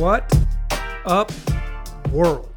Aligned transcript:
What 0.00 0.34
up, 1.04 1.30
world? 2.10 2.48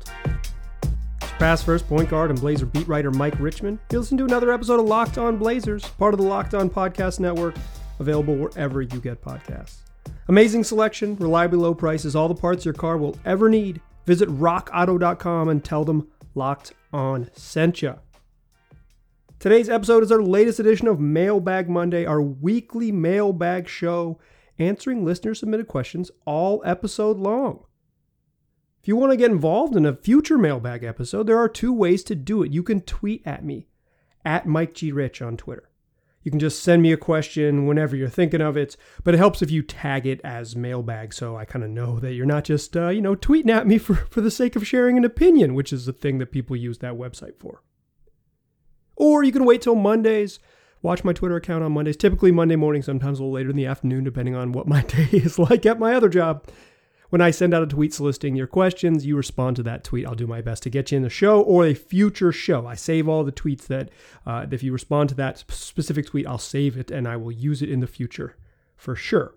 It's 1.22 1.32
past 1.34 1.66
first 1.66 1.86
point 1.90 2.10
guard 2.10 2.30
and 2.30 2.40
Blazer 2.40 2.66
beat 2.66 2.88
writer 2.88 3.12
Mike 3.12 3.38
Richman. 3.38 3.82
You 3.92 4.00
listen 4.00 4.18
to 4.20 4.24
another 4.24 4.50
episode 4.50 4.80
of 4.80 4.86
Locked 4.86 5.18
On 5.18 5.36
Blazers, 5.36 5.84
part 5.84 6.14
of 6.14 6.22
the 6.22 6.26
Locked 6.26 6.54
On 6.54 6.70
Podcast 6.70 7.20
Network, 7.20 7.56
available 8.00 8.34
wherever 8.34 8.82
you 8.82 8.98
get 9.02 9.22
podcasts. 9.22 9.80
Amazing 10.30 10.64
selection, 10.64 11.18
reliably 11.18 11.60
low 11.60 11.74
prices, 11.74 12.16
all 12.16 12.30
the 12.30 12.34
parts 12.34 12.64
your 12.64 12.74
car 12.74 12.96
will 12.96 13.20
ever 13.26 13.50
need. 13.50 13.82
Visit 14.06 14.30
rockauto.com 14.30 15.50
and 15.50 15.62
tell 15.66 15.84
them 15.84 16.08
Locked 16.36 16.72
On 16.94 17.30
sent 17.34 17.82
you. 17.82 18.00
Today's 19.40 19.68
episode 19.68 20.02
is 20.02 20.14
our 20.14 20.22
latest 20.22 20.62
edition 20.62 20.88
of 20.88 21.02
Mailbag 21.02 21.70
Monday, 21.70 22.06
our 22.06 22.22
weekly 22.22 22.90
mailbag 22.94 23.68
show 23.68 24.18
answering 24.60 25.04
listener 25.04 25.34
submitted 25.34 25.68
questions 25.68 26.12
all 26.26 26.62
episode 26.66 27.18
long. 27.18 27.66
If 28.82 28.88
you 28.88 28.96
want 28.96 29.12
to 29.12 29.18
get 29.18 29.32
involved 29.32 29.76
in 29.76 29.86
a 29.86 29.96
future 29.96 30.38
mailbag 30.38 30.84
episode, 30.84 31.28
there 31.28 31.38
are 31.38 31.48
two 31.48 31.72
ways 31.72 32.04
to 32.04 32.16
do 32.16 32.44
it. 32.44 32.52
You 32.52 32.64
can 32.64 32.82
tweet 32.82 33.22
at 33.26 33.46
me 33.46 33.68
at 34.26 34.46
Mike 34.46 34.74
G. 34.74 34.92
Rich 34.92 35.22
on 35.22 35.38
Twitter. 35.38 35.70
You 36.24 36.32
can 36.32 36.40
just 36.40 36.64
send 36.64 36.82
me 36.82 36.92
a 36.92 36.98
question 36.98 37.66
whenever 37.66 37.96
you're 37.96 38.08
thinking 38.08 38.42
of 38.42 38.56
it, 38.56 38.78
but 39.04 39.14
it 39.14 39.18
helps 39.18 39.42
if 39.42 39.52
you 39.52 39.62
tag 39.62 40.06
it 40.06 40.22
as 40.24 40.56
mailbag 40.56 41.14
so 41.14 41.36
I 41.36 41.44
kind 41.44 41.66
of 41.66 41.72
know 41.72 42.00
that 42.00 42.14
you're 42.14 42.26
not 42.26 42.46
just, 42.46 42.76
uh, 42.78 42.90
you 42.90 43.02
know, 43.02 43.16
tweeting 43.16 43.50
at 43.50 43.68
me 43.68 43.78
for, 43.80 43.96
for 43.96 44.22
the 44.22 44.32
sake 44.32 44.56
of 44.56 44.68
sharing 44.68 44.98
an 44.98 45.06
opinion, 45.06 45.54
which 45.54 45.74
is 45.74 45.86
the 45.86 45.94
thing 45.94 46.18
that 46.20 46.32
people 46.32 46.56
use 46.56 46.80
that 46.80 46.94
website 46.94 47.40
for. 47.40 47.62
Or 48.96 49.24
you 49.24 49.32
can 49.32 49.46
wait 49.46 49.62
till 49.62 49.76
Mondays 49.76 50.40
Watch 50.84 51.06
my 51.06 51.14
Twitter 51.14 51.38
account 51.38 51.64
on 51.64 51.72
Mondays, 51.72 51.96
typically 51.96 52.34
Monday 52.34 52.58
morning, 52.58 52.84
sometimes 52.84 53.18
a 53.18 53.24
little 53.24 53.34
later 53.34 53.50
in 53.50 53.56
the 53.56 53.66
afternoon, 53.66 54.04
depending 54.04 54.36
on 54.36 54.52
what 54.52 54.68
my 54.68 54.82
day 54.88 55.08
is 55.14 55.40
like 55.40 55.66
at 55.66 55.80
my 55.80 55.96
other 55.96 56.10
job. 56.10 56.46
When 57.10 57.22
I 57.22 57.32
send 57.32 57.54
out 57.54 57.64
a 57.64 57.68
tweet 57.68 57.94
soliciting 57.94 58.36
your 58.36 58.48
questions, 58.48 59.06
you 59.06 59.16
respond 59.16 59.56
to 59.56 59.64
that 59.64 59.86
tweet. 59.86 60.06
I'll 60.06 60.14
do 60.14 60.28
my 60.28 60.42
best 60.42 60.62
to 60.64 60.70
get 60.70 60.92
you 60.92 60.98
in 60.98 61.04
the 61.04 61.10
show 61.10 61.42
or 61.42 61.66
a 61.66 61.74
future 61.74 62.34
show. 62.34 62.68
I 62.68 62.76
save 62.76 63.08
all 63.08 63.24
the 63.24 63.32
tweets 63.32 63.66
that, 63.68 63.92
uh, 64.26 64.46
if 64.52 64.62
you 64.62 64.74
respond 64.74 65.08
to 65.10 65.16
that 65.16 65.46
specific 65.48 66.08
tweet, 66.08 66.28
I'll 66.28 66.38
save 66.38 66.76
it 66.76 66.92
and 66.92 67.08
I 67.08 67.16
will 67.16 67.32
use 67.32 67.62
it 67.62 67.70
in 67.70 67.80
the 67.80 67.88
future 67.88 68.36
for 68.76 68.94
sure. 68.94 69.36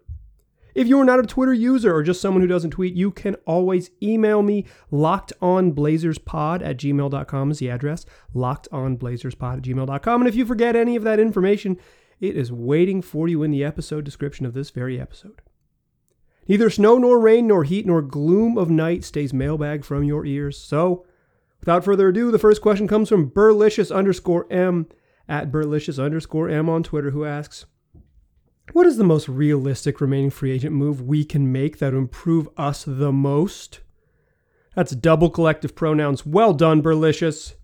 If 0.77 0.88
you 0.88 1.00
are 1.00 1.06
not 1.06 1.20
a 1.20 1.22
Twitter 1.22 1.55
user 1.55 1.94
or 1.94 2.02
just 2.02 2.20
someone 2.20 2.42
who 2.42 2.46
doesn't 2.46 2.72
tweet, 2.72 2.94
you 2.94 3.10
can 3.10 3.36
always 3.46 3.91
email 4.02 4.42
me. 4.42 4.66
LockedOnBlazersPod 4.92 6.62
at 6.62 6.77
gmail.com 6.77 7.50
is 7.50 7.58
the 7.60 7.70
address. 7.70 8.05
LockedOnBlazersPod 8.34 9.56
at 9.56 9.62
gmail.com. 9.62 10.20
And 10.20 10.28
if 10.28 10.34
you 10.34 10.44
forget 10.44 10.77
any 10.77 10.94
of 10.94 11.02
that 11.02 11.19
information, 11.19 11.78
it 12.20 12.36
is 12.36 12.52
waiting 12.52 13.00
for 13.00 13.27
you 13.27 13.42
in 13.42 13.52
the 13.52 13.64
episode 13.64 14.04
description 14.04 14.44
of 14.44 14.52
this 14.52 14.69
very 14.69 15.00
episode. 15.00 15.41
Neither 16.47 16.69
snow 16.69 16.98
nor 16.98 17.19
rain 17.19 17.47
nor 17.47 17.64
heat 17.64 17.86
nor 17.86 18.02
gloom 18.02 18.58
of 18.58 18.69
night 18.69 19.02
stays 19.02 19.32
mailbag 19.32 19.82
from 19.82 20.04
your 20.04 20.27
ears. 20.27 20.58
So, 20.58 21.06
without 21.58 21.86
further 21.86 22.08
ado, 22.08 22.30
the 22.30 22.38
first 22.38 22.60
question 22.60 22.86
comes 22.86 23.08
from 23.08 23.30
Burlicious 23.30 23.94
underscore 23.94 24.47
M 24.52 24.88
at 25.27 25.50
Burlicious 25.50 26.02
underscore 26.02 26.50
M 26.50 26.69
on 26.69 26.82
Twitter, 26.82 27.12
who 27.12 27.24
asks, 27.24 27.64
what 28.72 28.86
is 28.86 28.97
the 28.97 29.05
most 29.05 29.28
realistic 29.28 30.00
remaining 30.00 30.31
free 30.31 30.53
agent 30.53 30.75
move 30.75 31.03
we 31.03 31.25
can 31.25 31.50
make 31.53 31.78
that 31.78 31.95
improve 31.95 32.48
us 32.56 32.84
the 32.84 33.12
most? 33.12 33.81
That's 34.75 34.92
double 34.92 35.31
collective 35.31 35.75
pronouns. 35.75 36.27
Well 36.27 36.53
done, 36.53 36.83
Berlicious. 36.83 37.55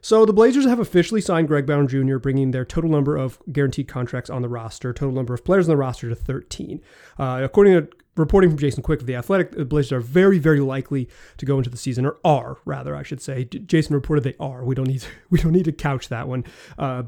So 0.00 0.26
the 0.26 0.34
Blazers 0.34 0.66
have 0.66 0.80
officially 0.80 1.22
signed 1.22 1.48
Greg 1.48 1.64
Brown 1.64 1.88
Jr., 1.88 2.18
bringing 2.18 2.50
their 2.50 2.64
total 2.66 2.90
number 2.90 3.16
of 3.16 3.38
guaranteed 3.50 3.88
contracts 3.88 4.28
on 4.28 4.42
the 4.42 4.50
roster, 4.50 4.92
total 4.92 5.14
number 5.14 5.32
of 5.32 5.46
players 5.46 5.66
on 5.66 5.72
the 5.72 5.78
roster 5.78 6.10
to 6.10 6.14
13. 6.14 6.82
Uh, 7.18 7.40
according 7.42 7.72
to 7.72 7.88
reporting 8.16 8.50
from 8.50 8.58
Jason 8.58 8.82
Quick 8.82 9.00
of 9.00 9.06
The 9.06 9.14
Athletic, 9.14 9.52
the 9.52 9.64
Blazers 9.64 9.92
are 9.92 10.00
very, 10.00 10.38
very 10.38 10.60
likely 10.60 11.08
to 11.38 11.46
go 11.46 11.56
into 11.56 11.70
the 11.70 11.78
season, 11.78 12.04
or 12.04 12.18
are 12.22 12.58
rather, 12.66 12.94
I 12.94 13.02
should 13.02 13.22
say. 13.22 13.44
Jason 13.44 13.94
reported 13.94 14.24
they 14.24 14.36
are. 14.38 14.62
We 14.62 14.74
don't 14.74 14.88
need 14.88 15.00
to, 15.00 15.08
we 15.30 15.40
don't 15.40 15.52
need 15.52 15.64
to 15.64 15.72
couch 15.72 16.10
that 16.10 16.28
one. 16.28 16.44
Uh, 16.76 17.04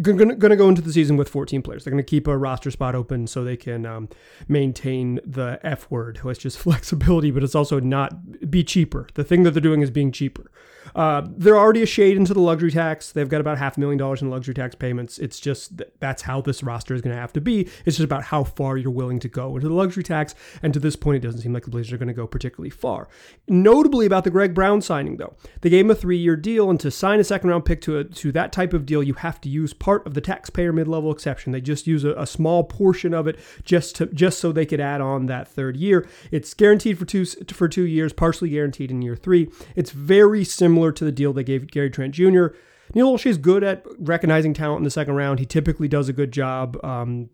going 0.00 0.38
to 0.38 0.56
go 0.56 0.68
into 0.68 0.80
the 0.80 0.92
season 0.92 1.16
with 1.16 1.28
14 1.28 1.60
players. 1.62 1.84
They're 1.84 1.90
going 1.90 2.02
to 2.02 2.08
keep 2.08 2.26
a 2.26 2.36
roster 2.36 2.70
spot 2.70 2.94
open 2.94 3.26
so 3.26 3.44
they 3.44 3.56
can 3.56 3.84
um, 3.84 4.08
maintain 4.48 5.20
the 5.24 5.60
F 5.62 5.90
word, 5.90 6.18
which 6.18 6.38
is 6.38 6.54
just 6.54 6.58
flexibility, 6.62 7.30
but 7.30 7.42
it's 7.42 7.54
also 7.54 7.80
not 7.80 8.50
be 8.50 8.64
cheaper. 8.64 9.08
The 9.14 9.24
thing 9.24 9.42
that 9.42 9.52
they're 9.52 9.60
doing 9.60 9.82
is 9.82 9.90
being 9.90 10.12
cheaper. 10.12 10.50
Uh, 10.96 11.28
they're 11.36 11.58
already 11.58 11.82
a 11.82 11.86
shade 11.86 12.16
into 12.16 12.32
the 12.32 12.40
luxury 12.40 12.72
tax. 12.72 13.12
They've 13.12 13.28
got 13.28 13.42
about 13.42 13.58
half 13.58 13.76
a 13.76 13.80
million 13.80 13.98
dollars 13.98 14.22
in 14.22 14.30
luxury 14.30 14.54
tax 14.54 14.74
payments. 14.74 15.18
It's 15.18 15.38
just 15.38 15.82
that's 16.00 16.22
how 16.22 16.40
this 16.40 16.62
roster 16.62 16.94
is 16.94 17.02
going 17.02 17.14
to 17.14 17.20
have 17.20 17.34
to 17.34 17.40
be. 17.40 17.68
It's 17.84 17.98
just 17.98 18.00
about 18.00 18.24
how 18.24 18.44
far 18.44 18.78
you're 18.78 18.90
willing 18.90 19.20
to 19.20 19.28
go 19.28 19.56
into 19.56 19.68
the 19.68 19.74
luxury 19.74 20.02
tax. 20.02 20.34
And 20.62 20.72
to 20.72 20.80
this 20.80 20.96
point, 20.96 21.18
it 21.18 21.26
doesn't 21.26 21.42
seem 21.42 21.52
like 21.52 21.64
the 21.64 21.70
Blazers 21.70 21.92
are 21.92 21.98
going 21.98 22.08
to 22.08 22.14
go 22.14 22.26
particularly 22.26 22.70
far. 22.70 23.08
Notably 23.46 24.06
about 24.06 24.24
the 24.24 24.30
Greg 24.30 24.54
Brown 24.54 24.80
signing, 24.80 25.18
though, 25.18 25.34
they 25.60 25.68
gave 25.68 25.84
him 25.84 25.90
a 25.90 25.94
three-year 25.94 26.34
deal, 26.34 26.70
and 26.70 26.80
to 26.80 26.90
sign 26.90 27.20
a 27.20 27.24
second-round 27.24 27.66
pick 27.66 27.82
to 27.82 27.98
a, 27.98 28.04
to 28.04 28.32
that 28.32 28.50
type 28.50 28.72
of 28.72 28.86
deal, 28.86 29.02
you 29.02 29.14
have 29.14 29.38
to 29.42 29.50
use 29.50 29.74
part 29.74 30.06
of 30.06 30.14
the 30.14 30.22
taxpayer 30.22 30.72
mid-level 30.72 31.12
exception. 31.12 31.52
They 31.52 31.60
just 31.60 31.86
use 31.86 32.04
a, 32.04 32.14
a 32.14 32.26
small 32.26 32.64
portion 32.64 33.12
of 33.12 33.26
it 33.26 33.38
just 33.64 33.96
to 33.96 34.06
just 34.06 34.40
so 34.40 34.50
they 34.50 34.64
could 34.64 34.80
add 34.80 35.02
on 35.02 35.26
that 35.26 35.46
third 35.46 35.76
year. 35.76 36.08
It's 36.30 36.54
guaranteed 36.54 36.98
for 36.98 37.04
two 37.04 37.26
for 37.26 37.68
two 37.68 37.84
years, 37.84 38.14
partially 38.14 38.48
guaranteed 38.48 38.90
in 38.90 39.02
year 39.02 39.16
three. 39.16 39.50
It's 39.74 39.90
very 39.90 40.42
similar 40.42 40.85
similar 40.86 40.92
to 40.92 41.04
the 41.04 41.12
deal 41.12 41.32
they 41.32 41.44
gave 41.44 41.66
Gary 41.70 41.90
Trent 41.90 42.14
Jr. 42.14 42.48
Neil 42.94 43.12
Olshey 43.12 43.26
is 43.26 43.38
good 43.38 43.64
at 43.64 43.84
recognizing 43.98 44.54
talent 44.54 44.78
in 44.78 44.84
the 44.84 44.90
second 44.90 45.14
round. 45.14 45.40
He 45.40 45.46
typically 45.46 45.88
does 45.88 46.08
a 46.08 46.12
good 46.12 46.30
job. 46.30 46.78
Um, 46.84 47.30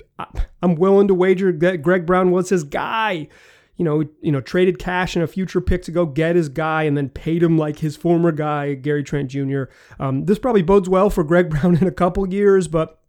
I'm 0.62 0.76
willing 0.76 1.08
to 1.08 1.14
wager 1.14 1.52
that 1.52 1.82
Greg 1.82 2.06
Brown 2.06 2.30
was 2.30 2.48
his 2.48 2.64
guy. 2.64 3.28
You 3.76 3.84
know, 3.84 4.04
you 4.20 4.32
know, 4.32 4.40
traded 4.40 4.78
cash 4.78 5.16
and 5.16 5.22
a 5.22 5.26
future 5.26 5.60
pick 5.60 5.82
to 5.82 5.90
go 5.90 6.06
get 6.06 6.36
his 6.36 6.48
guy, 6.48 6.84
and 6.84 6.96
then 6.96 7.08
paid 7.08 7.42
him 7.42 7.58
like 7.58 7.78
his 7.80 7.96
former 7.96 8.32
guy, 8.32 8.74
Gary 8.74 9.02
Trent 9.02 9.28
Jr. 9.30 9.64
Um, 9.98 10.24
this 10.24 10.38
probably 10.38 10.62
bodes 10.62 10.88
well 10.88 11.10
for 11.10 11.24
Greg 11.24 11.50
Brown 11.50 11.76
in 11.76 11.86
a 11.86 11.92
couple 11.92 12.26
years, 12.32 12.68
but 12.68 13.00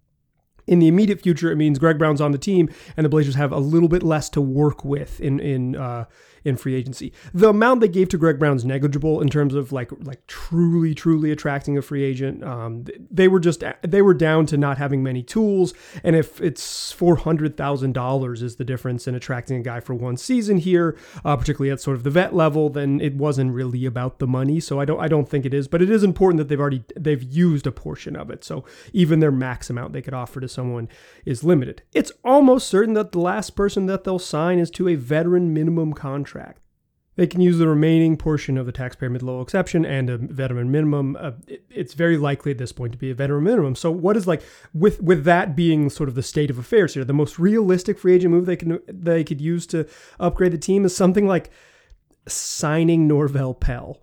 in 0.65 0.79
the 0.79 0.87
immediate 0.87 1.21
future, 1.21 1.51
it 1.51 1.57
means 1.57 1.79
Greg 1.79 1.97
Brown's 1.97 2.21
on 2.21 2.31
the 2.31 2.37
team, 2.37 2.69
and 2.97 3.05
the 3.05 3.09
Blazers 3.09 3.35
have 3.35 3.51
a 3.51 3.59
little 3.59 3.89
bit 3.89 4.03
less 4.03 4.29
to 4.31 4.41
work 4.41 4.83
with 4.83 5.19
in 5.21 5.39
in 5.39 5.75
uh, 5.75 6.05
in 6.43 6.57
free 6.57 6.75
agency. 6.75 7.13
The 7.33 7.49
amount 7.49 7.81
they 7.81 7.87
gave 7.87 8.09
to 8.09 8.17
Greg 8.17 8.39
Brown's 8.39 8.65
negligible 8.65 9.21
in 9.21 9.29
terms 9.29 9.53
of 9.53 9.71
like 9.71 9.91
like 10.03 10.25
truly 10.27 10.93
truly 10.93 11.31
attracting 11.31 11.77
a 11.77 11.81
free 11.81 12.03
agent. 12.03 12.43
Um, 12.43 12.85
they 13.09 13.27
were 13.27 13.39
just 13.39 13.63
they 13.81 14.01
were 14.01 14.13
down 14.13 14.45
to 14.47 14.57
not 14.57 14.77
having 14.77 15.03
many 15.03 15.23
tools, 15.23 15.73
and 16.03 16.15
if 16.15 16.41
it's 16.41 16.91
four 16.91 17.17
hundred 17.17 17.57
thousand 17.57 17.93
dollars 17.93 18.41
is 18.41 18.57
the 18.57 18.65
difference 18.65 19.07
in 19.07 19.15
attracting 19.15 19.57
a 19.57 19.63
guy 19.63 19.79
for 19.79 19.93
one 19.93 20.17
season 20.17 20.57
here, 20.57 20.97
uh, 21.23 21.35
particularly 21.37 21.71
at 21.71 21.81
sort 21.81 21.97
of 21.97 22.03
the 22.03 22.09
vet 22.09 22.35
level, 22.35 22.69
then 22.69 22.99
it 22.99 23.15
wasn't 23.15 23.53
really 23.53 23.85
about 23.85 24.19
the 24.19 24.27
money. 24.27 24.59
So 24.59 24.79
I 24.79 24.85
don't 24.85 24.99
I 24.99 25.07
don't 25.07 25.29
think 25.29 25.45
it 25.45 25.53
is, 25.53 25.67
but 25.67 25.81
it 25.81 25.89
is 25.89 26.03
important 26.03 26.37
that 26.39 26.47
they've 26.49 26.59
already 26.59 26.83
they've 26.95 27.23
used 27.23 27.67
a 27.67 27.71
portion 27.71 28.15
of 28.15 28.29
it. 28.29 28.43
So 28.43 28.65
even 28.91 29.19
their 29.19 29.31
max 29.31 29.69
amount 29.69 29.93
they 29.93 30.01
could 30.01 30.13
offer 30.13 30.39
to 30.39 30.47
someone 30.47 30.89
is 31.25 31.43
limited. 31.43 31.83
It's 31.93 32.11
almost 32.23 32.67
certain 32.67 32.93
that 32.95 33.11
the 33.11 33.19
last 33.19 33.51
person 33.51 33.85
that 33.85 34.03
they'll 34.03 34.19
sign 34.19 34.59
is 34.59 34.69
to 34.71 34.87
a 34.87 34.95
veteran 34.95 35.53
minimum 35.53 35.93
contract 35.93 36.32
contract. 36.33 36.59
They 37.15 37.27
can 37.27 37.41
use 37.41 37.59
the 37.59 37.67
remaining 37.67 38.17
portion 38.17 38.57
of 38.57 38.65
the 38.65 38.71
taxpayer 38.71 39.07
mid-level 39.07 39.43
exception 39.43 39.85
and 39.85 40.09
a 40.09 40.17
veteran 40.17 40.71
minimum. 40.71 41.15
Uh, 41.19 41.33
it, 41.47 41.63
it's 41.69 41.93
very 41.93 42.17
likely 42.17 42.51
at 42.51 42.57
this 42.57 42.71
point 42.71 42.91
to 42.93 42.97
be 42.97 43.11
a 43.11 43.13
veteran 43.13 43.43
minimum. 43.43 43.75
So, 43.75 43.91
what 43.91 44.17
is 44.17 44.25
like 44.25 44.41
with 44.73 44.99
with 44.99 45.23
that 45.25 45.55
being 45.55 45.91
sort 45.91 46.09
of 46.09 46.15
the 46.15 46.23
state 46.23 46.49
of 46.49 46.57
affairs 46.57 46.95
here? 46.95 47.05
The 47.05 47.13
most 47.13 47.37
realistic 47.37 47.99
free 47.99 48.15
agent 48.15 48.33
move 48.33 48.47
they 48.47 48.55
can 48.55 48.79
they 48.87 49.23
could 49.23 49.39
use 49.39 49.67
to 49.67 49.87
upgrade 50.19 50.53
the 50.53 50.57
team 50.57 50.85
is 50.85 50.97
something 50.97 51.27
like 51.27 51.51
signing 52.27 53.07
Norvel 53.07 53.59
Pelle. 53.59 54.01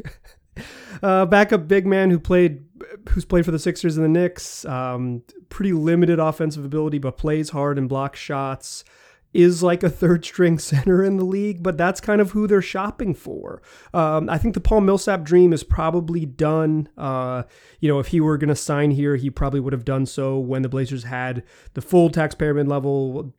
uh, 1.02 1.24
backup 1.24 1.66
big 1.66 1.86
man 1.86 2.10
who 2.10 2.20
played 2.20 2.66
who's 3.08 3.24
played 3.24 3.46
for 3.46 3.50
the 3.50 3.58
Sixers 3.58 3.96
and 3.96 4.04
the 4.04 4.10
Knicks. 4.10 4.66
Um, 4.66 5.22
pretty 5.48 5.72
limited 5.72 6.18
offensive 6.18 6.66
ability, 6.66 6.98
but 6.98 7.16
plays 7.16 7.48
hard 7.48 7.78
and 7.78 7.88
blocks 7.88 8.18
shots 8.18 8.84
is 9.34 9.62
like 9.62 9.82
a 9.82 9.90
third 9.90 10.24
string 10.24 10.58
center 10.58 11.04
in 11.04 11.16
the 11.16 11.24
league, 11.24 11.62
but 11.62 11.76
that's 11.76 12.00
kind 12.00 12.20
of 12.20 12.30
who 12.30 12.46
they're 12.46 12.62
shopping 12.62 13.14
for. 13.14 13.60
Um, 13.92 14.30
I 14.30 14.38
think 14.38 14.54
the 14.54 14.60
Paul 14.60 14.80
Millsap 14.80 15.24
dream 15.24 15.52
is 15.52 15.64
probably 15.64 16.24
done. 16.24 16.88
Uh, 16.96 17.42
you 17.80 17.88
know, 17.88 17.98
if 17.98 18.08
he 18.08 18.20
were 18.20 18.38
going 18.38 18.48
to 18.48 18.56
sign 18.56 18.92
here, 18.92 19.16
he 19.16 19.28
probably 19.28 19.60
would 19.60 19.72
have 19.72 19.84
done 19.84 20.06
so 20.06 20.38
when 20.38 20.62
the 20.62 20.68
Blazers 20.68 21.04
had 21.04 21.42
the 21.74 21.82
full 21.82 22.08
taxpayer 22.08 22.54
mid 22.54 22.68
level 22.68 23.34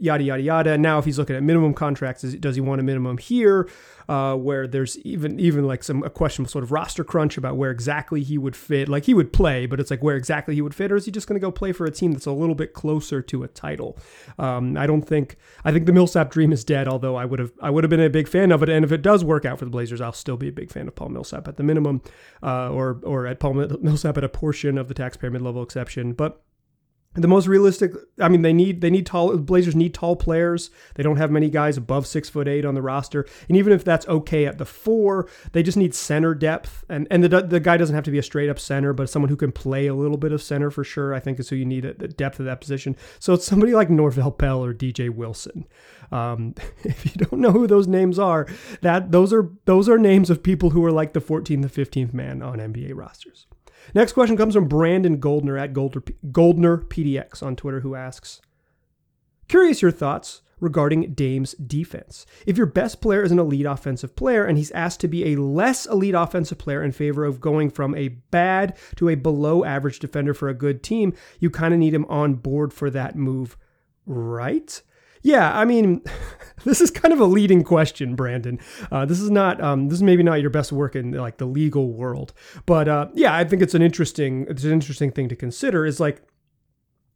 yada 0.00 0.24
yada 0.24 0.42
yada. 0.42 0.78
Now, 0.78 0.98
if 0.98 1.04
he's 1.04 1.18
looking 1.18 1.36
at 1.36 1.42
minimum 1.42 1.74
contracts, 1.74 2.22
does 2.22 2.54
he 2.56 2.60
want 2.60 2.80
a 2.80 2.84
minimum 2.84 3.18
here, 3.18 3.68
uh, 4.08 4.34
where 4.34 4.66
there's 4.66 4.98
even 4.98 5.38
even 5.38 5.66
like 5.66 5.84
some 5.84 6.02
a 6.02 6.10
questionable 6.10 6.50
sort 6.50 6.64
of 6.64 6.72
roster 6.72 7.04
crunch 7.04 7.36
about 7.36 7.56
where 7.56 7.70
exactly 7.70 8.22
he 8.22 8.38
would 8.38 8.56
fit? 8.56 8.88
Like 8.88 9.04
he 9.04 9.14
would 9.14 9.32
play, 9.32 9.66
but 9.66 9.80
it's 9.80 9.90
like 9.90 10.02
where 10.02 10.16
exactly 10.16 10.54
he 10.54 10.62
would 10.62 10.74
fit, 10.74 10.90
or 10.90 10.96
is 10.96 11.04
he 11.04 11.10
just 11.10 11.26
going 11.26 11.38
to 11.38 11.44
go 11.44 11.50
play 11.50 11.72
for 11.72 11.86
a 11.86 11.90
team 11.90 12.12
that's 12.12 12.26
a 12.26 12.32
little 12.32 12.54
bit 12.54 12.72
closer 12.72 13.20
to 13.22 13.42
a 13.42 13.48
title? 13.48 13.98
Um, 14.38 14.76
I 14.76 14.86
don't 14.86 15.02
think 15.02 15.36
I 15.64 15.72
think 15.72 15.86
the 15.86 15.92
Millsap 15.92 16.30
dream 16.30 16.52
is 16.52 16.64
dead. 16.64 16.88
Although 16.88 17.16
I 17.16 17.24
would 17.24 17.38
have 17.38 17.52
I 17.60 17.70
would 17.70 17.84
have 17.84 17.90
been 17.90 18.00
a 18.00 18.10
big 18.10 18.28
fan 18.28 18.52
of 18.52 18.62
it, 18.62 18.68
and 18.68 18.84
if 18.84 18.92
it 18.92 19.02
does 19.02 19.24
work 19.24 19.44
out 19.44 19.58
for 19.58 19.64
the 19.64 19.70
Blazers, 19.70 20.00
I'll 20.00 20.12
still 20.12 20.36
be 20.36 20.48
a 20.48 20.52
big 20.52 20.70
fan 20.70 20.88
of 20.88 20.94
Paul 20.94 21.10
Millsap 21.10 21.46
at 21.48 21.56
the 21.56 21.62
minimum, 21.62 22.02
uh, 22.42 22.70
or 22.70 23.00
or 23.02 23.26
at 23.26 23.40
Paul 23.40 23.54
Millsap 23.54 24.16
at 24.18 24.24
a 24.24 24.28
portion 24.28 24.78
of 24.78 24.88
the 24.88 24.94
taxpayer 24.94 25.30
mid 25.30 25.42
level 25.42 25.62
exception, 25.62 26.12
but. 26.12 26.42
The 27.20 27.28
most 27.28 27.46
realistic 27.46 27.92
i 28.20 28.28
mean 28.28 28.42
they 28.42 28.52
need 28.52 28.80
they 28.80 28.90
need 28.90 29.06
tall 29.06 29.36
blazers 29.36 29.74
need 29.74 29.94
tall 29.94 30.16
players. 30.16 30.70
They 30.94 31.02
don't 31.02 31.16
have 31.16 31.30
many 31.30 31.50
guys 31.50 31.76
above 31.76 32.06
six 32.06 32.28
foot 32.28 32.48
eight 32.48 32.64
on 32.64 32.74
the 32.74 32.82
roster. 32.82 33.26
And 33.48 33.56
even 33.56 33.72
if 33.72 33.84
that's 33.84 34.06
okay 34.08 34.46
at 34.46 34.58
the 34.58 34.64
four 34.64 35.28
they 35.52 35.62
just 35.62 35.76
need 35.76 35.94
center 35.94 36.34
depth. 36.34 36.84
And 36.88 37.06
and 37.10 37.24
the, 37.24 37.42
the 37.42 37.60
guy 37.60 37.76
doesn't 37.76 37.94
have 37.94 38.04
to 38.04 38.10
be 38.10 38.18
a 38.18 38.22
straight 38.22 38.48
up 38.48 38.58
center 38.58 38.92
but 38.92 39.10
someone 39.10 39.28
who 39.28 39.36
can 39.36 39.52
play 39.52 39.86
a 39.86 39.94
little 39.94 40.16
bit 40.16 40.32
of 40.32 40.42
center 40.42 40.70
for 40.70 40.84
sure 40.84 41.14
i 41.14 41.20
think 41.20 41.38
is 41.38 41.48
who 41.48 41.56
you 41.56 41.64
need 41.64 41.84
at 41.84 41.98
the 41.98 42.08
depth 42.08 42.40
of 42.40 42.46
that 42.46 42.60
position. 42.60 42.96
So 43.18 43.34
it's 43.34 43.46
somebody 43.46 43.74
like 43.74 43.88
norvel 43.88 44.36
pelle 44.36 44.64
or 44.64 44.74
dj 44.74 45.10
wilson. 45.10 45.66
Um, 46.10 46.54
if 46.84 47.04
you 47.04 47.12
don't 47.12 47.40
know 47.40 47.52
who 47.52 47.66
those 47.66 47.86
names 47.86 48.18
are 48.18 48.46
that 48.82 49.12
those 49.12 49.32
are 49.32 49.50
those 49.64 49.88
are 49.88 49.98
names 49.98 50.30
of 50.30 50.42
people 50.42 50.70
who 50.70 50.84
are 50.84 50.92
like 50.92 51.12
the 51.12 51.20
14th 51.20 51.62
the 51.62 51.84
15th 51.84 52.14
man 52.14 52.42
on 52.42 52.58
nba 52.58 52.92
rosters 52.94 53.46
Next 53.94 54.12
question 54.12 54.36
comes 54.36 54.54
from 54.54 54.68
Brandon 54.68 55.18
Goldner 55.18 55.56
at 55.58 55.72
Goldner, 55.72 56.02
Goldner 56.30 56.78
PDX 56.78 57.42
on 57.42 57.56
Twitter, 57.56 57.80
who 57.80 57.94
asks 57.94 58.40
Curious 59.48 59.80
your 59.80 59.90
thoughts 59.90 60.42
regarding 60.60 61.14
Dame's 61.14 61.52
defense. 61.54 62.26
If 62.46 62.56
your 62.56 62.66
best 62.66 63.00
player 63.00 63.22
is 63.22 63.32
an 63.32 63.38
elite 63.38 63.66
offensive 63.66 64.16
player 64.16 64.44
and 64.44 64.58
he's 64.58 64.70
asked 64.72 65.00
to 65.00 65.08
be 65.08 65.32
a 65.32 65.40
less 65.40 65.86
elite 65.86 66.14
offensive 66.14 66.58
player 66.58 66.82
in 66.82 66.92
favor 66.92 67.24
of 67.24 67.40
going 67.40 67.70
from 67.70 67.94
a 67.94 68.08
bad 68.08 68.76
to 68.96 69.08
a 69.08 69.14
below 69.14 69.64
average 69.64 69.98
defender 69.98 70.34
for 70.34 70.48
a 70.48 70.54
good 70.54 70.82
team, 70.82 71.14
you 71.38 71.50
kind 71.50 71.72
of 71.72 71.80
need 71.80 71.94
him 71.94 72.06
on 72.06 72.34
board 72.34 72.72
for 72.72 72.90
that 72.90 73.16
move, 73.16 73.56
right? 74.06 74.82
Yeah, 75.22 75.56
I 75.56 75.64
mean, 75.64 76.02
this 76.64 76.80
is 76.80 76.90
kind 76.90 77.12
of 77.12 77.20
a 77.20 77.24
leading 77.24 77.64
question, 77.64 78.14
Brandon. 78.14 78.58
Uh, 78.90 79.04
this 79.04 79.20
is 79.20 79.30
not, 79.30 79.60
um, 79.60 79.88
this 79.88 79.98
is 79.98 80.02
maybe 80.02 80.22
not 80.22 80.40
your 80.40 80.50
best 80.50 80.72
work 80.72 80.96
in 80.96 81.12
like 81.12 81.38
the 81.38 81.46
legal 81.46 81.92
world, 81.92 82.32
but 82.66 82.88
uh, 82.88 83.08
yeah, 83.14 83.34
I 83.34 83.44
think 83.44 83.62
it's 83.62 83.74
an 83.74 83.82
interesting, 83.82 84.46
it's 84.48 84.64
an 84.64 84.72
interesting 84.72 85.10
thing 85.10 85.28
to 85.28 85.36
consider. 85.36 85.84
Is 85.84 86.00
like 86.00 86.22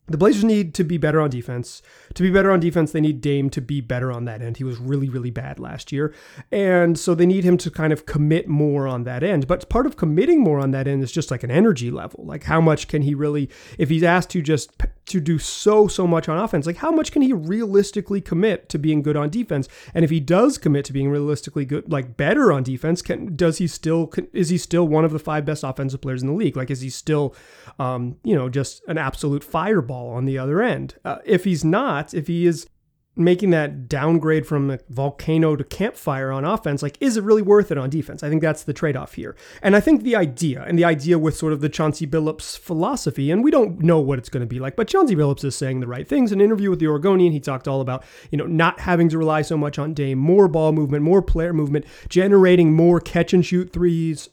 the 0.08 0.18
Blazers 0.18 0.42
need 0.42 0.74
to 0.74 0.82
be 0.82 0.98
better 0.98 1.20
on 1.20 1.30
defense. 1.30 1.80
To 2.14 2.24
be 2.24 2.30
better 2.30 2.50
on 2.50 2.58
defense, 2.58 2.90
they 2.90 3.00
need 3.00 3.20
Dame 3.20 3.48
to 3.50 3.60
be 3.60 3.80
better 3.80 4.10
on 4.10 4.24
that 4.24 4.42
end. 4.42 4.56
He 4.56 4.64
was 4.64 4.78
really, 4.78 5.08
really 5.08 5.30
bad 5.30 5.60
last 5.60 5.92
year. 5.92 6.12
And 6.50 6.98
so 6.98 7.14
they 7.14 7.24
need 7.24 7.44
him 7.44 7.56
to 7.58 7.70
kind 7.70 7.92
of 7.92 8.04
commit 8.04 8.48
more 8.48 8.88
on 8.88 9.04
that 9.04 9.22
end. 9.22 9.46
But 9.46 9.68
part 9.68 9.86
of 9.86 9.96
committing 9.96 10.40
more 10.40 10.58
on 10.58 10.72
that 10.72 10.88
end 10.88 11.04
is 11.04 11.12
just 11.12 11.30
like 11.30 11.44
an 11.44 11.52
energy 11.52 11.90
level. 11.90 12.24
Like 12.24 12.44
how 12.44 12.60
much 12.60 12.88
can 12.88 13.02
he 13.02 13.14
really, 13.14 13.48
if 13.78 13.90
he's 13.90 14.02
asked 14.02 14.30
to 14.30 14.42
just 14.42 14.72
to 15.06 15.20
do 15.20 15.38
so, 15.38 15.86
so 15.86 16.06
much 16.06 16.28
on 16.28 16.36
offense, 16.36 16.66
like 16.66 16.76
how 16.76 16.90
much 16.90 17.12
can 17.12 17.22
he 17.22 17.32
realistically 17.32 18.20
commit 18.20 18.68
to 18.70 18.78
being 18.78 19.02
good 19.02 19.16
on 19.16 19.30
defense? 19.30 19.68
And 19.94 20.04
if 20.04 20.10
he 20.10 20.18
does 20.18 20.58
commit 20.58 20.84
to 20.86 20.92
being 20.92 21.10
realistically 21.10 21.64
good, 21.64 21.90
like 21.90 22.16
better 22.16 22.52
on 22.52 22.64
defense, 22.64 23.02
can, 23.02 23.36
does 23.36 23.58
he 23.58 23.68
still, 23.68 24.12
is 24.32 24.48
he 24.48 24.58
still 24.58 24.88
one 24.88 25.04
of 25.04 25.12
the 25.12 25.20
five 25.20 25.44
best 25.44 25.62
offensive 25.62 26.00
players 26.00 26.22
in 26.22 26.28
the 26.28 26.34
league? 26.34 26.56
Like, 26.56 26.72
is 26.72 26.80
he 26.80 26.90
still, 26.90 27.36
um, 27.78 28.16
you 28.24 28.34
know, 28.34 28.48
just 28.48 28.82
an 28.88 28.98
absolute 28.98 29.44
fireball? 29.44 29.91
On 29.92 30.24
the 30.24 30.38
other 30.38 30.62
end. 30.62 30.94
Uh, 31.04 31.18
if 31.24 31.44
he's 31.44 31.64
not, 31.64 32.14
if 32.14 32.26
he 32.26 32.46
is 32.46 32.66
making 33.14 33.50
that 33.50 33.88
downgrade 33.88 34.46
from 34.46 34.70
a 34.70 34.78
volcano 34.88 35.54
to 35.54 35.64
campfire 35.64 36.32
on 36.32 36.44
offense, 36.44 36.82
like, 36.82 36.96
is 37.00 37.16
it 37.16 37.24
really 37.24 37.42
worth 37.42 37.70
it 37.70 37.76
on 37.76 37.90
defense? 37.90 38.22
I 38.22 38.30
think 38.30 38.40
that's 38.40 38.64
the 38.64 38.72
trade 38.72 38.96
off 38.96 39.14
here. 39.14 39.36
And 39.60 39.76
I 39.76 39.80
think 39.80 40.02
the 40.02 40.16
idea, 40.16 40.64
and 40.66 40.78
the 40.78 40.84
idea 40.84 41.18
with 41.18 41.36
sort 41.36 41.52
of 41.52 41.60
the 41.60 41.68
Chauncey 41.68 42.06
Billups 42.06 42.58
philosophy, 42.58 43.30
and 43.30 43.44
we 43.44 43.50
don't 43.50 43.80
know 43.80 44.00
what 44.00 44.18
it's 44.18 44.30
going 44.30 44.40
to 44.40 44.46
be 44.46 44.58
like, 44.58 44.76
but 44.76 44.88
Chauncey 44.88 45.14
Billups 45.14 45.44
is 45.44 45.54
saying 45.54 45.80
the 45.80 45.86
right 45.86 46.08
things. 46.08 46.32
In 46.32 46.40
an 46.40 46.44
interview 46.44 46.70
with 46.70 46.78
the 46.78 46.86
Oregonian, 46.86 47.32
he 47.32 47.40
talked 47.40 47.68
all 47.68 47.82
about, 47.82 48.02
you 48.30 48.38
know, 48.38 48.46
not 48.46 48.80
having 48.80 49.10
to 49.10 49.18
rely 49.18 49.42
so 49.42 49.58
much 49.58 49.78
on 49.78 49.92
Dame, 49.92 50.18
more 50.18 50.48
ball 50.48 50.72
movement, 50.72 51.04
more 51.04 51.20
player 51.20 51.52
movement, 51.52 51.84
generating 52.08 52.72
more 52.72 52.98
catch 52.98 53.34
and 53.34 53.44
shoot 53.44 53.72
threes, 53.72 54.30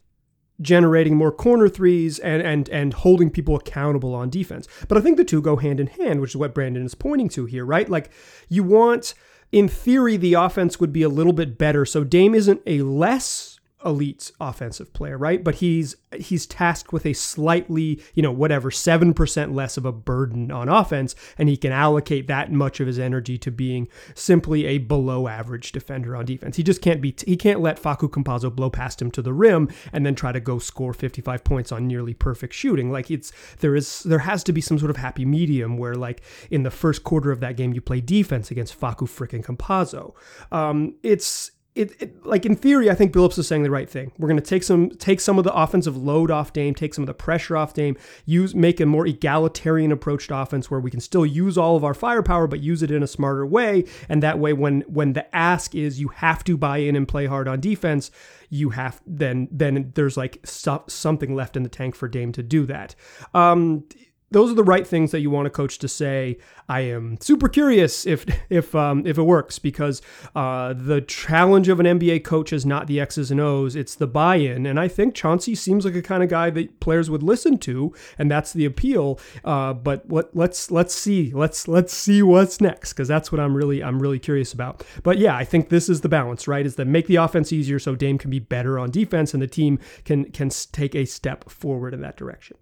generating 0.62 1.16
more 1.16 1.32
corner 1.32 1.70
threes 1.70 2.20
and 2.20 2.42
and 2.42 2.70
and 2.70 2.94
holding 2.94 3.30
people 3.30 3.56
accountable 3.56 4.14
on 4.14 4.30
defense. 4.30 4.68
But 4.88 4.98
I 4.98 5.02
think 5.02 5.18
the 5.18 5.26
two 5.26 5.42
go 5.42 5.56
hand 5.56 5.80
in 5.80 5.88
hand, 5.88 6.22
which 6.22 6.32
is 6.32 6.38
what 6.38 6.54
Brandon 6.54 6.86
is 6.86 6.96
pointing 6.96 7.30
to 7.30 7.46
here, 7.46 7.66
right? 7.66 7.90
Like 7.90 8.12
you 8.48 8.64
want 8.64 9.14
in 9.52 9.68
theory 9.68 10.18
the 10.18 10.36
offense 10.36 10.80
would 10.80 10.94
be 10.94 11.04
a 11.04 11.10
little 11.10 11.34
bit 11.34 11.58
better. 11.58 11.86
So 11.86 12.04
Dame 12.04 12.36
isn't 12.36 12.62
a 12.68 12.82
less 12.82 13.49
elite 13.86 14.32
offensive 14.40 14.94
player, 14.94 15.18
right? 15.18 15.44
But 15.44 15.56
he's 15.56 15.96
he's 16.18 16.46
tasked 16.46 16.92
with 16.92 17.06
a 17.06 17.14
slightly, 17.14 18.02
you 18.14 18.24
know, 18.24 18.32
whatever, 18.32 18.72
7% 18.72 19.54
less 19.54 19.78
of 19.78 19.86
a 19.86 19.92
burden 19.92 20.52
on 20.52 20.68
offense 20.68 21.16
and 21.38 21.48
he 21.48 21.56
can 21.56 21.72
allocate 21.72 22.28
that 22.28 22.52
much 22.52 22.80
of 22.80 22.88
his 22.88 23.00
energy 23.00 23.38
to 23.38 23.52
being 23.52 23.88
simply 24.16 24.66
a 24.66 24.80
below 24.80 25.28
average 25.28 25.72
defender 25.72 26.16
on 26.16 26.26
defense. 26.26 26.58
He 26.58 26.64
just 26.64 26.82
can't 26.82 27.02
be 27.02 27.16
he 27.26 27.38
can't 27.38 27.62
let 27.62 27.82
Facu 27.82 28.10
Campazzo 28.10 28.54
blow 28.54 28.70
past 28.70 29.02
him 29.02 29.12
to 29.12 29.22
the 29.22 29.34
rim 29.34 29.70
and 29.94 30.06
then 30.06 30.16
try 30.16 30.32
to 30.32 30.40
go 30.40 30.60
score 30.60 30.94
55 30.94 31.44
points 31.44 31.72
on 31.72 31.88
nearly 31.88 32.14
perfect 32.14 32.54
shooting. 32.54 32.92
Like 32.92 33.10
it's 33.10 33.32
there 33.60 33.76
is 33.76 34.04
there 34.04 34.20
has 34.20 34.44
to 34.46 34.54
be 34.54 34.62
some 34.62 34.80
sort 34.80 34.92
of 34.92 34.98
happy 34.98 35.26
medium 35.26 35.78
where 35.78 35.96
like 35.96 36.22
in 36.50 36.64
the 36.64 36.72
first 36.72 37.04
quarter 37.04 37.32
of 37.32 37.40
that 37.40 37.56
game 37.56 37.74
you 37.74 37.82
play 37.82 38.02
defense 38.02 38.52
against 38.52 38.80
Facu 38.80 39.08
freaking 39.08 39.44
Campazzo. 39.44 40.14
Um 40.52 40.96
it's 41.04 41.52
it, 41.76 42.02
it, 42.02 42.26
like 42.26 42.46
in 42.46 42.56
theory, 42.56 42.90
I 42.90 42.96
think 42.96 43.14
Billups 43.14 43.38
is 43.38 43.48
saying 43.48 43.64
the 43.64 43.72
right 43.72 43.90
thing. 43.90 44.12
We're 44.18 44.28
going 44.28 44.42
to 44.42 44.46
take 44.46 44.64
some 44.64 44.90
take 44.90 45.20
some 45.20 45.38
of 45.38 45.44
the 45.44 45.54
offensive 45.54 45.96
load 45.96 46.32
off 46.32 46.52
Dame, 46.52 46.74
take 46.74 46.94
some 46.94 47.04
of 47.04 47.08
the 47.08 47.14
pressure 47.14 47.56
off 47.56 47.74
Dame, 47.74 47.96
use 48.26 48.56
make 48.56 48.80
a 48.80 48.86
more 48.86 49.06
egalitarian 49.06 49.92
approach 49.92 50.28
to 50.28 50.38
offense 50.38 50.72
where 50.72 50.80
we 50.80 50.92
can 50.92 51.00
still 51.00 51.26
use 51.26 51.58
all 51.58 51.76
of 51.76 51.84
our 51.84 51.94
firepower, 51.94 52.48
but 52.48 52.60
use 52.60 52.82
it 52.82 52.92
in 52.92 53.04
a 53.04 53.08
smarter 53.08 53.46
way. 53.46 53.86
And 54.10 54.24
that 54.24 54.40
way, 54.40 54.52
when 54.52 54.82
when 54.82 55.14
the 55.14 55.34
ask 55.36 55.76
is 55.76 56.02
you 56.02 56.10
have 56.10 56.44
to 56.46 56.58
buy 56.58 56.78
in 56.78 56.96
and 56.96 57.08
play 57.08 57.28
hard 57.28 57.48
on 57.48 57.62
defense, 57.62 58.10
you 58.50 58.72
have 58.72 59.00
then 59.06 59.48
then 59.52 59.92
there's 59.94 60.18
like 60.18 60.40
something 60.44 61.36
left 61.36 61.56
in 61.56 61.64
the 61.64 61.70
tank 61.70 61.96
for 61.96 62.08
Dame 62.08 62.32
to 62.34 62.44
do 62.44 62.66
that. 62.66 62.96
Um, 63.34 63.86
those 64.32 64.52
are 64.52 64.56
the 64.56 64.64
right 64.64 64.86
things 64.86 65.12
that 65.12 65.22
you 65.22 65.30
want 65.30 65.48
a 65.48 65.50
coach 65.50 65.80
to 65.80 65.88
say. 65.88 66.38
I 66.68 66.82
am 66.82 67.18
super 67.20 67.50
curious 67.50 68.06
if 68.06 68.26
if 68.50 68.76
um, 68.76 69.06
if 69.06 69.18
it 69.18 69.24
works 69.24 69.60
because 69.60 70.02
uh, 70.36 70.74
the 70.74 71.02
challenge 71.02 71.68
of 71.68 71.80
an 71.80 71.86
NBA 71.86 72.24
coach 72.24 72.54
is 72.54 72.66
not 72.66 72.88
the 72.88 73.00
X's 73.00 73.32
and 73.32 73.40
O's; 73.40 73.76
it's 73.76 73.96
the 73.96 74.08
buy-in. 74.08 74.66
And 74.66 74.80
I 74.80 74.88
think 74.88 75.16
Chauncey 75.16 75.56
seems 75.56 75.86
like 75.86 75.96
a 75.96 76.02
kind 76.02 76.24
of 76.24 76.30
guy 76.30 76.50
that 76.52 76.80
players 76.80 77.10
would 77.10 77.24
listen 77.24 77.58
to, 77.60 77.94
and 78.18 78.30
that's 78.30 78.54
the 78.54 78.66
appeal. 78.66 79.20
Uh, 79.44 79.74
but 79.74 80.12
let, 80.12 80.36
let's 80.36 80.70
let's 80.70 80.94
see 80.94 81.32
let's 81.34 81.68
let's 81.68 81.94
see 81.94 82.22
what's 82.22 82.62
next 82.62 82.94
because 82.94 83.08
that's 83.08 83.32
what 83.32 83.40
I'm 83.40 83.56
really 83.56 83.84
I'm 83.84 84.00
really 84.00 84.20
curious 84.20 84.54
about. 84.54 84.84
But 85.04 85.18
yeah, 85.18 85.36
I 85.36 85.44
think 85.44 85.70
this 85.70 85.90
is 85.90 86.02
the 86.02 86.10
balance, 86.10 86.48
right? 86.48 86.66
Is 86.66 86.76
that 86.76 86.86
make 86.86 87.08
the 87.08 87.16
offense 87.16 87.52
easier 87.52 87.80
so 87.80 87.96
Dame 87.96 88.18
can 88.18 88.30
be 88.30 88.40
better 88.40 88.78
on 88.78 88.92
defense 88.92 89.34
and 89.34 89.42
the 89.42 89.48
team 89.48 89.80
can 90.06 90.26
can 90.32 90.50
take 90.72 90.96
a 90.96 91.06
step 91.06 91.50
forward 91.50 91.94
in 91.94 92.02
that 92.02 92.18
direction. 92.18 92.58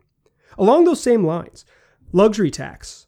Along 0.57 0.85
those 0.85 1.01
same 1.01 1.23
lines, 1.23 1.65
luxury 2.11 2.51
tax. 2.51 3.05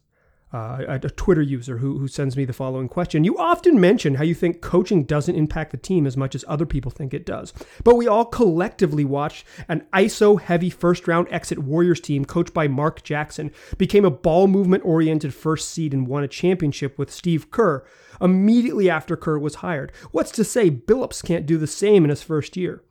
Uh, 0.52 0.82
a, 0.88 0.94
a 0.94 1.10
Twitter 1.10 1.42
user 1.42 1.78
who, 1.78 1.98
who 1.98 2.08
sends 2.08 2.36
me 2.36 2.44
the 2.44 2.52
following 2.52 2.88
question. 2.88 3.22
You 3.22 3.38
often 3.38 3.78
mention 3.78 4.16
how 4.16 4.24
you 4.24 4.34
think 4.34 4.60
coaching 4.60 5.04
doesn't 5.04 5.36
impact 5.36 5.70
the 5.70 5.76
team 5.76 6.08
as 6.08 6.16
much 6.16 6.34
as 6.34 6.44
other 6.48 6.66
people 6.66 6.90
think 6.90 7.14
it 7.14 7.24
does. 7.24 7.52
But 7.84 7.94
we 7.94 8.08
all 8.08 8.24
collectively 8.24 9.04
watched 9.04 9.46
an 9.68 9.86
ISO 9.92 10.40
heavy 10.40 10.68
first 10.68 11.06
round 11.06 11.28
exit 11.30 11.60
Warriors 11.60 12.00
team 12.00 12.24
coached 12.24 12.52
by 12.52 12.66
Mark 12.66 13.04
Jackson 13.04 13.52
became 13.78 14.04
a 14.04 14.10
ball 14.10 14.48
movement 14.48 14.84
oriented 14.84 15.32
first 15.34 15.68
seed 15.68 15.94
and 15.94 16.08
won 16.08 16.24
a 16.24 16.28
championship 16.28 16.98
with 16.98 17.12
Steve 17.12 17.52
Kerr 17.52 17.84
immediately 18.20 18.90
after 18.90 19.16
Kerr 19.16 19.38
was 19.38 19.56
hired. 19.56 19.92
What's 20.10 20.32
to 20.32 20.42
say 20.42 20.68
Billups 20.68 21.24
can't 21.24 21.46
do 21.46 21.58
the 21.58 21.68
same 21.68 22.02
in 22.02 22.10
his 22.10 22.24
first 22.24 22.56
year? 22.56 22.82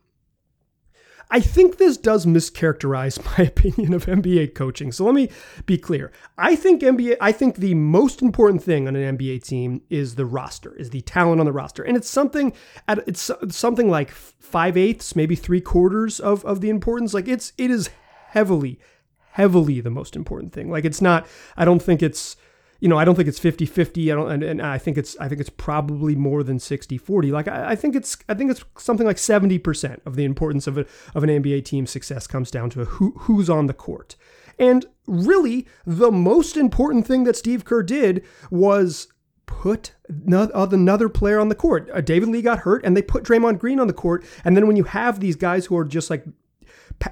I 1.30 1.40
think 1.40 1.76
this 1.76 1.96
does 1.96 2.26
mischaracterize 2.26 3.24
my 3.38 3.44
opinion 3.44 3.92
of 3.92 4.06
NBA 4.06 4.54
coaching. 4.54 4.92
So 4.92 5.04
let 5.04 5.14
me 5.14 5.30
be 5.66 5.78
clear. 5.78 6.12
I 6.36 6.56
think 6.56 6.82
NBA 6.82 7.16
I 7.20 7.32
think 7.32 7.56
the 7.56 7.74
most 7.74 8.22
important 8.22 8.62
thing 8.62 8.88
on 8.88 8.96
an 8.96 9.16
NBA 9.16 9.44
team 9.44 9.82
is 9.90 10.16
the 10.16 10.26
roster, 10.26 10.74
is 10.74 10.90
the 10.90 11.02
talent 11.02 11.40
on 11.40 11.46
the 11.46 11.52
roster. 11.52 11.82
And 11.82 11.96
it's 11.96 12.10
something 12.10 12.52
at 12.88 13.06
it's 13.06 13.30
something 13.50 13.88
like 13.88 14.10
five 14.10 14.76
eighths, 14.76 15.14
maybe 15.14 15.36
three 15.36 15.60
quarters 15.60 16.20
of, 16.20 16.44
of 16.44 16.60
the 16.60 16.70
importance. 16.70 17.14
Like 17.14 17.28
it's 17.28 17.52
it 17.56 17.70
is 17.70 17.90
heavily, 18.30 18.78
heavily 19.32 19.80
the 19.80 19.90
most 19.90 20.16
important 20.16 20.52
thing. 20.52 20.70
Like 20.70 20.84
it's 20.84 21.00
not, 21.00 21.26
I 21.56 21.64
don't 21.64 21.82
think 21.82 22.02
it's 22.02 22.36
you 22.80 22.88
know, 22.88 22.98
I 22.98 23.04
don't 23.04 23.14
think 23.14 23.28
it's 23.28 23.38
50 23.38 23.66
50. 23.66 24.10
I 24.10 24.14
don't, 24.14 24.30
and, 24.30 24.42
and, 24.42 24.62
I 24.62 24.78
think 24.78 24.98
it's, 24.98 25.16
I 25.18 25.28
think 25.28 25.40
it's 25.40 25.50
probably 25.50 26.14
more 26.16 26.42
than 26.42 26.58
60 26.58 26.98
40. 26.98 27.30
Like, 27.30 27.46
I, 27.46 27.70
I, 27.70 27.76
think 27.76 27.94
it's, 27.94 28.16
I 28.28 28.34
think 28.34 28.50
it's 28.50 28.64
something 28.78 29.06
like 29.06 29.16
70% 29.16 30.00
of 30.06 30.16
the 30.16 30.24
importance 30.24 30.66
of, 30.66 30.78
a, 30.78 30.86
of 31.14 31.22
an 31.22 31.30
NBA 31.30 31.64
team's 31.64 31.90
success 31.90 32.26
comes 32.26 32.50
down 32.50 32.70
to 32.70 32.84
who, 32.86 33.12
who's 33.18 33.50
on 33.50 33.66
the 33.66 33.74
court. 33.74 34.16
And 34.58 34.86
really, 35.06 35.66
the 35.86 36.10
most 36.10 36.56
important 36.56 37.06
thing 37.06 37.24
that 37.24 37.36
Steve 37.36 37.64
Kerr 37.64 37.82
did 37.82 38.24
was 38.50 39.08
put 39.46 39.92
another 40.08 41.08
player 41.08 41.40
on 41.40 41.48
the 41.48 41.54
court. 41.54 41.90
Uh, 41.92 42.00
David 42.00 42.28
Lee 42.28 42.42
got 42.42 42.60
hurt, 42.60 42.84
and 42.84 42.96
they 42.96 43.02
put 43.02 43.24
Draymond 43.24 43.58
Green 43.58 43.80
on 43.80 43.88
the 43.88 43.92
court. 43.92 44.24
And 44.44 44.56
then 44.56 44.66
when 44.66 44.76
you 44.76 44.84
have 44.84 45.20
these 45.20 45.36
guys 45.36 45.66
who 45.66 45.76
are 45.76 45.84
just 45.84 46.08
like 46.08 46.24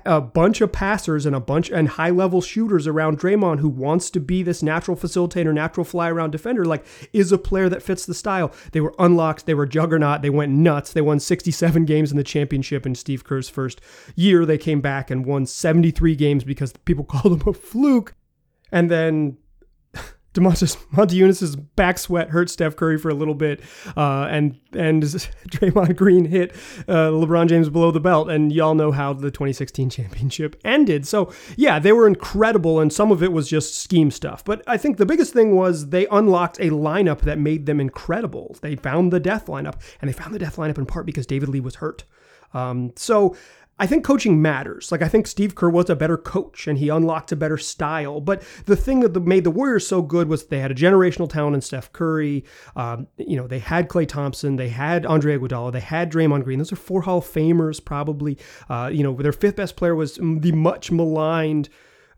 a 0.05 0.21
bunch 0.21 0.61
of 0.61 0.73
passers 0.73 1.25
and 1.25 1.35
a 1.35 1.41
bunch 1.41 1.71
and 1.71 1.89
high 1.89 2.11
level 2.11 2.41
shooters 2.41 2.87
around 2.87 3.19
Draymond 3.19 3.61
who 3.61 3.69
wants 3.69 4.11
to 4.11 4.21
be 4.21 4.43
this 4.43 4.63
natural 4.63 4.97
facilitator, 4.97 5.53
natural 5.53 5.85
fly 5.85 6.11
around 6.11 6.31
defender, 6.31 6.65
like 6.65 6.85
is 7.13 7.33
a 7.33 7.39
player 7.39 7.69
that 7.69 7.83
fits 7.83 8.05
the 8.05 8.15
style. 8.15 8.53
They 8.73 8.81
were 8.81 8.95
unlocked, 8.99 9.47
they 9.47 9.55
were 9.55 9.67
juggernaut, 9.67 10.23
they 10.23 10.31
went 10.31 10.53
nuts. 10.53 10.93
They 10.93 11.01
won 11.01 11.21
67 11.21 11.85
games 11.85 12.11
in 12.11 12.17
the 12.17 12.25
championship 12.25 12.87
in 12.87 12.95
Steve 12.95 13.25
Kerr's 13.25 13.49
first 13.49 13.81
year. 14.15 14.45
They 14.45 14.59
came 14.59 14.81
back 14.81 15.11
and 15.11 15.25
won 15.25 15.47
73 15.47 16.17
games 16.17 16.45
because 16.45 16.73
people 16.85 17.05
called 17.09 17.41
them 17.41 17.49
a 17.49 17.53
fluke. 17.53 18.15
And 18.71 18.91
then 18.91 19.39
Domantas 20.39 20.77
Motiejunas' 20.93 21.57
back 21.77 21.99
sweat 21.99 22.31
hurt 22.31 22.51
Steph 22.51 22.77
Curry 22.77 22.99
for 22.99 23.09
a 23.09 23.15
little 23.15 23.35
bit, 23.35 23.61
uh, 23.97 24.29
and 24.31 24.59
and 24.73 25.03
Draymond 25.49 25.97
Green 25.97 26.27
hit 26.27 26.53
uh, 26.89 27.11
LeBron 27.11 27.49
James 27.49 27.69
below 27.69 27.91
the 27.91 28.01
belt, 28.01 28.31
and 28.31 28.53
y'all 28.53 28.75
know 28.75 28.93
how 28.93 29.13
the 29.13 29.31
2016 29.31 29.91
championship 29.91 30.57
ended. 30.65 31.07
So 31.07 31.33
yeah, 31.57 31.79
they 31.79 31.93
were 31.93 32.07
incredible, 32.07 32.81
and 32.81 32.93
some 32.93 33.11
of 33.11 33.23
it 33.23 33.33
was 33.33 33.49
just 33.49 33.77
scheme 33.77 34.11
stuff. 34.11 34.45
But 34.45 34.63
I 34.67 34.77
think 34.77 34.97
the 34.97 35.07
biggest 35.07 35.33
thing 35.33 35.55
was 35.55 35.89
they 35.89 36.07
unlocked 36.09 36.59
a 36.59 36.71
lineup 36.71 37.21
that 37.21 37.39
made 37.39 37.67
them 37.67 37.81
incredible. 37.81 38.57
They 38.61 38.77
found 38.77 39.13
the 39.13 39.21
death 39.21 39.47
lineup, 39.47 39.81
and 40.01 40.09
they 40.09 40.13
found 40.13 40.35
the 40.35 40.39
death 40.39 40.57
lineup 40.57 40.79
in 40.79 40.87
part 40.87 41.07
because 41.07 41.27
David 41.27 41.49
Lee 41.49 41.61
was 41.61 41.77
hurt. 41.77 42.05
Um, 42.55 42.93
so 42.97 43.37
I 43.79 43.87
think 43.87 44.05
coaching 44.05 44.43
matters. 44.43 44.91
Like 44.91 45.03
I 45.03 45.09
think 45.09 45.27
Steve 45.27 45.55
Kerr 45.55 45.71
was 45.71 45.89
a 45.89 45.97
better 45.97 46.17
coach 46.17 46.67
and 46.67 46.79
he 46.79 46.89
unlocked 46.89 47.33
a 47.33 47.37
better 47.37 47.57
style. 47.57 48.21
But 48.21 48.43
the 48.67 48.77
thing 48.77 49.01
that 49.01 49.15
made 49.25 49.45
the 49.45 49.51
Warriors 49.51 49.87
so 49.87 50.03
good 50.03 50.29
was 50.29 50.47
they 50.47 50.59
had 50.59 50.71
a 50.71 50.75
generational 50.75 51.31
talent 51.31 51.55
in 51.55 51.61
Steph 51.61 51.93
Curry. 51.93 52.45
Um, 52.75 53.07
you 53.17 53.37
know, 53.37 53.47
they 53.47 53.61
had 53.61 53.89
Klay 53.89 54.07
Thompson, 54.07 54.57
they 54.57 54.69
had 54.69 55.07
Andre 55.07 55.39
Iguodala, 55.39 55.73
they 55.73 55.81
had 55.81 56.11
Draymond 56.11 56.45
Green. 56.45 56.59
Those 56.59 56.73
are 56.73 56.77
four 56.77 57.03
Hall 57.03 57.19
of 57.19 57.25
Famers 57.25 57.85
probably. 57.85 58.39
Uh, 58.69 58.91
you 58.93 59.03
know, 59.03 59.15
their 59.15 59.33
fifth 59.33 59.57
best 59.57 59.77
player 59.77 59.95
was 59.95 60.17
the 60.17 60.53
much 60.53 60.91
maligned 60.91 61.69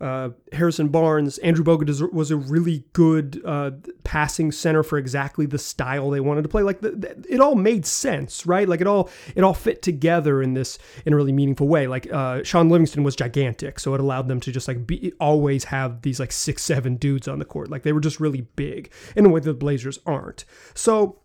uh, 0.00 0.30
Harrison 0.52 0.88
Barnes, 0.88 1.36
Andrew 1.38 1.64
Bogut 1.64 2.12
was 2.12 2.30
a 2.30 2.36
really 2.36 2.84
good 2.94 3.42
uh, 3.44 3.72
passing 4.02 4.50
center 4.50 4.82
for 4.82 4.96
exactly 4.96 5.44
the 5.44 5.58
style 5.58 6.08
they 6.08 6.20
wanted 6.20 6.42
to 6.42 6.48
play. 6.48 6.62
Like 6.62 6.80
the, 6.80 6.92
the, 6.92 7.24
it 7.28 7.40
all 7.40 7.54
made 7.54 7.84
sense, 7.84 8.46
right? 8.46 8.66
Like 8.66 8.80
it 8.80 8.86
all 8.86 9.10
it 9.34 9.44
all 9.44 9.52
fit 9.52 9.82
together 9.82 10.42
in 10.42 10.54
this 10.54 10.78
in 11.04 11.12
a 11.12 11.16
really 11.16 11.32
meaningful 11.32 11.68
way. 11.68 11.86
Like 11.86 12.10
uh, 12.10 12.42
Shaun 12.44 12.70
Livingston 12.70 13.02
was 13.02 13.14
gigantic, 13.14 13.78
so 13.78 13.92
it 13.94 14.00
allowed 14.00 14.28
them 14.28 14.40
to 14.40 14.50
just 14.50 14.68
like 14.68 14.86
be 14.86 15.12
always 15.20 15.64
have 15.64 16.00
these 16.00 16.18
like 16.18 16.32
six 16.32 16.62
seven 16.62 16.96
dudes 16.96 17.28
on 17.28 17.38
the 17.38 17.44
court. 17.44 17.70
Like 17.70 17.82
they 17.82 17.92
were 17.92 18.00
just 18.00 18.20
really 18.20 18.42
big 18.56 18.90
in 19.16 19.26
a 19.26 19.28
way 19.28 19.40
the 19.40 19.52
Blazers 19.52 19.98
aren't. 20.06 20.46
So, 20.74 21.18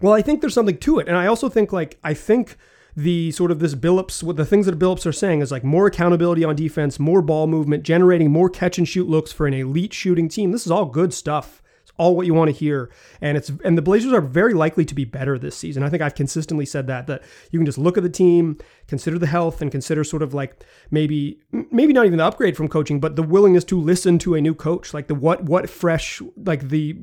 well, 0.00 0.14
I 0.14 0.22
think 0.22 0.40
there's 0.40 0.54
something 0.54 0.78
to 0.78 1.00
it, 1.00 1.08
and 1.08 1.18
I 1.18 1.26
also 1.26 1.50
think 1.50 1.70
like 1.70 1.98
I 2.02 2.14
think 2.14 2.56
the 2.96 3.30
sort 3.32 3.50
of 3.50 3.58
this 3.60 3.74
Billups, 3.74 4.22
what 4.22 4.36
the 4.36 4.44
things 4.44 4.66
that 4.66 4.78
Billups 4.78 5.06
are 5.06 5.12
saying 5.12 5.40
is 5.40 5.52
like 5.52 5.64
more 5.64 5.86
accountability 5.86 6.44
on 6.44 6.56
defense, 6.56 6.98
more 6.98 7.22
ball 7.22 7.46
movement, 7.46 7.82
generating 7.82 8.30
more 8.30 8.50
catch 8.50 8.78
and 8.78 8.88
shoot 8.88 9.08
looks 9.08 9.32
for 9.32 9.46
an 9.46 9.54
elite 9.54 9.92
shooting 9.92 10.28
team. 10.28 10.52
This 10.52 10.66
is 10.66 10.72
all 10.72 10.86
good 10.86 11.14
stuff. 11.14 11.62
It's 11.82 11.92
all 11.96 12.14
what 12.14 12.26
you 12.26 12.34
want 12.34 12.48
to 12.48 12.56
hear. 12.56 12.90
And 13.20 13.36
it's 13.36 13.50
and 13.64 13.76
the 13.76 13.82
Blazers 13.82 14.12
are 14.12 14.20
very 14.20 14.54
likely 14.54 14.84
to 14.84 14.94
be 14.94 15.04
better 15.04 15.38
this 15.38 15.56
season. 15.56 15.82
I 15.82 15.88
think 15.88 16.02
I've 16.02 16.14
consistently 16.14 16.66
said 16.66 16.86
that 16.88 17.06
that 17.06 17.22
you 17.50 17.58
can 17.58 17.66
just 17.66 17.78
look 17.78 17.96
at 17.96 18.02
the 18.02 18.10
team, 18.10 18.58
consider 18.86 19.18
the 19.18 19.26
health, 19.26 19.62
and 19.62 19.70
consider 19.70 20.04
sort 20.04 20.22
of 20.22 20.34
like 20.34 20.64
maybe 20.90 21.40
maybe 21.52 21.92
not 21.92 22.06
even 22.06 22.18
the 22.18 22.24
upgrade 22.24 22.56
from 22.56 22.68
coaching, 22.68 23.00
but 23.00 23.16
the 23.16 23.22
willingness 23.22 23.64
to 23.64 23.80
listen 23.80 24.18
to 24.18 24.34
a 24.34 24.40
new 24.40 24.54
coach, 24.54 24.92
like 24.92 25.06
the 25.06 25.14
what 25.14 25.44
what 25.44 25.70
fresh 25.70 26.20
like 26.36 26.68
the 26.68 26.96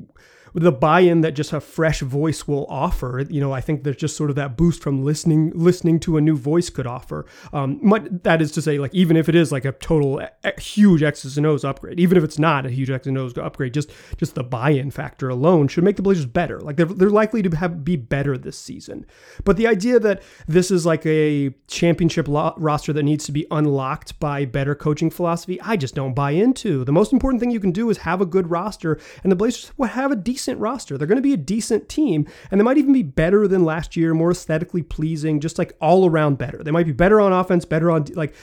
the 0.54 0.72
buy-in 0.72 1.20
that 1.22 1.32
just 1.32 1.52
a 1.52 1.60
fresh 1.60 2.00
voice 2.00 2.46
will 2.46 2.66
offer. 2.68 3.24
You 3.28 3.40
know, 3.40 3.52
I 3.52 3.60
think 3.60 3.84
there's 3.84 3.96
just 3.96 4.16
sort 4.16 4.30
of 4.30 4.36
that 4.36 4.56
boost 4.56 4.82
from 4.82 5.04
listening 5.04 5.52
listening 5.54 6.00
to 6.00 6.16
a 6.16 6.20
new 6.20 6.36
voice 6.36 6.70
could 6.70 6.86
offer. 6.86 7.26
Um, 7.52 7.80
that 8.22 8.42
is 8.42 8.52
to 8.52 8.62
say, 8.62 8.78
like 8.78 8.94
even 8.94 9.16
if 9.16 9.28
it 9.28 9.34
is 9.34 9.52
like 9.52 9.64
a 9.64 9.72
total 9.72 10.20
a, 10.20 10.60
huge 10.60 11.02
X's 11.02 11.36
and 11.36 11.46
O's 11.46 11.64
upgrade, 11.64 12.00
even 12.00 12.18
if 12.18 12.24
it's 12.24 12.38
not 12.38 12.66
a 12.66 12.70
huge 12.70 12.90
X's 12.90 13.08
and 13.08 13.18
O's 13.18 13.36
upgrade, 13.36 13.74
just 13.74 13.90
just 14.16 14.34
the 14.34 14.44
buy-in 14.44 14.90
factor 14.90 15.28
alone 15.28 15.68
should 15.68 15.84
make 15.84 15.96
the 15.96 16.02
Blazers 16.02 16.26
better. 16.26 16.60
Like 16.60 16.76
they're 16.76 16.86
they're 16.86 17.10
likely 17.10 17.42
to 17.42 17.56
have 17.56 17.84
be 17.84 17.96
better 17.96 18.36
this 18.36 18.58
season. 18.58 19.06
But 19.44 19.56
the 19.56 19.66
idea 19.66 20.00
that 20.00 20.22
this 20.46 20.70
is 20.70 20.86
like 20.86 21.04
a 21.06 21.54
championship 21.66 22.28
lo- 22.28 22.54
roster 22.56 22.92
that 22.92 23.02
needs 23.02 23.24
to 23.26 23.32
be 23.32 23.46
unlocked 23.50 24.18
by 24.18 24.44
better 24.44 24.74
coaching 24.74 25.10
philosophy, 25.10 25.60
I 25.60 25.76
just 25.76 25.94
don't 25.94 26.14
buy 26.14 26.32
into. 26.32 26.84
The 26.84 26.92
most 26.92 27.12
important 27.12 27.40
thing 27.40 27.50
you 27.50 27.60
can 27.60 27.72
do 27.72 27.90
is 27.90 27.98
have 27.98 28.20
a 28.20 28.26
good 28.26 28.50
roster, 28.50 28.98
and 29.22 29.30
the 29.30 29.36
Blazers 29.36 29.72
will 29.76 29.88
have 29.88 30.10
a 30.10 30.16
decent 30.16 30.37
decent 30.38 30.60
roster. 30.60 30.96
They're 30.96 31.08
going 31.08 31.16
to 31.16 31.22
be 31.22 31.32
a 31.32 31.36
decent 31.36 31.88
team, 31.88 32.26
and 32.50 32.60
they 32.60 32.64
might 32.64 32.78
even 32.78 32.92
be 32.92 33.02
better 33.02 33.48
than 33.48 33.64
last 33.64 33.96
year, 33.96 34.14
more 34.14 34.30
aesthetically 34.30 34.82
pleasing, 34.82 35.40
just 35.40 35.58
like 35.58 35.76
all 35.80 36.08
around 36.08 36.38
better. 36.38 36.62
They 36.62 36.70
might 36.70 36.86
be 36.86 36.92
better 36.92 37.20
on 37.20 37.32
offense, 37.32 37.64
better 37.64 37.90
on 37.90 38.04
like 38.14 38.34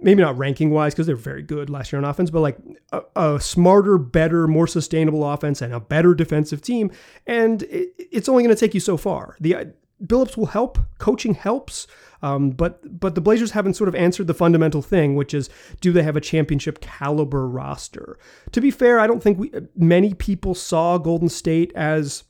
maybe 0.00 0.22
not 0.22 0.38
ranking 0.38 0.70
wise 0.70 0.94
because 0.94 1.06
they're 1.06 1.16
very 1.16 1.42
good 1.42 1.70
last 1.70 1.92
year 1.92 1.98
on 1.98 2.04
offense, 2.04 2.30
but 2.30 2.40
like 2.40 2.56
a, 2.92 3.02
a, 3.16 3.40
smarter, 3.40 3.98
better, 3.98 4.46
more 4.46 4.66
sustainable 4.66 5.28
offense 5.28 5.60
and 5.60 5.72
a 5.72 5.80
better 5.80 6.14
defensive 6.14 6.62
team. 6.62 6.90
And 7.26 7.62
it, 7.64 7.92
it's 7.98 8.28
only 8.28 8.42
going 8.44 8.54
to 8.54 8.58
take 8.58 8.74
you 8.74 8.80
so 8.80 8.96
far. 8.96 9.36
The 9.40 9.72
Billups 10.02 10.36
will 10.36 10.46
help. 10.46 10.78
Coaching 10.98 11.34
helps. 11.34 11.86
Um, 12.22 12.50
but 12.50 12.98
but 12.98 13.14
the 13.14 13.20
Blazers 13.20 13.50
haven't 13.50 13.74
sort 13.74 13.88
of 13.88 13.94
answered 13.94 14.26
the 14.26 14.34
fundamental 14.34 14.80
thing, 14.80 15.14
which 15.14 15.34
is 15.34 15.50
do 15.80 15.92
they 15.92 16.02
have 16.02 16.16
a 16.16 16.20
championship 16.20 16.80
caliber 16.80 17.46
roster? 17.46 18.18
To 18.52 18.60
be 18.60 18.70
fair, 18.70 18.98
I 18.98 19.06
don't 19.06 19.22
think 19.22 19.38
we, 19.38 19.52
many 19.76 20.14
people 20.14 20.54
saw 20.54 20.96
Golden 20.96 21.28
State 21.28 21.70
as 21.74 22.24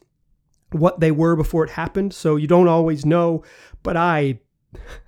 what 0.72 0.98
they 0.98 1.12
were 1.12 1.36
before 1.36 1.64
it 1.64 1.70
happened, 1.70 2.12
so 2.12 2.34
you 2.34 2.48
don't 2.48 2.66
always 2.66 3.06
know. 3.06 3.44
But 3.84 3.96
I 3.96 4.40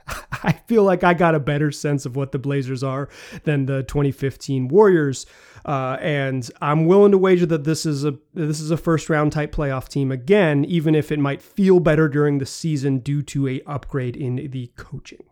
I 0.43 0.53
feel 0.67 0.85
like 0.85 1.05
I 1.05 1.15
got 1.15 1.35
a 1.35 1.41
better 1.41 1.71
sense 1.71 2.07
of 2.07 2.17
what 2.17 2.33
the 2.33 2.39
Blazers 2.39 2.83
are 2.83 3.09
than 3.45 3.67
the 3.67 3.83
2015 3.85 4.69
Warriors. 4.69 5.27
Uh, 5.65 5.97
and 6.01 6.49
I'm 6.63 6.87
willing 6.87 7.11
to 7.13 7.19
wager 7.19 7.47
that 7.47 7.65
this 7.65 7.85
is 7.85 8.05
a 8.05 8.17
this 8.35 8.61
is 8.61 8.71
a 8.71 8.77
first 8.77 9.11
round 9.11 9.33
type 9.33 9.53
playoff 9.53 9.89
team 9.89 10.13
again, 10.13 10.65
even 10.65 10.95
if 10.95 11.11
it 11.11 11.19
might 11.19 11.43
feel 11.43 11.81
better 11.81 12.09
during 12.09 12.39
the 12.39 12.47
season 12.47 12.99
due 12.99 13.23
to 13.23 13.49
a 13.49 13.61
upgrade 13.67 14.17
in 14.17 14.37
the 14.37 14.71
coaching. 14.77 15.25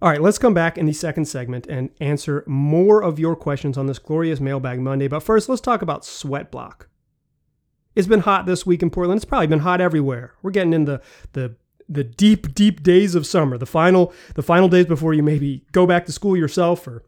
All 0.00 0.08
right, 0.08 0.20
let's 0.20 0.38
come 0.38 0.54
back 0.54 0.76
in 0.78 0.86
the 0.86 0.92
second 0.92 1.26
segment 1.26 1.66
and 1.68 1.90
answer 2.00 2.42
more 2.48 3.02
of 3.02 3.20
your 3.20 3.36
questions 3.36 3.78
on 3.78 3.86
this 3.86 4.00
glorious 4.00 4.40
Mailbag 4.40 4.80
Monday. 4.80 5.06
But 5.06 5.20
first, 5.20 5.48
let's 5.48 5.60
talk 5.60 5.80
about 5.80 6.04
Sweat 6.04 6.50
Block. 6.50 6.88
It's 7.94 8.08
been 8.08 8.20
hot 8.20 8.46
this 8.46 8.66
week 8.66 8.82
in 8.82 8.90
Portland. 8.90 9.18
It's 9.18 9.24
probably 9.24 9.46
been 9.46 9.60
hot 9.60 9.80
everywhere. 9.80 10.32
We're 10.42 10.50
getting 10.50 10.72
in 10.72 10.86
the 10.86 11.02
the 11.34 11.54
the 11.94 12.04
deep, 12.04 12.54
deep 12.54 12.82
days 12.82 13.14
of 13.14 13.26
summer, 13.26 13.58
the 13.58 13.66
final 13.66 14.12
the 14.34 14.42
final 14.42 14.68
days 14.68 14.86
before 14.86 15.14
you 15.14 15.22
maybe 15.22 15.64
go 15.72 15.86
back 15.86 16.06
to 16.06 16.12
school 16.12 16.36
yourself 16.36 16.86
or 16.86 17.04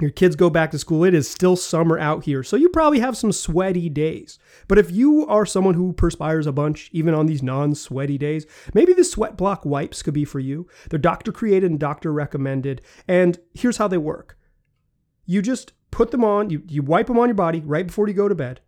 your 0.00 0.10
kids 0.10 0.34
go 0.34 0.48
back 0.48 0.70
to 0.70 0.78
school, 0.78 1.04
it 1.04 1.14
is 1.14 1.28
still 1.28 1.56
summer 1.56 1.98
out 1.98 2.24
here. 2.24 2.42
So 2.42 2.56
you 2.56 2.70
probably 2.70 3.00
have 3.00 3.16
some 3.16 3.32
sweaty 3.32 3.88
days. 3.90 4.38
But 4.66 4.78
if 4.78 4.90
you 4.90 5.26
are 5.26 5.44
someone 5.44 5.74
who 5.74 5.92
perspires 5.92 6.46
a 6.46 6.52
bunch, 6.52 6.88
even 6.92 7.12
on 7.14 7.26
these 7.26 7.42
non 7.42 7.74
sweaty 7.74 8.16
days, 8.16 8.46
maybe 8.72 8.92
the 8.92 9.04
sweat 9.04 9.36
block 9.36 9.64
wipes 9.66 10.02
could 10.02 10.14
be 10.14 10.24
for 10.24 10.40
you. 10.40 10.66
They're 10.88 10.98
doctor 10.98 11.32
created 11.32 11.70
and 11.70 11.78
doctor 11.78 12.12
recommended. 12.12 12.80
And 13.06 13.38
here's 13.52 13.76
how 13.76 13.88
they 13.88 13.98
work 13.98 14.38
you 15.26 15.42
just 15.42 15.72
put 15.90 16.10
them 16.10 16.24
on, 16.24 16.50
you, 16.50 16.62
you 16.66 16.82
wipe 16.82 17.06
them 17.06 17.18
on 17.18 17.28
your 17.28 17.34
body 17.34 17.60
right 17.60 17.86
before 17.86 18.08
you 18.08 18.14
go 18.14 18.28
to 18.28 18.34
bed. 18.34 18.60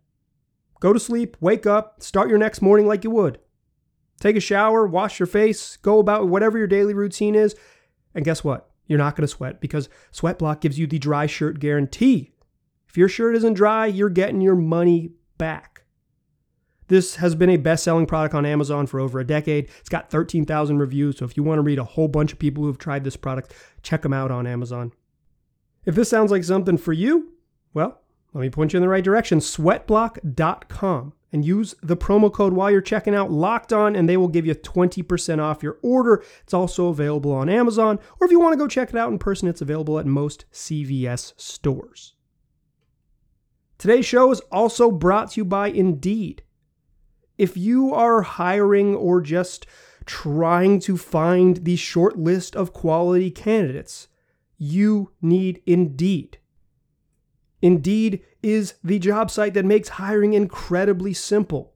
Go 0.79 0.93
to 0.93 0.99
sleep, 0.99 1.35
wake 1.39 1.65
up, 1.65 2.03
start 2.03 2.29
your 2.29 2.37
next 2.37 2.61
morning 2.61 2.87
like 2.87 3.03
you 3.03 3.09
would. 3.09 3.39
Take 4.23 4.37
a 4.37 4.39
shower, 4.39 4.87
wash 4.87 5.19
your 5.19 5.27
face, 5.27 5.77
go 5.77 5.99
about 5.99 6.29
whatever 6.29 6.57
your 6.57 6.65
daily 6.65 6.95
routine 6.95 7.35
is. 7.35 7.55
And 8.15 8.25
guess 8.25 8.43
what? 8.43 8.71
you're 8.87 8.99
not 8.99 9.15
going 9.15 9.23
to 9.23 9.27
sweat 9.27 9.61
because 9.61 9.89
Sweat 10.11 10.39
Block 10.39 10.61
gives 10.61 10.77
you 10.77 10.87
the 10.87 10.99
dry 10.99 11.25
shirt 11.25 11.59
guarantee. 11.59 12.31
If 12.87 12.97
your 12.97 13.09
shirt 13.09 13.35
isn't 13.35 13.53
dry, 13.53 13.85
you're 13.85 14.09
getting 14.09 14.41
your 14.41 14.55
money 14.55 15.13
back. 15.37 15.83
This 16.89 17.15
has 17.15 17.33
been 17.33 17.49
a 17.49 17.57
best 17.57 17.83
selling 17.83 18.05
product 18.05 18.35
on 18.35 18.45
Amazon 18.45 18.85
for 18.85 18.99
over 18.99 19.19
a 19.19 19.25
decade. 19.25 19.69
It's 19.79 19.89
got 19.89 20.11
13,000 20.11 20.77
reviews, 20.77 21.17
so 21.17 21.25
if 21.25 21.35
you 21.37 21.43
want 21.43 21.57
to 21.57 21.63
read 21.63 21.79
a 21.79 21.83
whole 21.83 22.07
bunch 22.07 22.33
of 22.33 22.39
people 22.39 22.63
who've 22.63 22.77
tried 22.77 23.03
this 23.03 23.15
product, 23.15 23.53
check 23.81 24.01
them 24.01 24.13
out 24.13 24.31
on 24.31 24.45
Amazon. 24.45 24.91
If 25.85 25.95
this 25.95 26.09
sounds 26.09 26.29
like 26.29 26.43
something 26.43 26.77
for 26.77 26.93
you, 26.93 27.33
well, 27.73 28.02
let 28.33 28.41
me 28.41 28.49
point 28.49 28.73
you 28.73 28.77
in 28.77 28.81
the 28.81 28.89
right 28.89 29.03
direction. 29.03 29.39
sweatblock.com 29.39 31.13
and 31.31 31.45
use 31.45 31.75
the 31.81 31.97
promo 31.97 32.31
code 32.31 32.53
while 32.53 32.69
you're 32.69 32.81
checking 32.81 33.15
out 33.15 33.31
locked 33.31 33.71
on 33.71 33.95
and 33.95 34.07
they 34.07 34.17
will 34.17 34.27
give 34.27 34.45
you 34.45 34.55
20% 34.55 35.39
off 35.39 35.63
your 35.63 35.77
order. 35.81 36.23
It's 36.43 36.53
also 36.53 36.87
available 36.87 37.31
on 37.31 37.49
amazon 37.49 37.99
or 38.19 38.25
if 38.25 38.31
you 38.31 38.39
want 38.39 38.53
to 38.53 38.57
go 38.57 38.67
check 38.67 38.89
it 38.89 38.95
out 38.95 39.11
in 39.11 39.19
person 39.19 39.47
it's 39.47 39.61
available 39.61 39.99
at 39.99 40.05
most 40.05 40.45
cvs 40.51 41.33
stores. 41.37 42.13
Today's 43.77 44.05
show 44.05 44.31
is 44.31 44.39
also 44.51 44.89
brought 44.89 45.31
to 45.31 45.41
you 45.41 45.45
by 45.45 45.67
indeed. 45.67 46.43
If 47.37 47.57
you 47.57 47.93
are 47.93 48.21
hiring 48.21 48.95
or 48.95 49.19
just 49.21 49.65
trying 50.05 50.79
to 50.81 50.97
find 50.97 51.65
the 51.65 51.75
short 51.75 52.17
list 52.17 52.55
of 52.55 52.73
quality 52.73 53.31
candidates 53.31 54.07
you 54.57 55.11
need 55.21 55.61
indeed 55.65 56.37
Indeed 57.63 58.21
is 58.43 58.73
the 58.83 58.99
job 58.99 59.31
site 59.31 59.53
that 59.53 59.63
makes 59.63 59.87
hiring 59.87 60.33
incredibly 60.33 61.13
simple. 61.13 61.73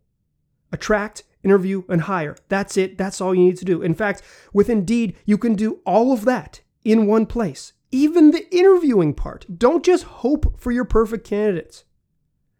Attract, 0.70 1.24
interview, 1.44 1.84
and 1.88 2.02
hire. 2.02 2.36
That's 2.50 2.76
it. 2.76 2.98
That's 2.98 3.22
all 3.22 3.34
you 3.34 3.46
need 3.46 3.58
to 3.60 3.66
do. 3.66 3.82
In 3.82 3.96
fact, 3.96 4.22
with 4.52 4.70
Indeed, 4.70 5.16
you 5.24 5.38
can 5.38 5.56
do 5.56 5.80
all 5.86 6.12
of 6.12 6.26
that 6.26 6.60
in 6.84 7.08
one 7.08 7.26
place, 7.26 7.72
even 7.90 8.32
the 8.32 8.54
interviewing 8.54 9.14
part. 9.14 9.46
Don't 9.58 9.86
just 9.86 10.04
hope 10.04 10.60
for 10.60 10.74
your 10.74 10.84
perfect 10.84 11.26
candidates. 11.26 11.86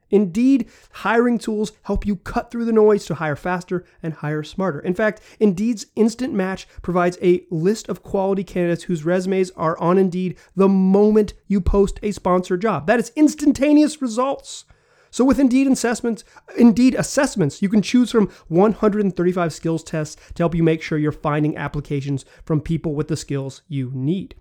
Indeed, 0.10 0.70
hiring 0.92 1.38
tools 1.38 1.74
help 1.84 2.06
you 2.06 2.16
cut 2.18 2.52
through 2.52 2.66
the 2.66 2.72
noise 2.72 3.06
to 3.06 3.16
hire 3.16 3.36
faster 3.36 3.86
and 4.02 4.14
hire 4.14 4.44
smarter. 4.44 4.80
In 4.80 4.94
fact, 4.94 5.22
Indeed's 5.40 5.88
Instant 5.96 6.34
Match 6.34 6.68
provides 6.82 7.18
a 7.22 7.44
list 7.50 7.90
of 7.90 8.04
quality 8.04 8.44
candidates 8.44 8.84
whose 8.84 9.06
resumes 9.06 9.52
are 9.52 9.78
on 9.80 9.98
Indeed 9.98 10.38
the 10.56 10.70
moment 10.70 11.34
you 11.48 11.62
post 11.62 12.00
a 12.04 12.12
sponsored 12.12 12.62
job. 12.62 12.88
That 12.88 13.00
is 13.00 13.12
instantaneous 13.16 14.02
results. 14.02 14.66
So 15.10 15.26
with 15.26 15.40
Indeed 15.40 15.68
assessments, 15.68 16.24
Indeed 16.58 16.96
assessments, 16.96 17.62
you 17.62 17.70
can 17.70 17.82
choose 17.82 18.12
from 18.12 18.30
135 18.48 19.54
skills 19.54 19.84
tests 19.84 20.16
to 20.36 20.44
help 20.44 20.56
you 20.56 20.64
make 20.64 20.82
sure 20.82 20.98
you're 20.98 21.12
finding 21.12 21.58
applications 21.58 22.26
from 22.46 22.62
people 22.62 22.94
with 22.94 23.08
the 23.08 23.18
skills 23.18 23.62
you 23.68 23.92
need. 23.94 24.36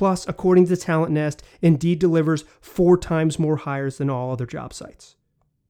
Plus, 0.00 0.26
according 0.26 0.66
to 0.66 0.78
Talent 0.78 1.12
Nest, 1.12 1.42
Indeed 1.60 1.98
delivers 1.98 2.44
four 2.62 2.96
times 2.96 3.38
more 3.38 3.56
hires 3.56 3.98
than 3.98 4.08
all 4.08 4.32
other 4.32 4.46
job 4.46 4.72
sites. 4.72 5.14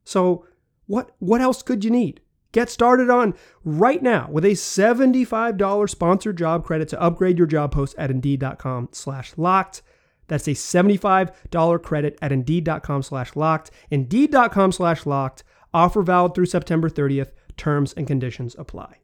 So, 0.05 0.47
what 0.87 1.11
what 1.19 1.41
else 1.41 1.65
could 1.65 1.85
you 1.85 1.91
need? 1.91 2.21
Get 2.53 2.71
started 2.71 3.11
on 3.11 3.35
right 3.65 4.01
now 4.01 4.29
with 4.31 4.45
a 4.45 4.51
$75 4.51 5.91
sponsored 5.91 6.39
job 6.39 6.65
credit 6.65 6.89
to 6.91 7.01
upgrade 7.01 7.39
your 7.39 7.49
job 7.49 7.73
post 7.73 7.97
at 7.99 8.13
indeed.com 8.13 8.91
slash 8.93 9.33
locked. 9.37 9.83
That's 10.29 10.47
a 10.47 10.53
$75 10.53 11.83
credit 11.83 12.17
at 12.23 12.31
indeed.com 12.31 13.03
slash 13.03 13.35
locked. 13.35 13.73
Indeed.com 13.91 14.71
slash 14.71 15.07
locked. 15.07 15.43
Offer 15.75 16.03
valid 16.03 16.37
through 16.37 16.47
September 16.47 16.89
30th. 16.89 17.33
Terms 17.57 17.93
and 17.95 18.07
conditions 18.07 18.55
apply. 18.57 19.00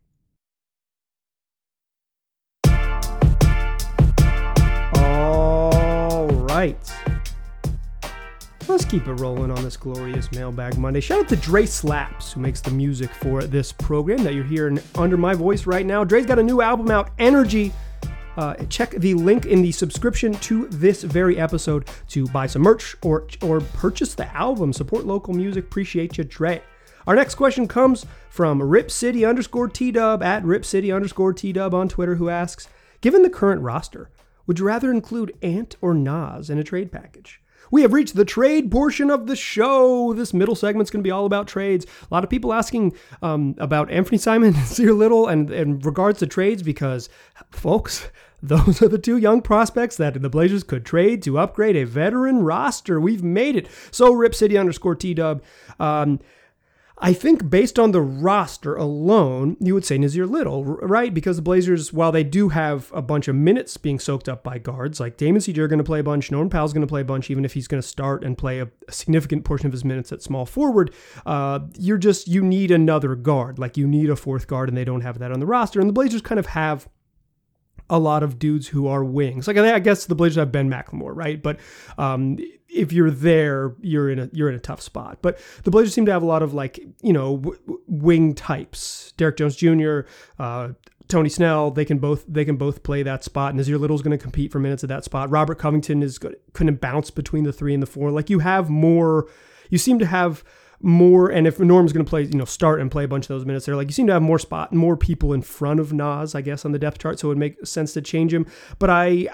Let's 8.67 8.87
keep 8.87 9.07
it 9.07 9.13
rolling 9.21 9.51
on 9.51 9.63
this 9.63 9.77
glorious 9.77 10.33
Mailbag 10.33 10.79
Monday. 10.79 11.01
Shout 11.01 11.21
out 11.21 11.29
to 11.29 11.37
Dre 11.37 11.67
Slaps, 11.67 12.33
who 12.33 12.41
makes 12.41 12.63
the 12.63 12.71
music 12.71 13.11
for 13.11 13.43
this 13.43 13.73
program 13.73 14.25
that 14.25 14.33
you're 14.33 14.43
hearing 14.43 14.81
under 14.95 15.19
my 15.19 15.35
voice 15.35 15.67
right 15.67 15.85
now. 15.85 16.03
Dre's 16.03 16.25
got 16.25 16.39
a 16.39 16.43
new 16.43 16.63
album 16.63 16.91
out, 16.91 17.11
Energy. 17.19 17.75
Uh, 18.39 18.55
check 18.71 18.93
the 18.93 19.13
link 19.13 19.45
in 19.45 19.61
the 19.61 19.71
subscription 19.71 20.33
to 20.33 20.67
this 20.69 21.03
very 21.03 21.39
episode 21.39 21.89
to 22.09 22.27
buy 22.29 22.47
some 22.47 22.63
merch 22.63 22.97
or 23.03 23.27
or 23.43 23.61
purchase 23.61 24.15
the 24.15 24.35
album. 24.35 24.73
Support 24.73 25.05
local 25.05 25.35
music. 25.35 25.65
Appreciate 25.65 26.17
you, 26.17 26.25
Dre. 26.25 26.63
Our 27.07 27.15
next 27.15 27.35
question 27.35 27.69
comes 27.69 28.07
from 28.31 28.63
Rip 28.63 28.91
City 28.91 29.27
underscore 29.27 29.69
T 29.69 29.93
Dub 29.93 30.23
at 30.23 30.43
Rip 30.43 30.65
City 30.65 30.91
underscore 30.91 31.35
T 31.35 31.53
Dub 31.53 31.75
on 31.75 31.89
Twitter, 31.89 32.15
who 32.15 32.31
asks, 32.31 32.67
Given 33.03 33.23
the 33.23 33.31
current 33.31 33.61
roster, 33.61 34.11
would 34.47 34.59
you 34.59 34.67
rather 34.67 34.91
include 34.91 35.37
Ant 35.43 35.77
or 35.81 35.95
Nas 35.95 36.51
in 36.51 36.59
a 36.59 36.65
trade 36.65 36.93
package? 36.93 37.41
We 37.71 37.83
have 37.83 37.93
reached 37.93 38.15
the 38.15 38.25
trade 38.25 38.71
portion 38.71 39.11
of 39.11 39.27
the 39.27 39.37
show. 39.37 40.13
This 40.15 40.33
middle 40.33 40.55
segment's 40.55 40.91
going 40.91 41.03
to 41.03 41.07
be 41.07 41.11
all 41.11 41.27
about 41.27 41.49
trades. 41.49 41.85
A 42.03 42.15
lot 42.15 42.25
of 42.25 42.31
people 42.31 42.53
asking 42.53 42.95
um, 43.23 43.55
about 43.59 43.91
Anthony 43.91 44.19
Simon 44.19 44.49
and 44.49 44.57
Nassir 44.65 44.97
Little 44.97 45.27
and 45.27 45.51
in 45.51 45.81
regards 45.81 46.21
to 46.21 46.27
trades 46.27 46.63
because, 46.63 47.09
folks, 47.51 48.09
those 48.43 48.83
are 48.83 48.89
the 48.89 48.99
two 48.99 49.17
young 49.17 49.43
prospects 49.43 49.97
that 49.97 50.21
the 50.21 50.31
Blazers 50.31 50.63
could 50.63 50.85
trade 50.85 51.23
to 51.23 51.39
upgrade 51.39 51.77
a 51.77 51.85
veteran 51.85 52.43
roster. 52.43 53.01
We've 53.01 53.25
made 53.25 53.57
it. 53.57 53.69
So, 53.91 54.13
Rip 54.13 54.35
City 54.35 54.57
underscore 54.57 54.95
T 54.95 55.15
Dub. 55.15 55.43
Um, 55.81 56.21
I 56.99 57.13
think 57.13 57.51
based 57.51 57.79
on 57.79 57.91
the 57.91 58.01
roster 58.01 58.75
alone, 58.75 59.59
you 59.61 59.75
would 59.75 59.85
say 59.85 59.99
Nassir 59.99 60.29
Little, 60.29 60.65
right? 60.65 61.13
Because 61.13 61.37
the 61.37 61.43
Blazers, 61.43 61.93
while 61.93 62.11
they 62.11 62.25
do 62.25 62.49
have 62.49 62.91
a 62.95 63.03
bunch 63.03 63.29
of 63.29 63.37
minutes 63.37 63.77
being 63.77 63.99
soaked 63.99 64.31
up 64.31 64.43
by 64.43 64.59
guards, 64.59 64.99
like 64.99 65.19
Damon 65.19 65.43
C. 65.43 65.53
are 65.61 65.69
going 65.69 65.79
to 65.79 65.85
play 65.85 66.01
a 66.01 66.05
bunch, 66.05 66.31
Norman 66.31 66.49
Powell's 66.49 66.73
going 66.73 66.87
to 66.87 66.91
play 66.91 67.03
a 67.03 67.05
bunch, 67.05 67.31
even 67.31 67.45
if 67.45 67.53
he's 67.53 67.69
going 67.69 67.83
to 67.83 67.87
start 67.87 68.25
and 68.25 68.39
play 68.39 68.61
a, 68.61 68.69
a, 68.89 68.93
significant 68.93 69.45
portion 69.45 69.67
of 69.67 69.73
his 69.73 69.85
minutes 69.85 70.11
at 70.11 70.23
small 70.23 70.47
forward, 70.47 70.95
uh, 71.27 71.61
you're 71.79 71.99
just, 71.99 72.29
you 72.29 72.43
need 72.43 72.71
another 72.71 73.15
guard. 73.15 73.59
Like 73.59 73.77
you 73.77 73.87
need 73.87 74.09
a 74.09 74.17
fourth 74.17 74.47
guard, 74.47 74.71
and 74.71 74.77
they 74.77 74.85
don't 74.85 75.03
have 75.03 75.19
that 75.19 75.33
on 75.33 75.41
the 75.41 75.47
roster. 75.47 75.81
And 75.81 75.89
the 75.89 75.95
Blazers 75.95 76.23
kind 76.23 76.39
of 76.39 76.47
have 76.47 76.89
a 77.89 77.99
lot 77.99 78.23
of 78.23 78.39
dudes 78.39 78.69
who 78.69 78.87
are 78.87 79.05
wings. 79.05 79.47
Like 79.47 79.57
I 79.57 79.79
guess 79.79 80.07
the 80.07 80.15
Blazers 80.15 80.37
have 80.37 80.53
Ben 80.53 80.71
McLemore, 80.71 81.15
right? 81.15 81.43
But 81.43 81.59
um, 81.99 82.39
if 82.69 82.93
you're 82.93 83.11
there, 83.11 83.75
you're 83.81 84.11
in 84.11 84.19
a 84.19 84.29
you're 84.33 84.49
in 84.49 84.55
a 84.55 84.61
tough 84.61 84.81
spot. 84.81 85.19
But 85.23 85.39
the 85.65 85.71
Blazers 85.71 85.95
seem 85.95 86.07
to 86.07 86.13
have 86.13 86.23
a 86.23 86.27
lot 86.27 86.43
of 86.43 86.55
like 86.55 86.79
you 87.03 87.13
know 87.13 87.37
w- 87.37 87.59
wing 87.87 88.35
types. 88.35 89.13
Derrick 89.17 89.37
Jones 89.37 89.57
Jr., 89.57 90.01
uh, 90.39 90.71
Tony 91.09 91.29
Snell, 91.29 91.71
they 91.71 91.85
can 91.85 91.99
both 91.99 92.25
they 92.27 92.45
can 92.45 92.57
both 92.57 92.83
play 92.83 93.03
that 93.03 93.23
spot. 93.23 93.55
Nassir 93.55 93.79
Little's 93.79 94.03
going 94.03 94.17
to 94.17 94.23
compete 94.23 94.51
for 94.51 94.59
minutes 94.59 94.83
at 94.83 94.89
that 94.89 95.05
spot. 95.05 95.31
Robert 95.31 95.59
Covington 95.59 96.03
is 96.03 96.19
good, 96.19 96.37
couldn't 96.53 96.81
bounce 96.81 97.11
between 97.11 97.45
the 97.45 97.53
three 97.53 97.75
and 97.75 97.83
the 97.83 97.87
four. 97.87 98.11
Like 98.11 98.29
you 98.31 98.41
have 98.41 98.69
more, 98.69 99.29
you 99.71 99.79
seem 99.79 99.99
to 100.01 100.07
have 100.07 100.43
more. 100.83 101.29
And 101.29 101.47
if 101.47 101.59
Norm's 101.59 101.93
going 101.93 102.05
to 102.05 102.09
play, 102.09 102.23
you 102.23 102.39
know, 102.39 102.45
start 102.45 102.81
and 102.81 102.91
play 102.91 103.05
a 103.05 103.09
bunch 103.09 103.25
of 103.25 103.29
those 103.29 103.45
minutes 103.45 103.67
there, 103.67 103.77
like 103.77 103.89
you 103.89 103.93
seem 103.93 104.07
to 104.07 104.13
have 104.13 104.23
more 104.23 104.39
spot, 104.39 104.73
more 104.73 104.97
people 104.97 105.33
in 105.33 105.43
front 105.43 105.81
of 105.81 105.93
Nas, 105.93 106.35
I 106.35 106.41
guess, 106.41 106.65
on 106.65 106.73
the 106.73 106.79
depth 106.79 106.99
chart. 106.99 107.19
So 107.19 107.29
it 107.29 107.31
would 107.31 107.39
make 107.39 107.67
sense 107.67 107.93
to 107.95 108.03
change 108.03 108.33
him. 108.33 108.47
But 108.79 108.91
I, 108.91 109.29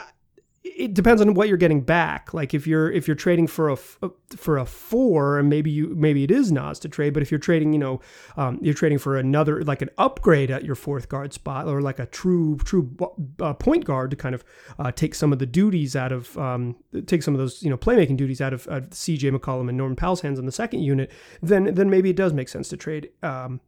it 0.64 0.94
depends 0.94 1.20
on 1.20 1.34
what 1.34 1.48
you're 1.48 1.56
getting 1.56 1.80
back. 1.80 2.32
Like 2.32 2.54
if 2.54 2.66
you're 2.68 2.90
if 2.90 3.08
you're 3.08 3.16
trading 3.16 3.48
for 3.48 3.68
a 3.68 3.76
for 3.76 4.58
a 4.58 4.64
four, 4.64 5.38
and 5.38 5.48
maybe 5.48 5.70
you 5.70 5.92
maybe 5.96 6.22
it 6.22 6.30
is 6.30 6.52
Nas 6.52 6.78
to 6.80 6.88
trade. 6.88 7.14
But 7.14 7.22
if 7.22 7.32
you're 7.32 7.40
trading, 7.40 7.72
you 7.72 7.80
know, 7.80 8.00
um, 8.36 8.58
you're 8.62 8.74
trading 8.74 8.98
for 8.98 9.16
another 9.16 9.64
like 9.64 9.82
an 9.82 9.90
upgrade 9.98 10.52
at 10.52 10.64
your 10.64 10.76
fourth 10.76 11.08
guard 11.08 11.32
spot, 11.32 11.66
or 11.66 11.80
like 11.80 11.98
a 11.98 12.06
true 12.06 12.58
true 12.58 12.94
uh, 13.40 13.54
point 13.54 13.84
guard 13.84 14.10
to 14.12 14.16
kind 14.16 14.36
of 14.36 14.44
uh, 14.78 14.92
take 14.92 15.16
some 15.16 15.32
of 15.32 15.40
the 15.40 15.46
duties 15.46 15.96
out 15.96 16.12
of 16.12 16.36
um, 16.38 16.76
take 17.06 17.24
some 17.24 17.34
of 17.34 17.38
those 17.38 17.62
you 17.62 17.70
know 17.70 17.76
playmaking 17.76 18.16
duties 18.16 18.40
out 18.40 18.52
of, 18.52 18.66
of 18.68 18.94
C.J. 18.94 19.32
McCollum 19.32 19.68
and 19.68 19.76
Norman 19.76 19.96
Powell's 19.96 20.20
hands 20.20 20.38
on 20.38 20.46
the 20.46 20.52
second 20.52 20.80
unit. 20.82 21.10
Then 21.42 21.74
then 21.74 21.90
maybe 21.90 22.10
it 22.10 22.16
does 22.16 22.32
make 22.32 22.48
sense 22.48 22.68
to 22.68 22.76
trade. 22.76 23.10
Um, 23.22 23.60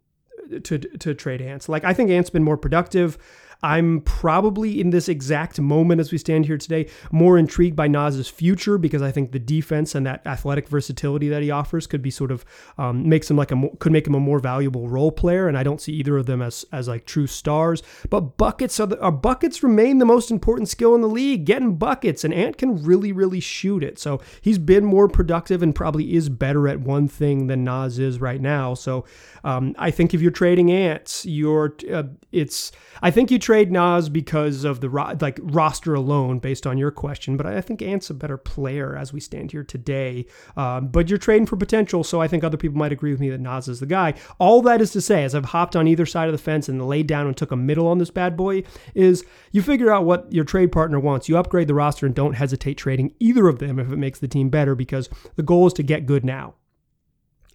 to 0.63 0.79
to 0.79 1.15
trade 1.15 1.41
Ants. 1.41 1.69
Like 1.69 1.85
I 1.85 1.95
think 1.95 2.11
Ant's 2.11 2.31
been 2.31 2.43
more 2.43 2.59
productive. 2.59 3.19
I'm 3.63 4.01
probably 4.03 4.81
in 4.81 4.91
this 4.91 5.09
exact 5.09 5.61
moment 5.61 6.01
as 6.01 6.13
we 6.13 6.19
stand 6.19 6.47
here 6.47 6.59
today 6.59 6.89
more 7.11 7.39
intrigued 7.39 7.77
by 7.77 7.89
Nas's 7.89 8.29
future 8.29 8.79
because 8.79 9.03
I 9.03 9.11
think 9.11 9.33
the 9.33 9.39
defense 9.39 9.95
and 9.95 10.07
that 10.07 10.27
athletic 10.27 10.69
versatility 10.69 11.29
that 11.29 11.43
he 11.43 11.51
offers 11.51 11.87
could 11.87 12.03
be 12.03 12.11
sort 12.11 12.31
of 12.31 12.45
um, 12.79 13.09
makes 13.09 13.31
him 13.31 13.37
like 13.37 13.53
a 13.53 13.69
could 13.79 13.93
make 13.93 14.07
him 14.07 14.15
a 14.15 14.21
more 14.21 14.39
valuable 14.39 14.89
role 14.89 15.13
player. 15.13 15.49
And 15.49 15.57
I 15.57 15.63
don't 15.63 15.81
see 15.81 15.93
either 15.93 16.19
of 16.19 16.27
them 16.27 16.43
as 16.43 16.65
as 16.73 16.89
like 16.89 17.07
true 17.07 17.27
stars. 17.27 17.83
But 18.11 18.37
buckets 18.37 18.79
are, 18.81 18.87
the, 18.87 19.01
are 19.01 19.13
buckets 19.13 19.63
remain 19.63 19.99
the 19.99 20.05
most 20.05 20.31
important 20.31 20.69
skill 20.69 20.95
in 20.95 21.01
the 21.01 21.09
league. 21.09 21.45
Getting 21.45 21.77
buckets, 21.77 22.25
and 22.25 22.35
Ant 22.35 22.59
can 22.59 22.83
really 22.83 23.13
really 23.13 23.41
shoot 23.41 23.83
it. 23.83 23.99
So 23.99 24.21
he's 24.41 24.59
been 24.59 24.85
more 24.85 25.09
productive 25.09 25.63
and 25.63 25.75
probably 25.75 26.15
is 26.15 26.29
better 26.29 26.69
at 26.69 26.81
one 26.81 27.09
thing 27.09 27.47
than 27.47 27.65
Nas 27.65 27.99
is 27.99 28.21
right 28.21 28.41
now. 28.41 28.75
So 28.75 29.05
um, 29.43 29.75
I 29.79 29.91
think 29.91 30.15
if 30.15 30.21
you're 30.21 30.31
trading 30.31 30.71
Ants, 30.71 31.25
you're 31.27 31.75
uh, 31.93 32.05
it's 32.33 32.73
I 33.03 33.11
think 33.11 33.31
you 33.31 33.39
trade 33.45 33.71
Nas 33.71 34.09
because 34.09 34.65
of 34.65 34.81
the 34.81 34.89
ro- 34.89 35.17
like 35.21 35.39
roster 35.43 35.95
alone, 35.95 36.39
based 36.39 36.67
on 36.67 36.79
your 36.79 36.91
question. 36.91 37.37
But 37.37 37.45
I 37.45 37.61
think 37.61 37.83
Ant's 37.83 38.09
a 38.09 38.15
better 38.15 38.39
player 38.39 38.97
as 38.97 39.13
we 39.13 39.21
stand 39.21 39.53
here 39.53 39.63
today. 39.63 40.25
Um, 40.57 40.89
but 40.89 41.11
you're 41.11 41.19
trading 41.19 41.45
for 41.45 41.57
potential, 41.57 42.03
so 42.03 42.23
I 42.23 42.27
think 42.27 42.43
other 42.43 42.57
people 42.57 42.79
might 42.79 42.93
agree 42.93 43.11
with 43.11 43.21
me 43.21 43.29
that 43.29 43.41
Nas 43.41 43.69
is 43.69 43.81
the 43.81 43.87
guy. 43.87 44.15
All 44.39 44.63
that 44.63 44.81
is 44.81 44.93
to 44.93 45.03
say, 45.03 45.25
as 45.25 45.35
I've 45.35 45.45
hopped 45.45 45.77
on 45.77 45.87
either 45.87 46.07
side 46.07 46.29
of 46.29 46.33
the 46.33 46.39
fence 46.39 46.71
and 46.71 46.89
laid 46.89 47.07
down 47.07 47.27
and 47.27 47.37
took 47.37 47.53
a 47.53 47.57
middle 47.57 47.87
on 47.87 47.99
this 47.99 48.11
bad 48.11 48.35
boy, 48.35 48.63
is 48.95 49.25
you 49.53 49.61
figure 49.61 49.93
out 49.93 50.07
what 50.07 50.33
your 50.33 50.45
trade 50.45 50.73
partner 50.73 50.99
wants. 50.99 51.29
You 51.29 51.37
upgrade 51.37 51.69
the 51.69 51.75
roster 51.75 52.07
and 52.07 52.15
don't 52.15 52.35
hesitate 52.35 52.79
trading 52.79 53.13
either 53.21 53.47
of 53.47 53.59
them 53.59 53.79
if 53.79 53.93
it 53.93 53.97
makes 53.97 54.21
the 54.21 54.29
team 54.29 54.49
better, 54.49 54.75
because 54.75 55.11
the 55.37 55.43
goal 55.43 55.67
is 55.67 55.75
to 55.75 55.83
get 55.83 56.07
good 56.07 56.25
now 56.25 56.55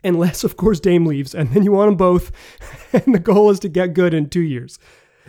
unless 0.02 0.46
of 0.46 0.56
course 0.56 0.80
Dame 0.80 1.06
leaves, 1.06 1.36
and 1.36 1.50
then 1.50 1.64
you 1.64 1.74
want 1.74 1.90
them 1.90 1.98
both, 1.98 2.32
and 2.94 3.14
the 3.14 3.20
goal 3.20 3.50
is 3.50 3.60
to 3.60 3.68
get 3.68 3.94
good 3.94 4.14
in 4.14 4.30
two 4.30 4.40
years. 4.40 4.80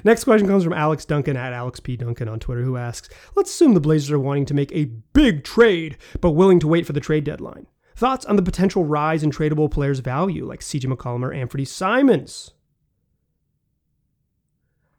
Next 0.05 0.25
question 0.25 0.49
comes 0.49 0.65
from 0.65 0.73
Alex 0.73 1.05
Duncan 1.05 1.37
at 1.37 1.53
Alex 1.53 1.81
P. 1.81 1.97
Duncan 1.97 2.29
on 2.29 2.41
Twitter, 2.41 2.63
who 2.63 2.77
asks 2.77 3.09
Let's 3.37 3.51
assume 3.51 3.75
the 3.75 3.81
Blazers 3.81 4.11
are 4.11 4.19
wanting 4.19 4.47
to 4.47 4.55
make 4.55 4.73
a 4.73 4.87
big 5.13 5.45
trade, 5.45 5.99
but 6.21 6.33
willing 6.33 6.61
to 6.61 6.69
wait 6.69 6.87
for 6.87 6.93
the 6.93 7.01
trade 7.01 7.25
deadline. 7.25 7.67
Thoughts 7.97 8.25
on 8.25 8.37
the 8.37 8.43
potential 8.43 8.85
rise 8.85 9.23
in 9.23 9.31
tradable 9.31 9.71
players' 9.71 10.01
value, 10.01 10.47
like 10.47 10.61
CJ 10.61 10.87
McCollum 10.87 11.23
or 11.23 11.33
Anthony 11.33 11.65
Simons? 11.65 12.53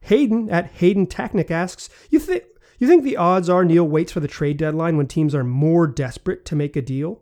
Hayden 0.01 0.49
at 0.49 0.67
Hayden 0.73 1.08
Technic 1.08 1.49
asks 1.49 1.89
You 2.10 2.19
think 2.19 2.43
you 2.80 2.88
think 2.88 3.04
the 3.04 3.17
odds 3.17 3.49
are 3.49 3.63
Neil 3.63 3.88
waits 3.88 4.12
for 4.12 4.19
the 4.19 4.27
trade 4.27 4.58
deadline 4.58 4.97
when 4.97 5.08
teams 5.08 5.36
are 5.36 5.43
more 5.43 5.88
desperate 5.88 6.45
to 6.45 6.56
make 6.56 6.75
a 6.75 6.82
deal? 6.82 7.20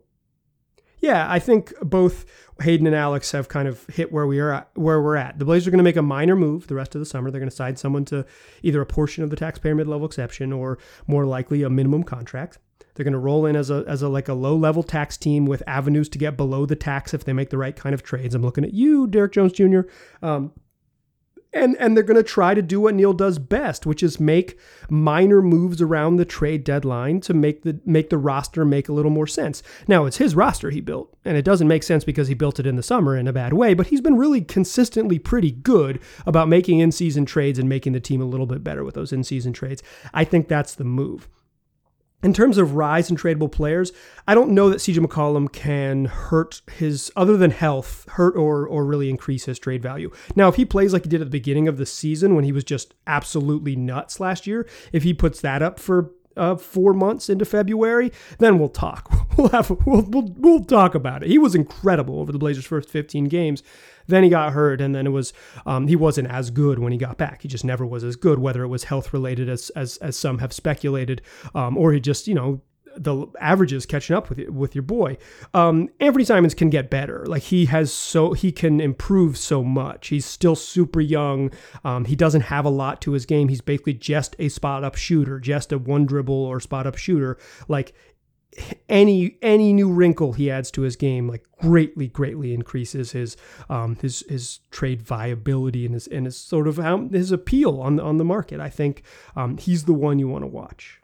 Yeah, 1.00 1.26
I 1.30 1.38
think 1.38 1.72
both 1.82 2.26
Hayden 2.60 2.86
and 2.86 2.94
Alex 2.94 3.32
have 3.32 3.48
kind 3.48 3.66
of 3.66 3.86
hit 3.86 4.12
where 4.12 4.26
we 4.26 4.38
are 4.38 4.52
at, 4.52 4.70
where 4.74 5.00
we're 5.00 5.16
at. 5.16 5.38
The 5.38 5.44
Blazers 5.44 5.68
are 5.68 5.70
going 5.70 5.78
to 5.78 5.84
make 5.84 5.96
a 5.96 6.02
minor 6.02 6.36
move 6.36 6.66
the 6.66 6.74
rest 6.74 6.94
of 6.94 7.00
the 7.00 7.06
summer. 7.06 7.30
They're 7.30 7.40
going 7.40 7.50
to 7.50 7.56
sign 7.56 7.76
someone 7.76 8.04
to 8.06 8.26
either 8.62 8.80
a 8.80 8.86
portion 8.86 9.24
of 9.24 9.30
the 9.30 9.36
taxpayer 9.36 9.74
mid-level 9.74 10.06
exception 10.06 10.52
or 10.52 10.78
more 11.06 11.24
likely 11.24 11.62
a 11.62 11.70
minimum 11.70 12.02
contract. 12.04 12.58
They're 12.94 13.04
going 13.04 13.12
to 13.12 13.18
roll 13.18 13.46
in 13.46 13.56
as 13.56 13.70
a 13.70 13.84
as 13.86 14.02
a 14.02 14.08
like 14.08 14.28
a 14.28 14.34
low 14.34 14.54
level 14.56 14.82
tax 14.82 15.16
team 15.16 15.46
with 15.46 15.62
avenues 15.66 16.08
to 16.10 16.18
get 16.18 16.36
below 16.36 16.66
the 16.66 16.76
tax 16.76 17.14
if 17.14 17.24
they 17.24 17.32
make 17.32 17.48
the 17.48 17.56
right 17.56 17.74
kind 17.74 17.94
of 17.94 18.02
trades. 18.02 18.34
I'm 18.34 18.42
looking 18.42 18.64
at 18.64 18.74
you, 18.74 19.06
Derrick 19.06 19.32
Jones 19.32 19.52
Jr. 19.52 19.82
Um, 20.22 20.52
and 21.52 21.76
and 21.78 21.96
they're 21.96 22.04
going 22.04 22.16
to 22.16 22.22
try 22.22 22.54
to 22.54 22.62
do 22.62 22.80
what 22.80 22.94
Neil 22.94 23.12
does 23.12 23.38
best, 23.38 23.86
which 23.86 24.02
is 24.02 24.20
make 24.20 24.58
minor 24.88 25.42
moves 25.42 25.80
around 25.80 26.16
the 26.16 26.24
trade 26.24 26.64
deadline 26.64 27.20
to 27.20 27.34
make 27.34 27.62
the 27.62 27.80
make 27.84 28.10
the 28.10 28.18
roster 28.18 28.64
make 28.64 28.88
a 28.88 28.92
little 28.92 29.10
more 29.10 29.26
sense. 29.26 29.62
Now, 29.88 30.06
it's 30.06 30.18
his 30.18 30.34
roster 30.34 30.70
he 30.70 30.80
built, 30.80 31.16
and 31.24 31.36
it 31.36 31.44
doesn't 31.44 31.68
make 31.68 31.82
sense 31.82 32.04
because 32.04 32.28
he 32.28 32.34
built 32.34 32.60
it 32.60 32.66
in 32.66 32.76
the 32.76 32.82
summer 32.82 33.16
in 33.16 33.28
a 33.28 33.32
bad 33.32 33.52
way, 33.52 33.74
but 33.74 33.88
he's 33.88 34.00
been 34.00 34.16
really 34.16 34.40
consistently 34.40 35.18
pretty 35.18 35.50
good 35.50 36.00
about 36.26 36.48
making 36.48 36.78
in-season 36.78 37.26
trades 37.26 37.58
and 37.58 37.68
making 37.68 37.92
the 37.92 38.00
team 38.00 38.20
a 38.20 38.26
little 38.26 38.46
bit 38.46 38.64
better 38.64 38.84
with 38.84 38.94
those 38.94 39.12
in-season 39.12 39.52
trades. 39.52 39.82
I 40.14 40.24
think 40.24 40.48
that's 40.48 40.74
the 40.74 40.84
move. 40.84 41.28
In 42.22 42.34
terms 42.34 42.58
of 42.58 42.74
rise 42.74 43.08
and 43.08 43.18
tradable 43.18 43.50
players, 43.50 43.92
I 44.26 44.34
don't 44.34 44.50
know 44.50 44.68
that 44.70 44.78
CJ 44.78 45.04
McCollum 45.04 45.50
can 45.52 46.04
hurt 46.04 46.60
his, 46.72 47.10
other 47.16 47.36
than 47.36 47.50
health, 47.50 48.06
hurt 48.10 48.36
or 48.36 48.66
or 48.66 48.84
really 48.84 49.08
increase 49.08 49.46
his 49.46 49.58
trade 49.58 49.82
value. 49.82 50.10
Now, 50.36 50.48
if 50.48 50.56
he 50.56 50.64
plays 50.64 50.92
like 50.92 51.04
he 51.04 51.08
did 51.08 51.20
at 51.20 51.26
the 51.26 51.30
beginning 51.30 51.68
of 51.68 51.78
the 51.78 51.86
season 51.86 52.34
when 52.34 52.44
he 52.44 52.52
was 52.52 52.64
just 52.64 52.94
absolutely 53.06 53.76
nuts 53.76 54.20
last 54.20 54.46
year, 54.46 54.66
if 54.92 55.02
he 55.02 55.14
puts 55.14 55.40
that 55.40 55.62
up 55.62 55.78
for 55.78 56.12
uh, 56.36 56.56
four 56.56 56.92
months 56.92 57.28
into 57.28 57.44
February, 57.44 58.12
then 58.38 58.58
we'll 58.58 58.68
talk. 58.68 59.12
We'll 59.36 59.48
have 59.50 59.70
we'll, 59.86 60.02
we'll 60.02 60.34
we'll 60.36 60.64
talk 60.64 60.94
about 60.94 61.22
it. 61.22 61.30
He 61.30 61.38
was 61.38 61.54
incredible 61.54 62.18
over 62.18 62.30
the 62.30 62.38
Blazers' 62.38 62.66
first 62.66 62.90
15 62.90 63.26
games. 63.26 63.62
Then 64.06 64.24
he 64.24 64.28
got 64.28 64.52
hurt, 64.52 64.80
and 64.80 64.92
then 64.94 65.06
it 65.06 65.10
was 65.10 65.32
um, 65.64 65.86
he 65.86 65.96
wasn't 65.96 66.28
as 66.28 66.50
good 66.50 66.80
when 66.80 66.92
he 66.92 66.98
got 66.98 67.16
back. 67.16 67.42
He 67.42 67.48
just 67.48 67.64
never 67.64 67.86
was 67.86 68.02
as 68.02 68.16
good, 68.16 68.40
whether 68.40 68.62
it 68.64 68.68
was 68.68 68.84
health 68.84 69.14
related 69.14 69.48
as 69.48 69.70
as 69.70 69.96
as 69.98 70.16
some 70.16 70.38
have 70.38 70.52
speculated, 70.52 71.22
um, 71.54 71.78
or 71.78 71.92
he 71.92 72.00
just 72.00 72.26
you 72.26 72.34
know 72.34 72.60
the 72.96 73.26
averages 73.40 73.86
catching 73.86 74.16
up 74.16 74.28
with 74.28 74.38
you, 74.38 74.52
with 74.52 74.74
your 74.74 74.82
boy. 74.82 75.16
Um, 75.54 75.88
Anthony 76.00 76.24
Simons 76.24 76.54
can 76.54 76.70
get 76.70 76.90
better. 76.90 77.24
Like 77.26 77.42
he 77.42 77.66
has 77.66 77.92
so 77.92 78.32
he 78.32 78.52
can 78.52 78.80
improve 78.80 79.36
so 79.36 79.62
much. 79.62 80.08
He's 80.08 80.26
still 80.26 80.56
super 80.56 81.00
young. 81.00 81.50
Um, 81.84 82.04
he 82.04 82.16
doesn't 82.16 82.42
have 82.42 82.64
a 82.64 82.70
lot 82.70 83.00
to 83.02 83.12
his 83.12 83.26
game. 83.26 83.48
He's 83.48 83.60
basically 83.60 83.94
just 83.94 84.36
a 84.38 84.48
spot 84.48 84.84
up 84.84 84.96
shooter, 84.96 85.38
just 85.38 85.72
a 85.72 85.78
one 85.78 86.06
dribble 86.06 86.34
or 86.34 86.60
spot 86.60 86.86
up 86.86 86.96
shooter. 86.96 87.38
Like 87.68 87.94
any 88.88 89.36
any 89.42 89.72
new 89.72 89.90
wrinkle 89.90 90.32
he 90.32 90.50
adds 90.50 90.70
to 90.72 90.82
his 90.82 90.96
game 90.96 91.28
like 91.28 91.44
greatly 91.60 92.08
greatly 92.08 92.52
increases 92.52 93.12
his 93.12 93.36
um 93.68 93.96
his 94.02 94.24
his 94.28 94.58
trade 94.72 95.00
viability 95.00 95.84
and 95.86 95.94
his 95.94 96.08
and 96.08 96.26
his 96.26 96.36
sort 96.36 96.66
of 96.66 96.76
his 97.12 97.30
appeal 97.30 97.80
on 97.80 97.96
the, 97.96 98.02
on 98.02 98.16
the 98.16 98.24
market. 98.24 98.60
I 98.60 98.68
think 98.68 99.02
um, 99.36 99.56
he's 99.56 99.84
the 99.84 99.92
one 99.92 100.18
you 100.18 100.28
want 100.28 100.42
to 100.42 100.48
watch. 100.48 100.99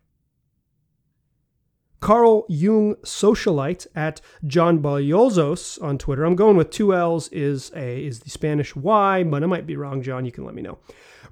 Carl 2.06 2.46
Jung 2.48 2.94
Socialite 3.02 3.88
at 3.96 4.20
John 4.46 4.78
Baliozos 4.78 5.82
on 5.82 5.98
Twitter. 5.98 6.22
I'm 6.22 6.36
going 6.36 6.56
with 6.56 6.70
two 6.70 6.94
L's 6.94 7.26
is 7.30 7.72
a 7.74 8.06
is 8.06 8.20
the 8.20 8.30
Spanish 8.30 8.76
Y, 8.76 9.24
but 9.24 9.42
I 9.42 9.46
might 9.46 9.66
be 9.66 9.74
wrong, 9.74 10.02
John. 10.02 10.24
You 10.24 10.30
can 10.30 10.44
let 10.44 10.54
me 10.54 10.62
know. 10.62 10.78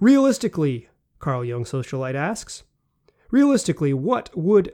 Realistically, 0.00 0.88
Carl 1.20 1.44
Jung 1.44 1.62
Socialite 1.62 2.16
asks, 2.16 2.64
realistically, 3.30 3.94
what 3.94 4.36
would 4.36 4.72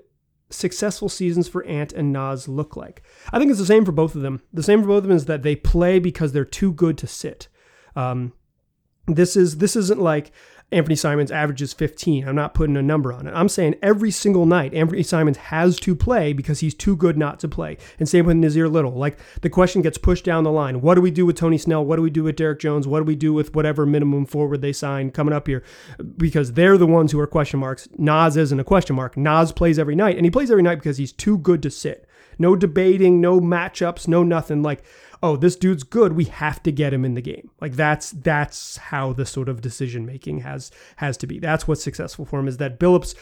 successful 0.49 1.11
seasons 1.11 1.49
for 1.49 1.67
Ant 1.67 1.93
and 1.93 2.15
Nas 2.15 2.49
look 2.49 2.77
like? 2.77 3.03
I 3.31 3.39
think 3.39 3.51
it's 3.51 3.61
the 3.61 3.67
same 3.67 3.85
for 3.85 3.93
both 3.93 4.15
of 4.15 4.23
them. 4.23 4.41
The 4.55 4.63
same 4.63 4.81
for 4.81 4.89
both 4.89 5.03
of 5.03 5.09
them 5.09 5.17
is 5.19 5.27
that 5.27 5.43
they 5.43 5.55
play 5.55 5.99
because 5.99 6.33
they're 6.33 6.47
too 6.47 6.73
good 6.73 6.97
to 6.97 7.07
sit. 7.07 7.49
Um, 7.95 8.33
this 9.07 9.37
is 9.37 9.59
this 9.59 9.77
isn't 9.77 10.01
like 10.01 10.33
Anthony 10.73 10.95
Simons 10.95 11.33
averages 11.33 11.73
15. 11.73 12.29
I'm 12.29 12.37
not 12.37 12.55
putting 12.55 12.77
a 12.77 12.83
number 12.83 13.13
on 13.13 13.27
it. 13.27 13.33
I'm 13.35 13.49
saying 13.49 13.77
every 13.83 14.11
single 14.11 14.47
night, 14.47 14.73
Anthony 14.73 15.03
Simons 15.03 15.37
has 15.37 15.79
to 15.81 15.97
play 15.97 16.33
because 16.33 16.61
he's 16.61 16.75
too 16.75 16.97
good 16.97 17.19
not 17.19 17.41
to 17.41 17.49
play. 17.49 17.77
And 17.99 18.09
same 18.09 18.27
with 18.27 18.37
Nassir 18.37 18.71
Little. 18.71 18.93
Like 18.93 19.19
the 19.43 19.51
question 19.51 19.83
gets 19.83 19.99
pushed 19.99 20.25
down 20.25 20.45
the 20.45 20.53
line. 20.53 20.81
What 20.81 20.95
do 20.95 21.01
we 21.01 21.11
do 21.11 21.27
with 21.27 21.37
Tony 21.37 21.59
Snell? 21.59 21.85
What 21.85 21.97
do 21.97 22.03
we 22.03 22.11
do 22.11 22.25
with 22.25 22.37
Derrick 22.37 22.61
Jones? 22.61 22.87
What 22.87 23.01
do 23.01 23.05
we 23.05 23.17
do 23.17 23.33
with 23.33 23.55
whatever 23.55 23.85
minimum 23.85 24.27
forward 24.27 24.63
they 24.63 24.73
sign 24.73 25.11
coming 25.11 25.35
up 25.35 25.47
here? 25.47 25.65
Because 26.17 26.53
they're 26.53 26.79
the 26.79 26.87
ones 26.87 27.13
who 27.13 27.21
are 27.21 27.27
question 27.27 27.61
marks. 27.61 27.89
Naz 27.99 28.37
isn't 28.37 28.61
a 28.61 28.65
question 28.65 28.95
mark. 28.95 29.17
Naz 29.17 29.53
plays 29.53 29.79
every 29.79 29.97
night, 29.97 30.17
and 30.17 30.25
he 30.25 30.31
plays 30.31 30.51
every 30.51 30.63
night 30.63 30.77
because 30.77 30.99
he's 30.99 31.13
too 31.13 31.39
good 31.39 31.63
to 31.63 31.71
sit. 31.71 32.07
No 32.39 32.57
debating, 32.57 33.21
no 33.21 33.39
matchups, 33.39 34.09
no 34.09 34.23
nothing. 34.23 34.63
Like 34.63 34.83
oh, 35.23 35.37
this 35.37 35.57
dude's 35.57 35.83
good. 35.83 36.13
We 36.15 36.25
have 36.25 36.63
to 36.63 36.73
get 36.73 36.93
him 36.93 37.05
in 37.05 37.15
the 37.15 37.21
game. 37.21 37.51
Like 37.61 37.73
that's 37.73 38.11
that's 38.11 38.77
how 38.77 39.13
the 39.13 39.27
sort 39.27 39.49
of 39.49 39.61
decision 39.61 40.07
making 40.07 40.41
has 40.41 40.71
has 40.97 41.17
to 41.19 41.27
be. 41.27 41.39
That's 41.39 41.69
what's 41.69 41.83
successful 41.83 42.25
for 42.25 42.41
him 42.41 42.49
is 42.49 42.57
that 42.59 42.79
Billups 42.79 43.15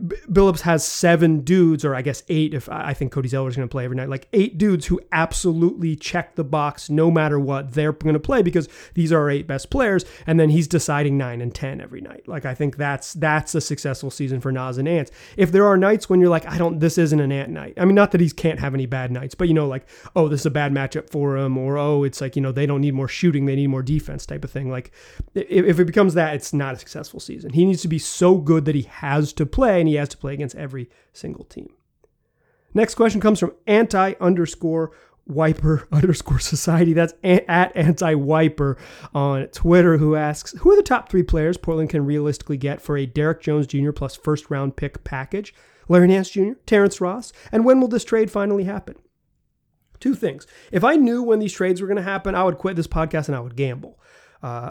Billups 0.00 0.60
has 0.60 0.86
seven 0.86 1.40
dudes, 1.40 1.84
or 1.84 1.94
I 1.94 2.02
guess 2.02 2.22
eight, 2.28 2.54
if 2.54 2.68
I 2.68 2.94
think 2.94 3.12
Cody 3.12 3.28
Zeller 3.28 3.48
is 3.48 3.56
going 3.56 3.68
to 3.68 3.72
play 3.72 3.84
every 3.84 3.96
night, 3.96 4.08
like 4.08 4.28
eight 4.32 4.58
dudes 4.58 4.86
who 4.86 5.00
absolutely 5.12 5.96
check 5.96 6.34
the 6.36 6.44
box 6.44 6.88
no 6.88 7.10
matter 7.10 7.38
what. 7.38 7.72
They're 7.72 7.92
going 7.92 8.14
to 8.14 8.20
play 8.20 8.42
because 8.42 8.68
these 8.94 9.12
are 9.12 9.18
our 9.18 9.30
eight 9.30 9.46
best 9.46 9.70
players, 9.70 10.04
and 10.26 10.40
then 10.40 10.50
he's 10.50 10.66
deciding 10.66 11.18
nine 11.18 11.40
and 11.40 11.54
ten 11.54 11.80
every 11.80 12.00
night. 12.00 12.26
Like 12.26 12.44
I 12.44 12.54
think 12.54 12.76
that's 12.76 13.12
that's 13.14 13.54
a 13.54 13.60
successful 13.60 14.10
season 14.10 14.40
for 14.40 14.50
Naz 14.50 14.78
and 14.78 14.88
Ants. 14.88 15.10
If 15.36 15.52
there 15.52 15.66
are 15.66 15.76
nights 15.76 16.08
when 16.08 16.20
you're 16.20 16.30
like, 16.30 16.46
I 16.46 16.58
don't, 16.58 16.78
this 16.78 16.98
isn't 16.98 17.20
an 17.20 17.32
Ant 17.32 17.50
night. 17.50 17.74
I 17.76 17.84
mean, 17.84 17.94
not 17.94 18.12
that 18.12 18.20
he 18.20 18.30
can't 18.30 18.58
have 18.58 18.74
any 18.74 18.86
bad 18.86 19.10
nights, 19.10 19.34
but 19.34 19.48
you 19.48 19.54
know, 19.54 19.66
like, 19.66 19.86
oh, 20.16 20.28
this 20.28 20.40
is 20.40 20.46
a 20.46 20.50
bad 20.50 20.72
matchup 20.72 21.10
for 21.10 21.36
him, 21.36 21.58
or 21.58 21.76
oh, 21.76 22.04
it's 22.04 22.20
like 22.20 22.36
you 22.36 22.42
know 22.42 22.52
they 22.52 22.66
don't 22.66 22.80
need 22.80 22.94
more 22.94 23.08
shooting, 23.08 23.46
they 23.46 23.56
need 23.56 23.68
more 23.68 23.82
defense 23.82 24.24
type 24.24 24.44
of 24.44 24.50
thing. 24.50 24.70
Like 24.70 24.92
if, 25.34 25.66
if 25.66 25.80
it 25.80 25.84
becomes 25.84 26.14
that, 26.14 26.34
it's 26.34 26.52
not 26.52 26.74
a 26.74 26.78
successful 26.78 27.20
season. 27.20 27.52
He 27.52 27.64
needs 27.64 27.82
to 27.82 27.88
be 27.88 27.98
so 27.98 28.38
good 28.38 28.64
that 28.64 28.74
he 28.74 28.82
has 28.82 29.32
to 29.34 29.44
play 29.44 29.80
and 29.80 29.89
he 29.90 29.96
has 29.96 30.08
to 30.10 30.16
play 30.16 30.34
against 30.34 30.56
every 30.56 30.88
single 31.12 31.44
team. 31.44 31.72
Next 32.72 32.94
question 32.94 33.20
comes 33.20 33.40
from 33.40 33.52
anti 33.66 34.14
underscore 34.20 34.92
wiper 35.26 35.88
underscore 35.92 36.38
society. 36.38 36.92
That's 36.92 37.14
at 37.22 37.76
anti 37.76 38.14
wiper 38.14 38.76
on 39.14 39.46
Twitter, 39.48 39.98
who 39.98 40.16
asks, 40.16 40.52
Who 40.60 40.72
are 40.72 40.76
the 40.76 40.82
top 40.82 41.08
three 41.08 41.22
players 41.22 41.56
Portland 41.56 41.90
can 41.90 42.04
realistically 42.04 42.56
get 42.56 42.80
for 42.80 42.96
a 42.96 43.06
Derrick 43.06 43.40
Jones 43.40 43.66
Jr. 43.66 43.92
plus 43.92 44.16
first 44.16 44.50
round 44.50 44.76
pick 44.76 45.02
package? 45.04 45.54
Larry 45.88 46.06
Nance 46.06 46.30
Jr., 46.30 46.52
Terrence 46.66 47.00
Ross, 47.00 47.32
and 47.50 47.64
when 47.64 47.80
will 47.80 47.88
this 47.88 48.04
trade 48.04 48.30
finally 48.30 48.62
happen? 48.62 48.94
Two 49.98 50.14
things. 50.14 50.46
If 50.70 50.84
I 50.84 50.94
knew 50.94 51.22
when 51.22 51.40
these 51.40 51.52
trades 51.52 51.80
were 51.80 51.88
going 51.88 51.96
to 51.96 52.02
happen, 52.02 52.36
I 52.36 52.44
would 52.44 52.58
quit 52.58 52.76
this 52.76 52.86
podcast 52.86 53.26
and 53.26 53.36
I 53.36 53.40
would 53.40 53.56
gamble. 53.56 53.98
Uh, 54.40 54.70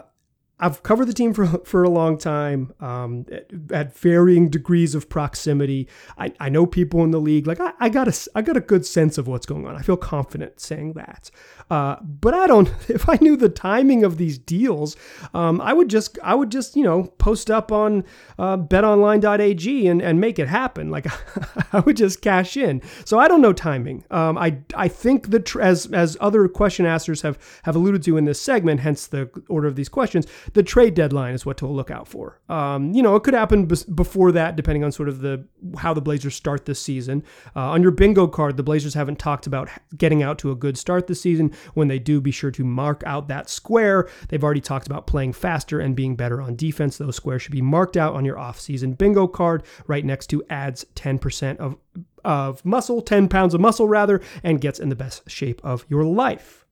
I've 0.60 0.82
covered 0.82 1.06
the 1.06 1.14
team 1.14 1.32
for 1.32 1.46
for 1.64 1.82
a 1.82 1.88
long 1.88 2.18
time 2.18 2.72
um, 2.80 3.26
at, 3.32 3.50
at, 3.72 3.96
varying 3.96 4.50
degrees 4.50 4.94
of 4.94 5.08
proximity. 5.08 5.88
I, 6.18 6.32
I 6.38 6.48
know 6.50 6.66
people 6.66 7.02
in 7.02 7.10
the 7.10 7.20
league. 7.20 7.46
Like 7.46 7.60
I, 7.60 7.72
I 7.80 7.88
got 7.88 8.08
a 8.08 8.30
I 8.34 8.42
got 8.42 8.56
a 8.56 8.60
good 8.60 8.84
sense 8.84 9.16
of 9.16 9.26
what's 9.26 9.46
going 9.46 9.66
on. 9.66 9.76
I 9.76 9.82
feel 9.82 9.96
confident 9.96 10.60
saying 10.60 10.92
that. 10.92 11.30
Uh, 11.70 11.96
but 12.02 12.34
I 12.34 12.46
don't. 12.46 12.70
If 12.90 13.08
I 13.08 13.18
knew 13.20 13.36
the 13.36 13.48
timing 13.48 14.02
of 14.04 14.18
these 14.18 14.36
deals, 14.36 14.96
um, 15.32 15.60
I 15.60 15.72
would 15.72 15.88
just 15.88 16.18
I 16.22 16.34
would 16.34 16.50
just 16.50 16.76
you 16.76 16.82
know 16.82 17.04
post 17.18 17.50
up 17.50 17.70
on 17.72 18.04
uh, 18.38 18.56
BetOnline.ag 18.56 19.86
and 19.86 20.02
and 20.02 20.20
make 20.20 20.38
it 20.38 20.48
happen. 20.48 20.90
Like 20.90 21.06
I 21.72 21.80
would 21.80 21.96
just 21.96 22.20
cash 22.20 22.56
in. 22.56 22.82
So 23.04 23.18
I 23.18 23.28
don't 23.28 23.40
know 23.40 23.52
timing. 23.52 24.04
Um, 24.10 24.36
I 24.36 24.58
I 24.74 24.88
think 24.88 25.44
tr- 25.44 25.60
as 25.60 25.86
as 25.92 26.16
other 26.20 26.48
question 26.48 26.84
askers 26.84 27.22
have 27.22 27.38
have 27.62 27.76
alluded 27.76 28.02
to 28.02 28.16
in 28.16 28.24
this 28.24 28.40
segment, 28.40 28.80
hence 28.80 29.06
the 29.06 29.30
order 29.48 29.68
of 29.68 29.76
these 29.76 29.88
questions 29.88 30.26
the 30.52 30.62
trade 30.62 30.94
deadline 30.94 31.34
is 31.34 31.46
what 31.46 31.56
to 31.58 31.66
look 31.66 31.90
out 31.90 32.08
for. 32.08 32.40
Um, 32.48 32.92
you 32.92 33.02
know, 33.02 33.16
it 33.16 33.22
could 33.22 33.34
happen 33.34 33.66
before 33.66 34.32
that, 34.32 34.56
depending 34.56 34.84
on 34.84 34.92
sort 34.92 35.08
of 35.08 35.20
the 35.20 35.44
how 35.78 35.94
the 35.94 36.00
Blazers 36.00 36.34
start 36.34 36.66
this 36.66 36.80
season. 36.80 37.22
Uh, 37.54 37.70
on 37.70 37.82
your 37.82 37.90
bingo 37.90 38.26
card, 38.26 38.56
the 38.56 38.62
Blazers 38.62 38.94
haven't 38.94 39.18
talked 39.18 39.46
about 39.46 39.68
getting 39.96 40.22
out 40.22 40.38
to 40.38 40.50
a 40.50 40.54
good 40.54 40.76
start 40.76 41.06
this 41.06 41.20
season. 41.20 41.52
When 41.74 41.88
they 41.88 41.98
do, 41.98 42.20
be 42.20 42.30
sure 42.30 42.50
to 42.50 42.64
mark 42.64 43.02
out 43.06 43.28
that 43.28 43.48
square. 43.48 44.08
They've 44.28 44.42
already 44.42 44.60
talked 44.60 44.86
about 44.86 45.06
playing 45.06 45.32
faster 45.34 45.80
and 45.80 45.94
being 45.94 46.16
better 46.16 46.40
on 46.40 46.56
defense. 46.56 46.98
Those 46.98 47.16
squares 47.16 47.42
should 47.42 47.52
be 47.52 47.62
marked 47.62 47.96
out 47.96 48.14
on 48.14 48.24
your 48.24 48.38
off-season 48.38 48.94
bingo 48.94 49.26
card, 49.26 49.62
right 49.86 50.04
next 50.04 50.28
to 50.28 50.42
adds 50.50 50.84
10% 50.94 51.56
of 51.58 51.76
of 52.22 52.62
muscle, 52.66 53.00
10 53.00 53.28
pounds 53.28 53.54
of 53.54 53.60
muscle 53.62 53.88
rather, 53.88 54.20
and 54.42 54.60
gets 54.60 54.78
in 54.78 54.90
the 54.90 54.94
best 54.94 55.28
shape 55.30 55.58
of 55.64 55.86
your 55.88 56.04
life. 56.04 56.66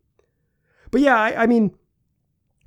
But 0.90 1.00
yeah, 1.00 1.16
I, 1.16 1.44
I 1.44 1.46
mean 1.46 1.74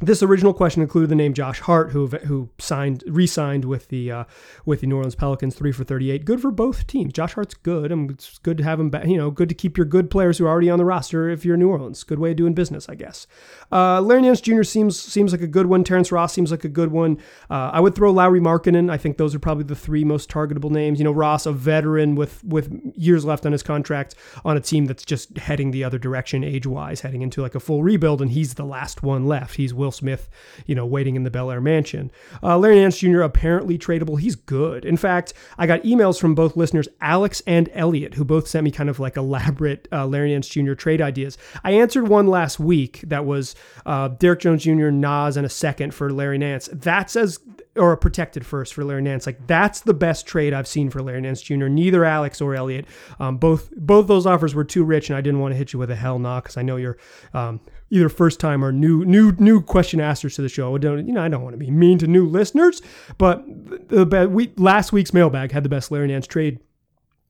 this 0.01 0.23
original 0.23 0.53
question 0.53 0.81
included 0.81 1.09
the 1.09 1.15
name 1.15 1.33
Josh 1.33 1.59
Hart, 1.59 1.91
who 1.91 2.07
who 2.07 2.49
signed 2.57 3.03
re-signed 3.07 3.65
with 3.65 3.89
the 3.89 4.11
uh, 4.11 4.23
with 4.65 4.81
the 4.81 4.87
New 4.87 4.95
Orleans 4.95 5.15
Pelicans, 5.15 5.55
three 5.55 5.71
for 5.71 5.83
thirty 5.83 6.09
eight. 6.09 6.25
Good 6.25 6.41
for 6.41 6.51
both 6.51 6.87
teams. 6.87 7.13
Josh 7.13 7.33
Hart's 7.33 7.53
good. 7.53 7.91
Mean, 7.91 8.09
it's 8.09 8.39
good 8.39 8.57
to 8.57 8.63
have 8.63 8.79
him 8.79 8.89
back. 8.89 9.05
You 9.05 9.17
know, 9.17 9.29
good 9.29 9.49
to 9.49 9.55
keep 9.55 9.77
your 9.77 9.85
good 9.85 10.09
players 10.09 10.37
who 10.37 10.45
are 10.45 10.49
already 10.49 10.69
on 10.69 10.79
the 10.79 10.85
roster 10.85 11.29
if 11.29 11.45
you're 11.45 11.57
New 11.57 11.69
Orleans. 11.69 12.03
Good 12.03 12.19
way 12.19 12.31
of 12.31 12.37
doing 12.37 12.53
business, 12.53 12.89
I 12.89 12.95
guess. 12.95 13.27
Uh, 13.71 14.01
Larry 14.01 14.23
Nance 14.23 14.41
Jr. 14.41 14.63
seems 14.63 14.99
seems 14.99 15.31
like 15.31 15.41
a 15.41 15.47
good 15.47 15.67
one. 15.67 15.83
Terrence 15.83 16.11
Ross 16.11 16.33
seems 16.33 16.51
like 16.51 16.63
a 16.63 16.69
good 16.69 16.91
one. 16.91 17.17
Uh, 17.49 17.69
I 17.73 17.79
would 17.79 17.93
throw 17.93 18.11
Lauri 18.11 18.39
Markkanen. 18.39 18.89
I 18.89 18.97
think 18.97 19.17
those 19.17 19.35
are 19.35 19.39
probably 19.39 19.65
the 19.65 19.75
three 19.75 20.03
most 20.03 20.29
targetable 20.29 20.71
names. 20.71 20.99
You 20.99 21.05
know, 21.05 21.11
Ross, 21.11 21.45
a 21.45 21.51
veteran 21.51 22.15
with 22.15 22.43
with 22.43 22.71
years 22.95 23.23
left 23.23 23.45
on 23.45 23.51
his 23.51 23.61
contract 23.61 24.15
on 24.43 24.57
a 24.57 24.61
team 24.61 24.85
that's 24.85 25.05
just 25.05 25.37
heading 25.37 25.71
the 25.71 25.83
other 25.83 25.99
direction 25.99 26.43
age 26.43 26.65
wise, 26.65 27.01
heading 27.01 27.21
into 27.21 27.41
like 27.41 27.53
a 27.53 27.59
full 27.59 27.83
rebuild, 27.83 28.21
and 28.21 28.31
he's 28.31 28.55
the 28.55 28.65
last 28.65 29.03
one 29.03 29.27
left. 29.27 29.55
He's 29.55 29.73
Will 29.73 29.90
Smith, 29.91 30.29
you 30.65 30.75
know, 30.75 30.85
waiting 30.85 31.15
in 31.15 31.23
the 31.23 31.31
Bel 31.31 31.51
Air 31.51 31.61
mansion. 31.61 32.11
Uh, 32.41 32.57
Larry 32.57 32.75
Nance 32.75 32.99
Jr. 32.99 33.21
apparently 33.21 33.77
tradable. 33.77 34.19
He's 34.19 34.35
good. 34.35 34.85
In 34.85 34.97
fact, 34.97 35.33
I 35.57 35.67
got 35.67 35.83
emails 35.83 36.19
from 36.19 36.35
both 36.35 36.55
listeners, 36.55 36.87
Alex 36.99 37.41
and 37.45 37.69
Elliot, 37.73 38.15
who 38.15 38.25
both 38.25 38.47
sent 38.47 38.63
me 38.63 38.71
kind 38.71 38.89
of 38.89 38.99
like 38.99 39.17
elaborate 39.17 39.87
uh, 39.91 40.05
Larry 40.05 40.31
Nance 40.31 40.47
Jr. 40.47 40.73
trade 40.73 41.01
ideas. 41.01 41.37
I 41.63 41.71
answered 41.71 42.07
one 42.07 42.27
last 42.27 42.59
week 42.59 43.01
that 43.07 43.25
was 43.25 43.55
uh, 43.85 44.09
Derrick 44.09 44.39
Jones 44.39 44.63
Jr., 44.63 44.89
Naz, 44.89 45.37
and 45.37 45.45
a 45.45 45.49
second 45.49 45.93
for 45.93 46.11
Larry 46.11 46.37
Nance. 46.37 46.69
That's 46.71 47.15
as 47.15 47.39
or 47.75 47.93
a 47.93 47.97
protected 47.97 48.45
first 48.45 48.73
for 48.73 48.83
Larry 48.83 49.01
Nance. 49.01 49.25
Like 49.25 49.47
that's 49.47 49.81
the 49.81 49.93
best 49.93 50.25
trade 50.25 50.53
I've 50.53 50.67
seen 50.67 50.89
for 50.89 51.01
Larry 51.01 51.21
Nance 51.21 51.41
Jr. 51.41 51.67
Neither 51.67 52.03
Alex 52.03 52.41
or 52.41 52.55
Elliot, 52.55 52.85
um, 53.19 53.37
both 53.37 53.71
both 53.75 54.07
those 54.07 54.25
offers 54.25 54.53
were 54.53 54.63
too 54.63 54.83
rich, 54.83 55.09
and 55.09 55.17
I 55.17 55.21
didn't 55.21 55.39
want 55.39 55.53
to 55.53 55.57
hit 55.57 55.73
you 55.73 55.79
with 55.79 55.91
a 55.91 55.95
hell 55.95 56.19
no 56.19 56.35
because 56.41 56.57
I 56.57 56.61
know 56.61 56.75
you're 56.75 56.97
um, 57.33 57.61
either 57.91 58.09
first 58.09 58.39
time 58.39 58.65
or 58.65 58.71
new 58.71 59.05
new 59.05 59.33
new 59.33 59.61
question 59.61 59.99
askers 60.01 60.35
to 60.35 60.41
the 60.41 60.49
show. 60.49 60.73
I 60.75 60.79
don't 60.79 61.05
you 61.05 61.13
know 61.13 61.21
I 61.21 61.27
don't 61.27 61.43
want 61.43 61.53
to 61.53 61.57
be 61.57 61.69
mean 61.69 61.99
to 61.99 62.07
new 62.07 62.25
listeners, 62.25 62.81
but 63.19 63.45
the, 63.89 64.05
the 64.05 64.29
we 64.29 64.51
last 64.57 64.91
week's 64.91 65.13
mailbag 65.13 65.51
had 65.51 65.63
the 65.63 65.69
best 65.69 65.91
Larry 65.91 66.07
Nance 66.07 66.25
trade 66.25 66.59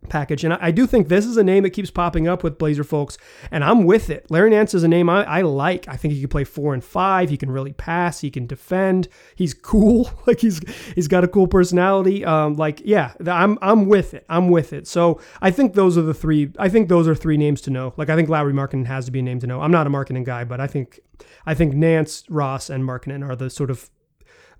package. 0.09 0.43
And 0.43 0.53
I, 0.53 0.57
I, 0.61 0.71
do 0.71 0.87
think 0.87 1.07
this 1.07 1.25
is 1.25 1.37
a 1.37 1.43
name 1.43 1.63
that 1.63 1.71
keeps 1.71 1.91
popping 1.91 2.27
up 2.27 2.43
with 2.43 2.57
Blazer 2.57 2.83
folks, 2.83 3.17
and 3.49 3.63
I'm 3.63 3.83
with 3.83 4.09
it. 4.09 4.29
Larry 4.29 4.49
Nance 4.49 4.73
is 4.73 4.83
a 4.83 4.87
name 4.87 5.09
I, 5.09 5.23
I 5.23 5.41
like. 5.41 5.87
I 5.87 5.95
think 5.95 6.13
he 6.13 6.19
can 6.19 6.29
play 6.29 6.43
four 6.43 6.73
and 6.73 6.83
five. 6.83 7.29
He 7.29 7.37
can 7.37 7.51
really 7.51 7.73
pass. 7.73 8.21
He 8.21 8.31
can 8.31 8.45
defend. 8.45 9.07
He's 9.35 9.53
cool. 9.53 10.11
like 10.27 10.39
he's 10.39 10.61
he's 10.95 11.07
got 11.07 11.23
a 11.23 11.27
cool 11.27 11.47
personality. 11.47 12.25
Um, 12.25 12.55
like 12.55 12.81
yeah, 12.83 13.13
I'm 13.25 13.57
I'm 13.61 13.87
with 13.87 14.13
it. 14.13 14.25
I'm 14.29 14.49
with 14.49 14.73
it. 14.73 14.87
So 14.87 15.19
I 15.41 15.51
think 15.51 15.73
those 15.73 15.97
are 15.97 16.03
the 16.03 16.13
three. 16.13 16.51
I 16.57 16.69
think 16.69 16.89
those 16.89 17.07
are 17.07 17.15
three 17.15 17.37
names 17.37 17.61
to 17.61 17.69
know. 17.69 17.93
Like 17.97 18.09
I 18.09 18.15
think 18.15 18.29
Lauri 18.29 18.53
Markin 18.53 18.85
has 18.85 19.05
to 19.05 19.11
be 19.11 19.19
a 19.19 19.23
name 19.23 19.39
to 19.39 19.47
know. 19.47 19.61
I'm 19.61 19.71
not 19.71 19.87
a 19.87 19.89
Markkanen 19.89 20.25
guy, 20.25 20.43
but 20.43 20.59
I 20.59 20.67
think 20.67 20.99
I 21.45 21.53
think 21.53 21.73
Nance, 21.73 22.23
Ross, 22.29 22.69
and 22.69 22.83
Markkanen 22.83 23.27
are 23.27 23.35
the 23.35 23.49
sort 23.49 23.69
of 23.69 23.89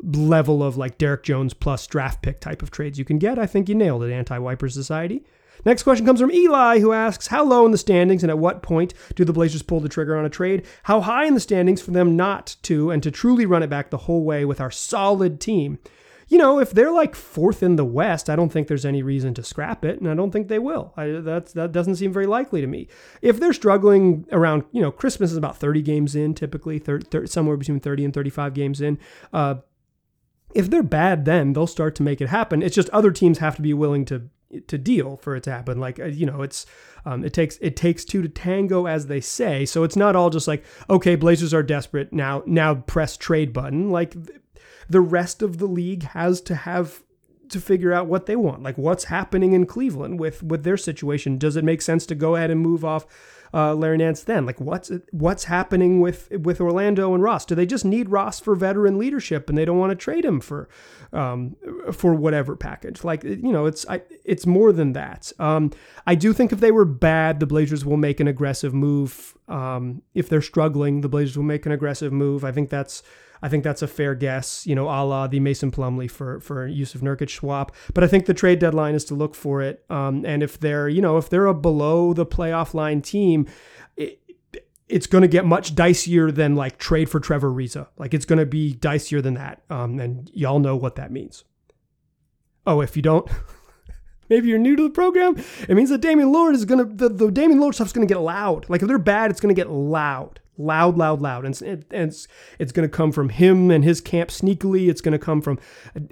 level 0.04 0.64
of 0.64 0.78
like 0.78 0.98
Derrick 0.98 1.24
Jones 1.24 1.54
plus 1.54 1.88
draft 1.88 2.22
pick 2.22 2.40
type 2.40 2.62
of 2.62 2.72
trades 2.72 2.98
you 2.98 3.06
can 3.06 3.18
get. 3.18 3.38
I 3.40 3.46
think 3.46 3.70
you 3.70 3.76
nailed 3.76 4.04
it, 4.04 4.12
Anti 4.12 4.38
Wiper 4.38 4.70
Society. 4.70 5.24
Next 5.64 5.84
question 5.84 6.06
comes 6.06 6.20
from 6.20 6.32
Eli, 6.32 6.80
who 6.80 6.92
asks 6.92 7.28
How 7.28 7.44
low 7.44 7.66
in 7.66 7.72
the 7.72 7.78
standings 7.78 8.24
and 8.24 8.32
at 8.32 8.40
what 8.40 8.64
point 8.64 8.94
do 9.16 9.24
the 9.24 9.34
Blazers 9.34 9.62
pull 9.62 9.80
the 9.80 9.90
trigger 9.90 10.18
on 10.18 10.26
a 10.26 10.30
trade? 10.30 10.66
How 10.84 11.02
high 11.02 11.26
in 11.26 11.36
the 11.36 11.40
standings 11.40 11.82
for 11.82 11.92
them 11.92 12.16
not 12.16 12.56
to 12.64 12.90
and 12.92 13.04
to 13.04 13.12
truly 13.12 13.46
run 13.46 13.64
it 13.64 13.70
back 13.70 13.90
the 13.90 13.98
whole 13.98 14.24
way 14.24 14.46
with 14.46 14.60
our 14.60 14.72
solid 14.72 15.40
team? 15.40 15.80
You 16.28 16.38
know, 16.38 16.60
if 16.60 16.72
they're 16.72 16.94
like 16.94 17.14
fourth 17.14 17.62
in 17.62 17.76
the 17.76 17.84
West, 17.84 18.30
I 18.30 18.38
don't 18.38 18.54
think 18.54 18.70
there's 18.70 18.86
any 18.86 19.04
reason 19.04 19.34
to 19.34 19.44
scrap 19.44 19.84
it, 19.84 20.00
and 20.00 20.10
I 20.10 20.14
don't 20.14 20.32
think 20.32 20.48
they 20.48 20.60
will. 20.60 20.94
I, 20.96 21.08
that 21.08 21.72
doesn't 21.74 21.98
seem 21.98 22.14
very 22.14 22.26
likely 22.26 22.62
to 22.62 22.68
me. 22.68 22.88
If 23.22 23.38
they're 23.38 23.52
struggling 23.52 24.26
around, 24.32 24.64
you 24.72 24.82
know, 24.82 24.92
Christmas 24.92 25.32
is 25.32 25.38
about 25.38 25.58
30 25.58 25.82
games 25.82 26.16
in, 26.16 26.34
typically 26.34 26.80
30, 26.80 27.08
30, 27.08 27.28
somewhere 27.28 27.58
between 27.58 27.82
30 27.82 28.06
and 28.06 28.14
35 28.14 28.54
games 28.54 28.80
in. 28.80 28.98
Uh, 29.34 29.56
if 30.56 30.70
they're 30.70 30.84
bad, 30.84 31.26
then 31.26 31.54
they'll 31.54 31.68
start 31.68 31.96
to 31.96 32.04
make 32.04 32.22
it 32.22 32.30
happen. 32.30 32.62
It's 32.62 32.76
just 32.76 32.90
other 32.90 33.12
teams 33.12 33.40
have 33.40 33.56
to 33.56 33.62
be 33.62 33.74
willing 33.74 34.06
to 34.06 34.30
to 34.68 34.78
deal 34.78 35.18
for 35.18 35.36
it 35.36 35.44
to 35.44 35.52
happen. 35.52 35.80
Like 35.80 36.00
uh, 36.00 36.06
you 36.06 36.26
know, 36.26 36.42
it's 36.42 36.66
um, 37.06 37.24
it 37.24 37.34
takes 37.34 37.58
it 37.62 37.76
takes 37.76 38.06
two 38.06 38.22
to 38.22 38.30
tango, 38.30 38.86
as 38.86 39.08
they 39.08 39.22
say. 39.22 39.66
So 39.66 39.84
it's 39.84 39.96
not 39.96 40.16
all 40.16 40.30
just 40.30 40.48
like 40.48 40.64
okay, 40.90 41.16
Blazers 41.16 41.54
are 41.54 41.64
desperate 41.64 42.12
now. 42.14 42.44
Now 42.46 42.76
press 42.76 43.18
trade 43.18 43.54
button. 43.54 43.90
Like 43.90 44.16
the 44.90 45.02
rest 45.02 45.42
of 45.42 45.58
the 45.58 45.68
league 45.68 46.04
has 46.04 46.42
to 46.42 46.56
have 46.56 47.04
to 47.50 47.60
figure 47.60 47.94
out 47.94 48.08
what 48.08 48.26
they 48.26 48.36
want. 48.36 48.64
Like 48.64 48.78
what's 48.78 49.06
happening 49.06 49.54
in 49.54 49.66
Cleveland 49.66 50.20
with 50.20 50.44
with 50.44 50.64
their 50.64 50.78
situation. 50.78 51.38
Does 51.38 51.56
it 51.56 51.64
make 51.64 51.82
sense 51.82 52.06
to 52.08 52.16
go 52.16 52.36
ahead 52.36 52.52
and 52.52 52.60
move 52.60 52.84
off? 52.84 53.06
Uh, 53.54 53.74
Larry 53.76 53.98
Nance 53.98 54.24
then? 54.24 54.46
Like 54.46 54.60
what's 54.60 54.92
what's 55.12 55.46
happening 55.46 56.00
with 56.00 56.30
with 56.32 56.62
Orlando 56.62 57.14
and 57.14 57.24
Ross? 57.24 57.46
Do 57.46 57.56
they 57.56 57.66
just 57.66 57.86
need 57.86 58.10
Ross 58.10 58.40
for 58.40 58.56
veteran 58.56 58.98
leadership 58.98 59.50
and 59.50 59.58
they 59.58 59.66
don't 59.66 59.78
want 59.78 59.92
to 59.92 59.96
trade 59.96 60.26
him 60.26 60.40
for 60.40 60.70
um, 61.14 61.56
for 61.92 62.14
whatever 62.14 62.56
package? 62.56 63.04
Like 63.04 63.24
you 63.24 63.52
know, 63.52 63.66
it's 63.66 63.86
I, 63.90 64.02
it's 64.24 64.46
more 64.46 64.72
than 64.72 64.94
that. 64.94 65.32
Um, 65.40 65.72
I 66.06 66.16
do 66.16 66.34
think 66.34 66.52
if 66.52 66.60
they 66.60 66.72
were 66.72 66.86
bad, 66.86 67.40
the 67.40 67.48
Blazers 67.48 67.86
will 67.86 67.98
make 67.98 68.20
an 68.20 68.28
aggressive 68.28 68.74
move. 68.74 69.38
Um, 69.48 70.02
if 70.14 70.30
they're 70.30 70.42
struggling, 70.42 71.02
the 71.02 71.10
Blazers 71.10 71.38
will 71.38 71.44
make 71.44 71.66
an 71.66 71.72
aggressive 71.72 72.14
move. 72.14 72.46
I 72.46 72.52
think 72.52 72.70
that's 72.70 73.04
I 73.42 73.50
think 73.50 73.64
that's 73.64 73.82
a 73.82 73.88
fair 73.88 74.14
guess, 74.14 74.68
you 74.68 74.76
know, 74.76 74.86
a 74.86 75.02
la 75.04 75.28
the 75.28 75.40
Mason 75.40 75.72
Plumlee 75.72 76.10
for 76.10 76.40
for 76.40 76.68
Jusuf 76.70 77.02
Nurkic 77.02 77.30
swap. 77.30 77.76
But 77.94 78.04
I 78.04 78.08
think 78.08 78.26
the 78.26 78.34
trade 78.34 78.60
deadline 78.60 78.96
is 78.96 79.06
to 79.06 79.16
look 79.16 79.36
for 79.36 79.62
it. 79.62 79.84
Um, 79.90 80.26
and 80.26 80.44
if 80.44 80.60
they're, 80.60 80.88
you 80.88 81.02
know, 81.02 81.18
if 81.18 81.30
they're 81.30 81.48
a 81.48 81.54
below 81.54 82.14
the 82.14 82.26
playoff 82.26 82.74
line 82.74 83.02
team, 83.02 83.48
it, 83.98 84.20
it's 84.88 85.08
going 85.08 85.24
to 85.24 85.28
get 85.28 85.46
much 85.46 85.74
dicier 85.74 86.34
than 86.34 86.56
like 86.56 86.78
trade 86.78 87.10
for 87.10 87.20
Trevor 87.20 87.50
Ariza. 87.50 87.88
Like 87.98 88.14
it's 88.14 88.26
going 88.26 88.40
to 88.40 88.46
be 88.46 88.74
dicier 88.74 89.24
than 89.24 89.36
that. 89.36 89.64
Um, 89.70 90.00
and 90.00 90.30
y'all 90.34 90.60
know 90.60 90.76
what 90.76 90.96
that 90.96 91.12
means. 91.12 91.44
Oh, 92.68 92.82
if 92.82 92.96
you 92.96 93.02
don't. 93.02 93.30
maybe 94.30 94.50
you're 94.50 94.60
new 94.60 94.76
to 94.76 94.84
the 94.84 94.90
program. 94.90 95.36
It 95.68 95.76
means 95.76 95.90
that 95.90 96.02
Damian 96.02 96.32
Lillard 96.32 96.54
is 96.54 96.66
gonna 96.66 96.86
the, 96.86 97.10
the 97.10 97.32
Damian 97.32 97.60
Lillard 97.60 97.74
stuff's 97.74 97.94
gonna 97.94 98.06
get 98.06 98.20
loud. 98.20 98.70
Like 98.70 98.84
if 98.84 98.88
they're 98.88 99.00
bad, 99.00 99.32
it's 99.32 99.40
gonna 99.40 99.54
get 99.56 99.70
loud 99.70 100.41
loud, 100.58 100.98
loud, 100.98 101.22
loud. 101.22 101.46
And, 101.46 101.60
and 101.62 101.86
it's, 101.92 102.28
it's 102.60 102.72
going 102.72 102.88
to 102.88 102.96
come 102.96 103.12
from 103.12 103.30
him 103.30 103.72
and 103.72 103.84
his 103.84 104.02
camp 104.02 104.30
sneakily. 104.30 104.90
It's 104.90 105.02
going 105.02 105.14
to 105.14 105.20
come 105.20 105.42
from 105.42 105.60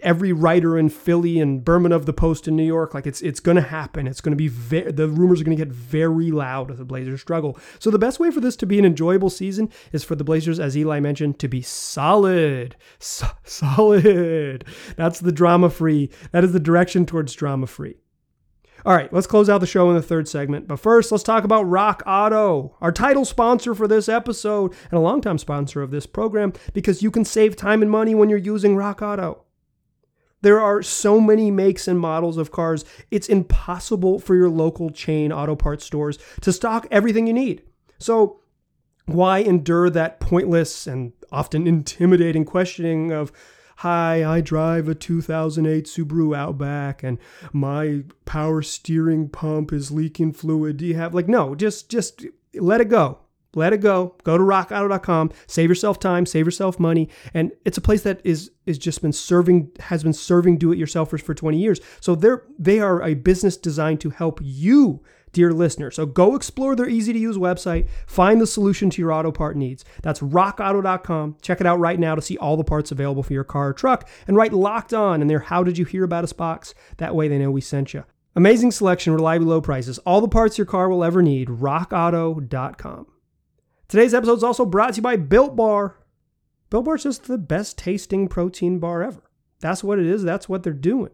every 0.02 0.34
writer 0.34 0.78
in 0.78 0.90
Philly 0.90 1.40
and 1.40 1.64
Berman 1.64 1.92
of 1.92 2.06
the 2.06 2.14
Post 2.14 2.48
in 2.48 2.56
New 2.56 2.64
York. 2.64 2.94
Like 2.94 3.06
it's 3.06 3.22
it's 3.22 3.40
going 3.40 3.58
to 3.58 3.62
happen. 3.62 4.08
It's 4.08 4.22
going 4.22 4.32
to 4.32 4.38
be 4.38 4.48
very, 4.48 4.92
the 4.92 5.08
rumors 5.08 5.42
are 5.42 5.44
going 5.44 5.58
to 5.58 5.64
get 5.64 5.74
very 5.74 6.32
loud 6.32 6.80
the 6.80 6.86
Blazers 6.86 7.22
struggle. 7.22 7.58
So 7.78 7.92
the 7.92 8.00
best 8.00 8.20
way 8.20 8.32
for 8.32 8.40
this 8.40 8.56
to 8.58 8.66
be 8.66 8.80
an 8.80 8.86
enjoyable 8.86 9.30
season 9.30 9.70
is 9.92 10.04
for 10.04 10.16
the 10.16 10.24
Blazers, 10.24 10.60
as 10.60 10.76
Eli 10.76 11.00
mentioned, 11.00 11.38
to 11.40 11.48
be 11.48 11.62
solid, 11.62 12.76
so, 12.98 13.28
solid. 13.44 14.66
That's 14.96 15.20
the 15.20 15.32
drama 15.32 15.70
free. 15.70 16.10
That 16.32 16.44
is 16.44 16.54
the 16.54 16.60
direction 16.60 17.06
towards 17.06 17.34
drama 17.34 17.68
free. 17.68 17.98
All 18.86 18.96
right, 18.96 19.12
let's 19.12 19.28
close 19.28 19.50
out 19.50 19.60
the 19.60 19.68
show 19.68 19.90
in 19.90 19.96
the 19.96 20.02
third 20.02 20.28
segment. 20.28 20.68
But 20.68 20.80
first, 20.80 21.12
let's 21.12 21.24
talk 21.24 21.44
about 21.44 21.64
Rock 21.64 22.02
Auto, 22.08 22.78
our 22.82 22.92
title 22.92 23.26
sponsor 23.26 23.76
for 23.76 23.88
this 23.88 24.08
episode 24.08 24.74
and 24.90 24.94
a 24.94 25.02
longtime 25.02 25.38
sponsor 25.38 25.82
of 25.82 25.92
this 25.92 26.06
program 26.06 26.54
because 26.74 27.04
you 27.04 27.12
can 27.12 27.26
save 27.26 27.56
time 27.56 27.82
and 27.82 27.92
money 27.92 28.16
when 28.16 28.30
you're 28.30 28.38
using 28.38 28.76
Rock 28.76 29.02
Auto. 29.02 29.44
There 30.42 30.62
are 30.62 30.82
so 30.82 31.20
many 31.20 31.52
makes 31.52 31.88
and 31.88 32.00
models 32.00 32.38
of 32.38 32.52
cars, 32.52 32.86
it's 33.12 33.28
impossible 33.28 34.20
for 34.20 34.36
your 34.36 34.50
local 34.50 34.90
chain 34.90 35.34
auto 35.34 35.56
parts 35.56 35.84
stores 35.84 36.18
to 36.42 36.54
stock 36.54 36.88
everything 36.90 37.28
you 37.28 37.34
need. 37.34 37.64
So, 37.98 38.40
why 39.06 39.40
endure 39.40 39.90
that 39.90 40.20
pointless 40.20 40.88
and 40.88 41.12
often 41.32 41.68
intimidating 41.68 42.46
questioning 42.46 43.12
of, 43.12 43.34
Hi, 43.80 44.30
I 44.30 44.42
drive 44.42 44.90
a 44.90 44.94
2008 44.94 45.86
Subaru 45.86 46.36
Outback 46.36 47.02
and 47.02 47.18
my 47.54 48.04
power 48.26 48.62
steering 48.62 49.30
pump 49.30 49.72
is 49.72 49.90
leaking 49.90 50.34
fluid. 50.34 50.76
Do 50.76 50.86
you 50.86 50.96
have 50.96 51.14
like 51.14 51.30
no, 51.30 51.56
just 51.56 51.90
just 51.90 52.26
let 52.54 52.82
it 52.82 52.90
go. 52.90 53.20
Let 53.56 53.72
it 53.72 53.78
go. 53.78 54.18
Go 54.26 54.38
to 54.38 54.44
rockauto.com. 54.44 55.32
Save 55.48 55.70
yourself 55.70 55.98
time, 55.98 56.26
save 56.26 56.46
yourself 56.46 56.78
money, 56.78 57.08
and 57.34 57.54
it's 57.64 57.78
a 57.78 57.82
place 57.82 58.02
that 58.04 58.20
is 58.26 58.52
is 58.66 58.78
just 58.78 59.02
been 59.02 59.14
serving 59.14 59.72
has 59.80 60.04
been 60.04 60.12
serving 60.12 60.58
do-it-yourselfers 60.58 61.22
for 61.22 61.34
20 61.34 61.58
years. 61.58 61.80
So 62.02 62.16
they're 62.16 62.44
they 62.60 62.82
are 62.82 63.02
a 63.02 63.14
business 63.14 63.56
designed 63.56 64.02
to 64.02 64.10
help 64.10 64.42
you 64.44 65.06
dear 65.32 65.54
listener. 65.54 65.92
So 65.92 66.06
go 66.06 66.36
explore 66.36 66.76
their 66.76 66.90
easy 66.90 67.14
to 67.14 67.20
use 67.20 67.38
website, 67.38 67.88
find 68.08 68.40
the 68.40 68.48
solution 68.48 68.90
to 68.92 69.02
your 69.02 69.12
auto 69.12 69.32
part 69.32 69.56
needs. 69.58 69.86
That's 70.02 70.20
rockauto.com. 70.20 71.38
Check 71.42 71.62
it 71.62 71.68
out 71.68 71.80
right 71.80 72.00
now 72.00 72.16
to 72.16 72.22
see 72.22 72.38
all 72.38 72.58
the 72.58 72.64
parts 72.64 72.92
available 72.92 73.24
for 73.24 73.34
your 73.34 73.44
car 73.44 73.70
or 73.70 73.74
truck 73.74 74.10
and 74.28 74.36
write 74.36 74.54
locked 74.54 74.94
on 74.94 75.22
in 75.22 75.28
their 75.28 75.40
How 75.40 75.64
Did 75.64 75.78
You 75.78 75.86
Hear 75.86 76.04
About 76.04 76.24
Us 76.24 76.34
box. 76.34 76.74
That 76.98 77.16
way 77.16 77.28
they 77.28 77.38
know 77.38 77.52
we 77.52 77.62
sent 77.62 77.94
you. 77.94 78.04
Amazing 78.36 78.72
selection, 78.72 79.14
reliably 79.14 79.48
low 79.48 79.62
prices, 79.62 79.98
all 80.00 80.22
the 80.22 80.28
parts 80.28 80.58
your 80.58 80.66
car 80.66 80.88
will 80.88 81.04
ever 81.04 81.22
need. 81.22 81.48
RockAuto.com. 81.48 83.08
Today's 83.88 84.14
episode 84.14 84.38
is 84.38 84.44
also 84.44 84.66
brought 84.66 84.94
to 84.94 84.98
you 84.98 85.02
by 85.02 85.16
Built 85.16 85.56
Bar. 85.56 85.98
Built 86.70 86.86
Bar 86.86 86.96
is 86.96 87.04
just 87.04 87.24
the 87.24 87.40
best 87.40 87.78
tasting 87.78 88.28
protein 88.28 88.78
bar 88.78 89.02
ever. 89.02 89.24
That's 89.60 89.84
what 89.84 90.00
it 90.00 90.06
is. 90.06 90.24
That's 90.24 90.48
what 90.48 90.64
they're 90.64 90.74
doing. 90.74 91.10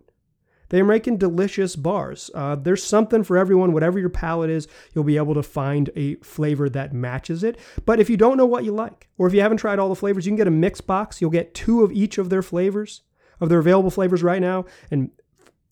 They're 0.75 0.83
making 0.83 1.19
delicious 1.19 1.77
bars. 1.77 2.29
Uh, 2.35 2.55
there's 2.55 2.83
something 2.83 3.23
for 3.23 3.37
everyone. 3.37 3.71
Whatever 3.71 3.97
your 3.97 4.09
palate 4.09 4.49
is, 4.49 4.67
you'll 4.93 5.05
be 5.05 5.15
able 5.15 5.33
to 5.35 5.41
find 5.41 5.89
a 5.95 6.15
flavor 6.15 6.67
that 6.67 6.91
matches 6.91 7.45
it. 7.45 7.57
But 7.85 8.01
if 8.01 8.09
you 8.09 8.17
don't 8.17 8.35
know 8.35 8.45
what 8.45 8.65
you 8.65 8.73
like, 8.73 9.07
or 9.17 9.25
if 9.25 9.33
you 9.33 9.39
haven't 9.39 9.59
tried 9.59 9.79
all 9.79 9.87
the 9.87 9.95
flavors, 9.95 10.25
you 10.25 10.31
can 10.31 10.35
get 10.35 10.49
a 10.49 10.51
mix 10.51 10.81
box. 10.81 11.21
You'll 11.21 11.29
get 11.29 11.53
two 11.53 11.81
of 11.81 11.93
each 11.93 12.17
of 12.17 12.29
their 12.29 12.41
flavors, 12.41 13.03
of 13.39 13.47
their 13.47 13.59
available 13.59 13.89
flavors 13.89 14.21
right 14.21 14.41
now, 14.41 14.65
and 14.91 15.11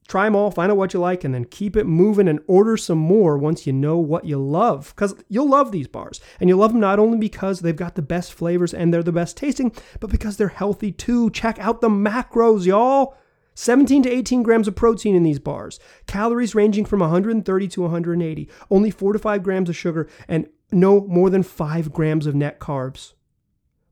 try 0.07 0.23
them 0.23 0.37
all, 0.37 0.51
find 0.51 0.71
out 0.71 0.77
what 0.77 0.93
you 0.93 1.01
like, 1.01 1.25
and 1.25 1.35
then 1.35 1.43
keep 1.43 1.75
it 1.75 1.85
moving 1.85 2.29
and 2.29 2.39
order 2.47 2.77
some 2.77 2.97
more 2.97 3.37
once 3.37 3.67
you 3.67 3.73
know 3.73 3.97
what 3.97 4.23
you 4.23 4.37
love. 4.37 4.93
Because 4.95 5.15
you'll 5.27 5.49
love 5.49 5.73
these 5.73 5.89
bars. 5.89 6.21
And 6.39 6.47
you'll 6.47 6.59
love 6.59 6.71
them 6.71 6.79
not 6.79 6.97
only 6.97 7.17
because 7.17 7.59
they've 7.59 7.75
got 7.75 7.95
the 7.95 8.01
best 8.01 8.31
flavors 8.31 8.73
and 8.73 8.93
they're 8.93 9.03
the 9.03 9.11
best 9.11 9.35
tasting, 9.35 9.75
but 9.99 10.09
because 10.09 10.37
they're 10.37 10.47
healthy 10.47 10.93
too. 10.93 11.29
Check 11.31 11.59
out 11.59 11.81
the 11.81 11.89
macros, 11.89 12.65
y'all. 12.65 13.17
17 13.55 14.03
to 14.03 14.11
18 14.11 14.43
grams 14.43 14.67
of 14.67 14.75
protein 14.75 15.15
in 15.15 15.23
these 15.23 15.39
bars, 15.39 15.79
calories 16.07 16.55
ranging 16.55 16.85
from 16.85 16.99
130 16.99 17.67
to 17.67 17.81
180, 17.81 18.49
only 18.69 18.91
4 18.91 19.13
to 19.13 19.19
5 19.19 19.43
grams 19.43 19.69
of 19.69 19.75
sugar, 19.75 20.09
and 20.27 20.47
no 20.71 21.01
more 21.01 21.29
than 21.29 21.43
5 21.43 21.91
grams 21.91 22.25
of 22.25 22.35
net 22.35 22.59
carbs. 22.59 23.13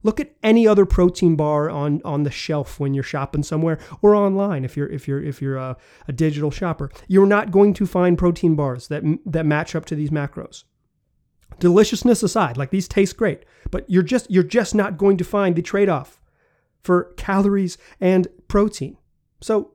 Look 0.03 0.19
at 0.19 0.33
any 0.41 0.67
other 0.67 0.85
protein 0.85 1.35
bar 1.35 1.69
on, 1.69 2.01
on 2.03 2.23
the 2.23 2.31
shelf 2.31 2.79
when 2.79 2.93
you're 2.93 3.03
shopping 3.03 3.43
somewhere 3.43 3.79
or 4.01 4.15
online 4.15 4.65
if 4.65 4.75
you're 4.75 4.89
if 4.89 5.07
you're 5.07 5.23
if 5.23 5.41
you're 5.41 5.57
a, 5.57 5.77
a 6.07 6.11
digital 6.11 6.49
shopper. 6.49 6.89
You're 7.07 7.27
not 7.27 7.51
going 7.51 7.73
to 7.75 7.85
find 7.85 8.17
protein 8.17 8.55
bars 8.55 8.87
that 8.87 9.03
that 9.25 9.45
match 9.45 9.75
up 9.75 9.85
to 9.85 9.95
these 9.95 10.09
macros. 10.09 10.63
Deliciousness 11.59 12.23
aside, 12.23 12.57
like 12.57 12.71
these 12.71 12.87
taste 12.87 13.15
great, 13.17 13.45
but 13.69 13.87
you're 13.87 14.01
just 14.01 14.29
you're 14.31 14.41
just 14.41 14.73
not 14.73 14.97
going 14.97 15.17
to 15.17 15.23
find 15.23 15.55
the 15.55 15.61
trade-off 15.61 16.19
for 16.81 17.13
calories 17.17 17.77
and 17.99 18.27
protein. 18.47 18.97
So 19.41 19.73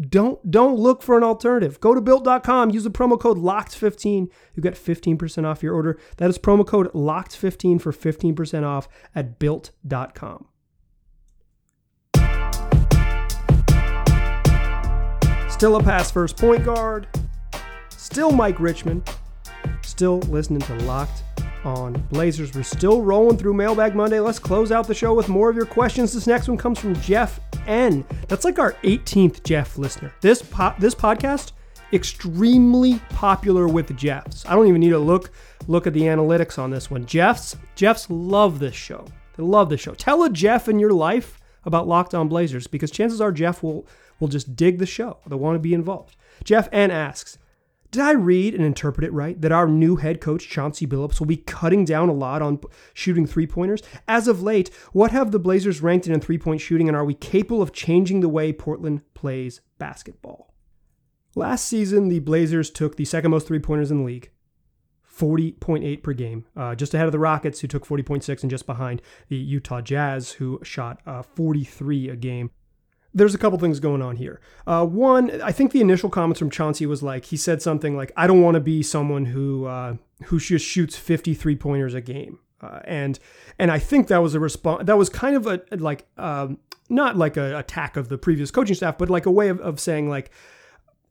don't 0.00 0.50
don't 0.50 0.78
look 0.78 1.02
for 1.02 1.16
an 1.16 1.24
alternative. 1.24 1.80
Go 1.80 1.94
to 1.94 2.00
built.com, 2.00 2.70
use 2.70 2.84
the 2.84 2.90
promo 2.90 3.18
code 3.18 3.38
LOCKED15. 3.38 4.28
You 4.54 4.62
get 4.62 4.74
15% 4.74 5.44
off 5.44 5.62
your 5.62 5.74
order. 5.74 5.98
That 6.18 6.30
is 6.30 6.38
promo 6.38 6.66
code 6.66 6.92
LOCKED15 6.92 7.80
for 7.80 7.92
15% 7.92 8.64
off 8.64 8.88
at 9.14 9.38
built.com. 9.38 10.46
Still 15.50 15.74
a 15.74 15.82
pass 15.82 16.12
first 16.12 16.36
point 16.36 16.64
guard, 16.64 17.08
Still 17.90 18.30
Mike 18.30 18.60
Richman. 18.60 19.02
Still 19.82 20.20
listening 20.20 20.60
to 20.60 20.74
Locked 20.84 21.24
on 21.64 21.92
Blazers. 22.10 22.54
We're 22.54 22.62
still 22.62 23.02
rolling 23.02 23.36
through 23.36 23.54
Mailbag 23.54 23.94
Monday. 23.94 24.20
Let's 24.20 24.38
close 24.38 24.72
out 24.72 24.86
the 24.86 24.94
show 24.94 25.14
with 25.14 25.28
more 25.28 25.50
of 25.50 25.56
your 25.56 25.66
questions. 25.66 26.12
This 26.12 26.26
next 26.26 26.48
one 26.48 26.56
comes 26.56 26.78
from 26.78 26.94
Jeff 27.00 27.40
N. 27.66 28.04
That's 28.28 28.44
like 28.44 28.58
our 28.58 28.72
18th 28.84 29.42
Jeff 29.44 29.78
listener. 29.78 30.12
This 30.20 30.42
po- 30.42 30.74
this 30.78 30.94
podcast 30.94 31.52
extremely 31.92 32.98
popular 33.10 33.66
with 33.68 33.96
Jeffs. 33.96 34.44
I 34.46 34.54
don't 34.54 34.66
even 34.66 34.80
need 34.80 34.90
to 34.90 34.98
look 34.98 35.30
look 35.66 35.86
at 35.86 35.94
the 35.94 36.02
analytics 36.02 36.58
on 36.58 36.70
this 36.70 36.90
one. 36.90 37.06
Jeffs 37.06 37.56
Jeffs 37.74 38.08
love 38.10 38.58
this 38.58 38.74
show. 38.74 39.06
They 39.36 39.42
love 39.42 39.70
this 39.70 39.80
show. 39.80 39.94
Tell 39.94 40.24
a 40.24 40.30
Jeff 40.30 40.68
in 40.68 40.78
your 40.78 40.92
life 40.92 41.38
about 41.64 41.88
Locked 41.88 42.14
On 42.14 42.28
Blazers 42.28 42.66
because 42.66 42.90
chances 42.90 43.20
are 43.20 43.32
Jeff 43.32 43.62
will 43.62 43.86
will 44.20 44.28
just 44.28 44.56
dig 44.56 44.78
the 44.78 44.86
show. 44.86 45.18
They'll 45.26 45.38
want 45.38 45.56
to 45.56 45.60
be 45.60 45.74
involved. 45.74 46.16
Jeff 46.44 46.68
N 46.72 46.90
asks, 46.90 47.38
did 47.90 48.02
I 48.02 48.12
read 48.12 48.54
and 48.54 48.64
interpret 48.64 49.06
it 49.06 49.12
right 49.12 49.40
that 49.40 49.52
our 49.52 49.66
new 49.66 49.96
head 49.96 50.20
coach, 50.20 50.48
Chauncey 50.48 50.86
Billups, 50.86 51.18
will 51.18 51.26
be 51.26 51.38
cutting 51.38 51.84
down 51.84 52.08
a 52.08 52.14
lot 52.14 52.42
on 52.42 52.60
shooting 52.92 53.26
three 53.26 53.46
pointers? 53.46 53.82
As 54.06 54.28
of 54.28 54.42
late, 54.42 54.68
what 54.92 55.10
have 55.10 55.30
the 55.30 55.38
Blazers 55.38 55.80
ranked 55.80 56.06
in 56.06 56.20
three 56.20 56.38
point 56.38 56.60
shooting, 56.60 56.88
and 56.88 56.96
are 56.96 57.04
we 57.04 57.14
capable 57.14 57.62
of 57.62 57.72
changing 57.72 58.20
the 58.20 58.28
way 58.28 58.52
Portland 58.52 59.02
plays 59.14 59.62
basketball? 59.78 60.54
Last 61.34 61.64
season, 61.64 62.08
the 62.08 62.18
Blazers 62.18 62.70
took 62.70 62.96
the 62.96 63.04
second 63.04 63.30
most 63.30 63.46
three 63.46 63.58
pointers 63.58 63.90
in 63.90 63.98
the 63.98 64.04
league, 64.04 64.30
40.8 65.10 66.02
per 66.02 66.12
game, 66.12 66.44
uh, 66.56 66.74
just 66.74 66.94
ahead 66.94 67.06
of 67.06 67.12
the 67.12 67.18
Rockets, 67.18 67.60
who 67.60 67.68
took 67.68 67.86
40.6, 67.86 68.42
and 68.42 68.50
just 68.50 68.66
behind 68.66 69.00
the 69.28 69.36
Utah 69.36 69.80
Jazz, 69.80 70.32
who 70.32 70.60
shot 70.62 71.00
uh, 71.06 71.22
43 71.22 72.08
a 72.08 72.16
game 72.16 72.50
there's 73.14 73.34
a 73.34 73.38
couple 73.38 73.58
things 73.58 73.80
going 73.80 74.02
on 74.02 74.16
here. 74.16 74.40
Uh, 74.66 74.84
one, 74.84 75.40
I 75.42 75.52
think 75.52 75.72
the 75.72 75.80
initial 75.80 76.10
comments 76.10 76.38
from 76.38 76.50
Chauncey 76.50 76.86
was 76.86 77.02
like 77.02 77.26
he 77.26 77.36
said 77.36 77.62
something 77.62 77.96
like, 77.96 78.12
"I 78.16 78.26
don't 78.26 78.42
want 78.42 78.54
to 78.54 78.60
be 78.60 78.82
someone 78.82 79.26
who 79.26 79.66
uh, 79.66 79.96
who 80.24 80.38
just 80.38 80.66
shoots 80.66 80.96
53 80.96 81.56
pointers 81.56 81.94
a 81.94 82.00
game," 82.00 82.38
uh, 82.60 82.80
and 82.84 83.18
and 83.58 83.70
I 83.70 83.78
think 83.78 84.08
that 84.08 84.22
was 84.22 84.34
a 84.34 84.40
response. 84.40 84.84
That 84.86 84.98
was 84.98 85.08
kind 85.08 85.36
of 85.36 85.46
a 85.46 85.62
like 85.76 86.06
um, 86.18 86.58
not 86.88 87.16
like 87.16 87.36
a 87.36 87.58
attack 87.58 87.96
of 87.96 88.08
the 88.08 88.18
previous 88.18 88.50
coaching 88.50 88.74
staff, 88.74 88.98
but 88.98 89.10
like 89.10 89.26
a 89.26 89.30
way 89.30 89.48
of, 89.48 89.60
of 89.60 89.80
saying 89.80 90.08
like 90.08 90.30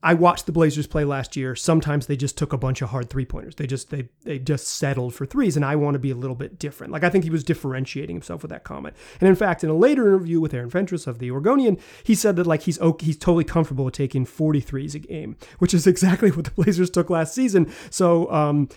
I 0.03 0.13
watched 0.13 0.45
the 0.45 0.51
Blazers 0.51 0.85
play 0.85 1.03
last 1.03 1.35
year. 1.35 1.55
Sometimes 1.55 2.05
they 2.05 2.15
just 2.15 2.37
took 2.37 2.53
a 2.53 2.57
bunch 2.57 2.81
of 2.83 2.89
hard 2.89 3.09
three 3.09 3.25
pointers. 3.25 3.55
They 3.55 3.65
just 3.65 3.89
they 3.89 4.09
they 4.23 4.37
just 4.37 4.67
settled 4.67 5.15
for 5.15 5.25
threes, 5.25 5.55
and 5.55 5.65
I 5.65 5.75
want 5.75 5.95
to 5.95 5.99
be 5.99 6.11
a 6.11 6.15
little 6.15 6.35
bit 6.35 6.59
different. 6.59 6.93
Like 6.93 7.03
I 7.03 7.09
think 7.09 7.23
he 7.23 7.31
was 7.31 7.43
differentiating 7.43 8.15
himself 8.15 8.43
with 8.43 8.51
that 8.51 8.63
comment. 8.63 8.95
And 9.19 9.27
in 9.27 9.35
fact, 9.35 9.63
in 9.63 9.69
a 9.69 9.75
later 9.75 10.07
interview 10.07 10.39
with 10.39 10.53
Aaron 10.53 10.69
Fentress 10.69 11.07
of 11.07 11.17
the 11.17 11.31
Oregonian, 11.31 11.79
he 12.03 12.13
said 12.13 12.35
that 12.35 12.45
like 12.45 12.63
he's 12.63 12.79
he's 12.99 13.17
totally 13.17 13.43
comfortable 13.43 13.85
with 13.85 13.95
taking 13.95 14.25
43s 14.25 14.93
a 14.93 14.99
game, 14.99 15.35
which 15.57 15.73
is 15.73 15.87
exactly 15.97 16.29
what 16.29 16.45
the 16.45 16.51
Blazers 16.51 16.91
took 16.91 17.09
last 17.09 17.33
season. 17.33 17.71
So 17.89 18.31
um, 18.31 18.69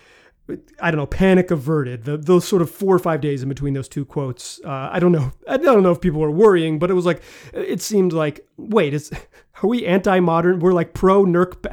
I 0.81 0.91
don't 0.91 0.97
know, 0.97 1.05
panic 1.05 1.51
averted. 1.51 2.03
The, 2.03 2.17
those 2.17 2.47
sort 2.47 2.61
of 2.61 2.69
four 2.69 2.93
or 2.93 2.99
five 2.99 3.21
days 3.21 3.43
in 3.43 3.49
between 3.49 3.73
those 3.73 3.87
two 3.87 4.03
quotes. 4.03 4.59
Uh, 4.65 4.89
I 4.91 4.99
don't 4.99 5.11
know. 5.11 5.31
I 5.47 5.57
don't 5.57 5.83
know 5.83 5.91
if 5.91 6.01
people 6.01 6.19
were 6.19 6.31
worrying, 6.31 6.79
but 6.79 6.91
it 6.91 6.93
was 6.93 7.05
like 7.05 7.21
it 7.53 7.81
seemed 7.81 8.13
like 8.13 8.45
wait, 8.57 8.93
is 8.93 9.11
are 9.63 9.67
we 9.67 9.85
anti-modern? 9.85 10.59
We're 10.59 10.73
like 10.73 10.93
pro 10.93 11.25
Nurk 11.25 11.65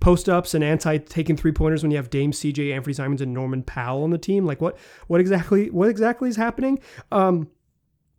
post-ups 0.00 0.54
and 0.54 0.62
anti 0.62 0.98
taking 0.98 1.36
three 1.36 1.52
pointers 1.52 1.82
when 1.82 1.90
you 1.90 1.96
have 1.96 2.10
Dame 2.10 2.32
CJ, 2.32 2.68
Anfernee 2.68 2.94
Simons, 2.94 3.22
and 3.22 3.32
Norman 3.32 3.62
Powell 3.62 4.02
on 4.02 4.10
the 4.10 4.18
team. 4.18 4.44
Like 4.44 4.60
what? 4.60 4.76
What 5.06 5.20
exactly? 5.20 5.70
What 5.70 5.88
exactly 5.88 6.28
is 6.28 6.36
happening? 6.36 6.80
Um, 7.12 7.48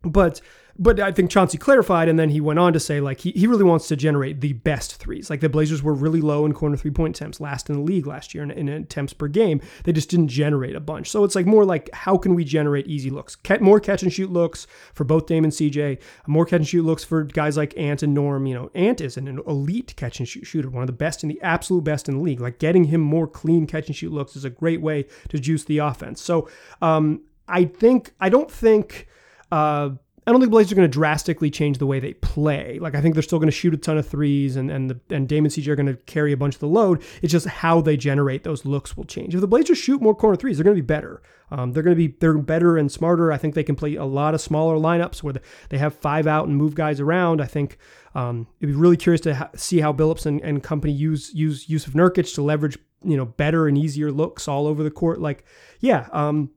but 0.02 0.40
but 0.80 0.98
I 0.98 1.12
think 1.12 1.30
Chauncey 1.30 1.58
clarified, 1.58 2.08
and 2.08 2.18
then 2.18 2.30
he 2.30 2.40
went 2.40 2.58
on 2.58 2.72
to 2.72 2.80
say 2.80 3.00
like 3.00 3.20
he, 3.20 3.32
he 3.32 3.46
really 3.46 3.64
wants 3.64 3.86
to 3.88 3.96
generate 3.96 4.40
the 4.40 4.54
best 4.54 4.96
threes. 4.96 5.28
Like 5.28 5.40
the 5.40 5.48
Blazers 5.50 5.82
were 5.82 5.92
really 5.92 6.22
low 6.22 6.46
in 6.46 6.54
corner 6.54 6.74
three 6.74 6.90
point 6.90 7.14
attempts, 7.14 7.38
last 7.38 7.68
in 7.68 7.76
the 7.76 7.82
league 7.82 8.06
last 8.06 8.34
year 8.34 8.42
in, 8.42 8.50
in, 8.50 8.68
attempts 8.68 9.12
per 9.12 9.28
game. 9.28 9.60
They 9.84 9.92
just 9.92 10.08
didn't 10.08 10.28
generate 10.28 10.74
a 10.74 10.80
bunch. 10.80 11.10
So 11.10 11.22
it's 11.22 11.34
like 11.34 11.44
more 11.44 11.66
like 11.66 11.90
how 11.92 12.16
can 12.16 12.34
we 12.34 12.44
generate 12.44 12.86
easy 12.86 13.10
looks, 13.10 13.36
more 13.60 13.78
catch 13.78 14.02
and 14.02 14.10
shoot 14.10 14.30
looks 14.30 14.66
for 14.94 15.04
both 15.04 15.26
Dame 15.26 15.44
and 15.44 15.52
CJ, 15.52 16.00
more 16.26 16.46
catch 16.46 16.60
and 16.60 16.68
shoot 16.68 16.84
looks 16.84 17.04
for 17.04 17.24
guys 17.24 17.58
like 17.58 17.76
Ant 17.76 18.02
and 18.02 18.14
Norm. 18.14 18.46
You 18.46 18.54
know, 18.54 18.70
Ant 18.74 19.02
is 19.02 19.18
an 19.18 19.28
elite 19.46 19.94
catch 19.96 20.18
and 20.18 20.26
shoot 20.26 20.46
shooter, 20.46 20.70
one 20.70 20.82
of 20.82 20.86
the 20.86 20.94
best 20.94 21.22
in 21.22 21.28
the 21.28 21.40
absolute 21.42 21.84
best 21.84 22.08
in 22.08 22.16
the 22.16 22.22
league. 22.22 22.40
Like 22.40 22.58
getting 22.58 22.84
him 22.84 23.02
more 23.02 23.26
clean 23.26 23.66
catch 23.66 23.88
and 23.88 23.96
shoot 23.96 24.12
looks 24.12 24.34
is 24.34 24.46
a 24.46 24.50
great 24.50 24.80
way 24.80 25.04
to 25.28 25.38
juice 25.38 25.64
the 25.64 25.76
offense. 25.76 26.22
So 26.22 26.48
um, 26.80 27.20
I 27.46 27.64
think 27.64 28.14
I 28.18 28.30
don't 28.30 28.50
think. 28.50 29.08
Uh, 29.50 29.90
I 30.26 30.32
don't 30.32 30.40
think 30.40 30.52
Blazers 30.52 30.72
are 30.72 30.76
going 30.76 30.88
to 30.88 30.92
drastically 30.92 31.50
change 31.50 31.78
the 31.78 31.86
way 31.86 31.98
they 31.98 32.12
play. 32.14 32.78
Like 32.80 32.94
I 32.94 33.00
think 33.00 33.14
they're 33.14 33.22
still 33.22 33.38
going 33.38 33.48
to 33.48 33.56
shoot 33.56 33.72
a 33.72 33.76
ton 33.76 33.98
of 33.98 34.06
threes, 34.06 34.54
and 34.54 34.70
and 34.70 34.90
the, 34.90 35.00
and 35.14 35.28
Damon 35.28 35.50
CJ 35.50 35.68
are 35.68 35.76
going 35.76 35.86
to 35.86 35.96
carry 36.04 36.32
a 36.32 36.36
bunch 36.36 36.54
of 36.54 36.60
the 36.60 36.68
load. 36.68 37.02
It's 37.22 37.32
just 37.32 37.46
how 37.46 37.80
they 37.80 37.96
generate 37.96 38.44
those 38.44 38.64
looks 38.64 38.96
will 38.96 39.04
change. 39.04 39.34
If 39.34 39.40
the 39.40 39.48
Blazers 39.48 39.78
shoot 39.78 40.00
more 40.00 40.14
corner 40.14 40.36
threes, 40.36 40.56
they're 40.56 40.64
going 40.64 40.76
to 40.76 40.82
be 40.82 40.86
better. 40.86 41.22
Um, 41.50 41.72
they're 41.72 41.82
going 41.82 41.96
to 41.96 42.08
be 42.08 42.14
they're 42.20 42.38
better 42.38 42.76
and 42.76 42.92
smarter. 42.92 43.32
I 43.32 43.38
think 43.38 43.54
they 43.54 43.64
can 43.64 43.76
play 43.76 43.96
a 43.96 44.04
lot 44.04 44.34
of 44.34 44.40
smaller 44.40 44.76
lineups 44.76 45.22
where 45.22 45.34
they 45.70 45.78
have 45.78 45.94
five 45.94 46.26
out 46.26 46.46
and 46.46 46.56
move 46.56 46.74
guys 46.74 47.00
around. 47.00 47.40
I 47.40 47.46
think 47.46 47.78
um, 48.14 48.46
it'd 48.60 48.74
be 48.74 48.80
really 48.80 48.98
curious 48.98 49.22
to 49.22 49.34
ha- 49.34 49.50
see 49.56 49.80
how 49.80 49.92
Billups 49.92 50.26
and, 50.26 50.40
and 50.42 50.62
company 50.62 50.92
use 50.92 51.34
use 51.34 51.66
Jusuf 51.66 51.94
Nurkic 51.94 52.34
to 52.34 52.42
leverage 52.42 52.78
you 53.02 53.16
know 53.16 53.24
better 53.24 53.66
and 53.66 53.78
easier 53.78 54.12
looks 54.12 54.46
all 54.46 54.66
over 54.66 54.82
the 54.82 54.90
court. 54.90 55.20
Like 55.20 55.44
yeah. 55.80 56.08
Um, 56.12 56.50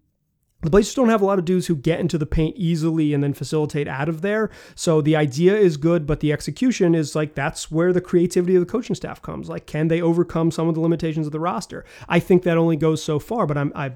the 0.63 0.69
Blazers 0.69 0.95
don't 0.95 1.09
have 1.09 1.21
a 1.21 1.25
lot 1.25 1.39
of 1.39 1.45
dudes 1.45 1.67
who 1.67 1.75
get 1.75 1.99
into 1.99 2.17
the 2.17 2.25
paint 2.25 2.55
easily 2.57 3.13
and 3.13 3.23
then 3.23 3.33
facilitate 3.33 3.87
out 3.87 4.09
of 4.09 4.21
there. 4.21 4.49
So 4.75 5.01
the 5.01 5.15
idea 5.15 5.55
is 5.55 5.77
good, 5.77 6.07
but 6.07 6.21
the 6.21 6.31
execution 6.31 6.95
is 6.95 7.15
like 7.15 7.35
that's 7.35 7.69
where 7.69 7.93
the 7.93 8.01
creativity 8.01 8.55
of 8.55 8.61
the 8.65 8.71
coaching 8.71 8.95
staff 8.95 9.21
comes. 9.21 9.49
Like, 9.49 9.65
can 9.65 9.89
they 9.89 10.01
overcome 10.01 10.51
some 10.51 10.67
of 10.67 10.75
the 10.75 10.81
limitations 10.81 11.25
of 11.25 11.33
the 11.33 11.39
roster? 11.39 11.85
I 12.07 12.19
think 12.19 12.43
that 12.43 12.57
only 12.57 12.77
goes 12.77 13.03
so 13.03 13.19
far, 13.19 13.45
but 13.45 13.57
I'm 13.57 13.71
I 13.75 13.93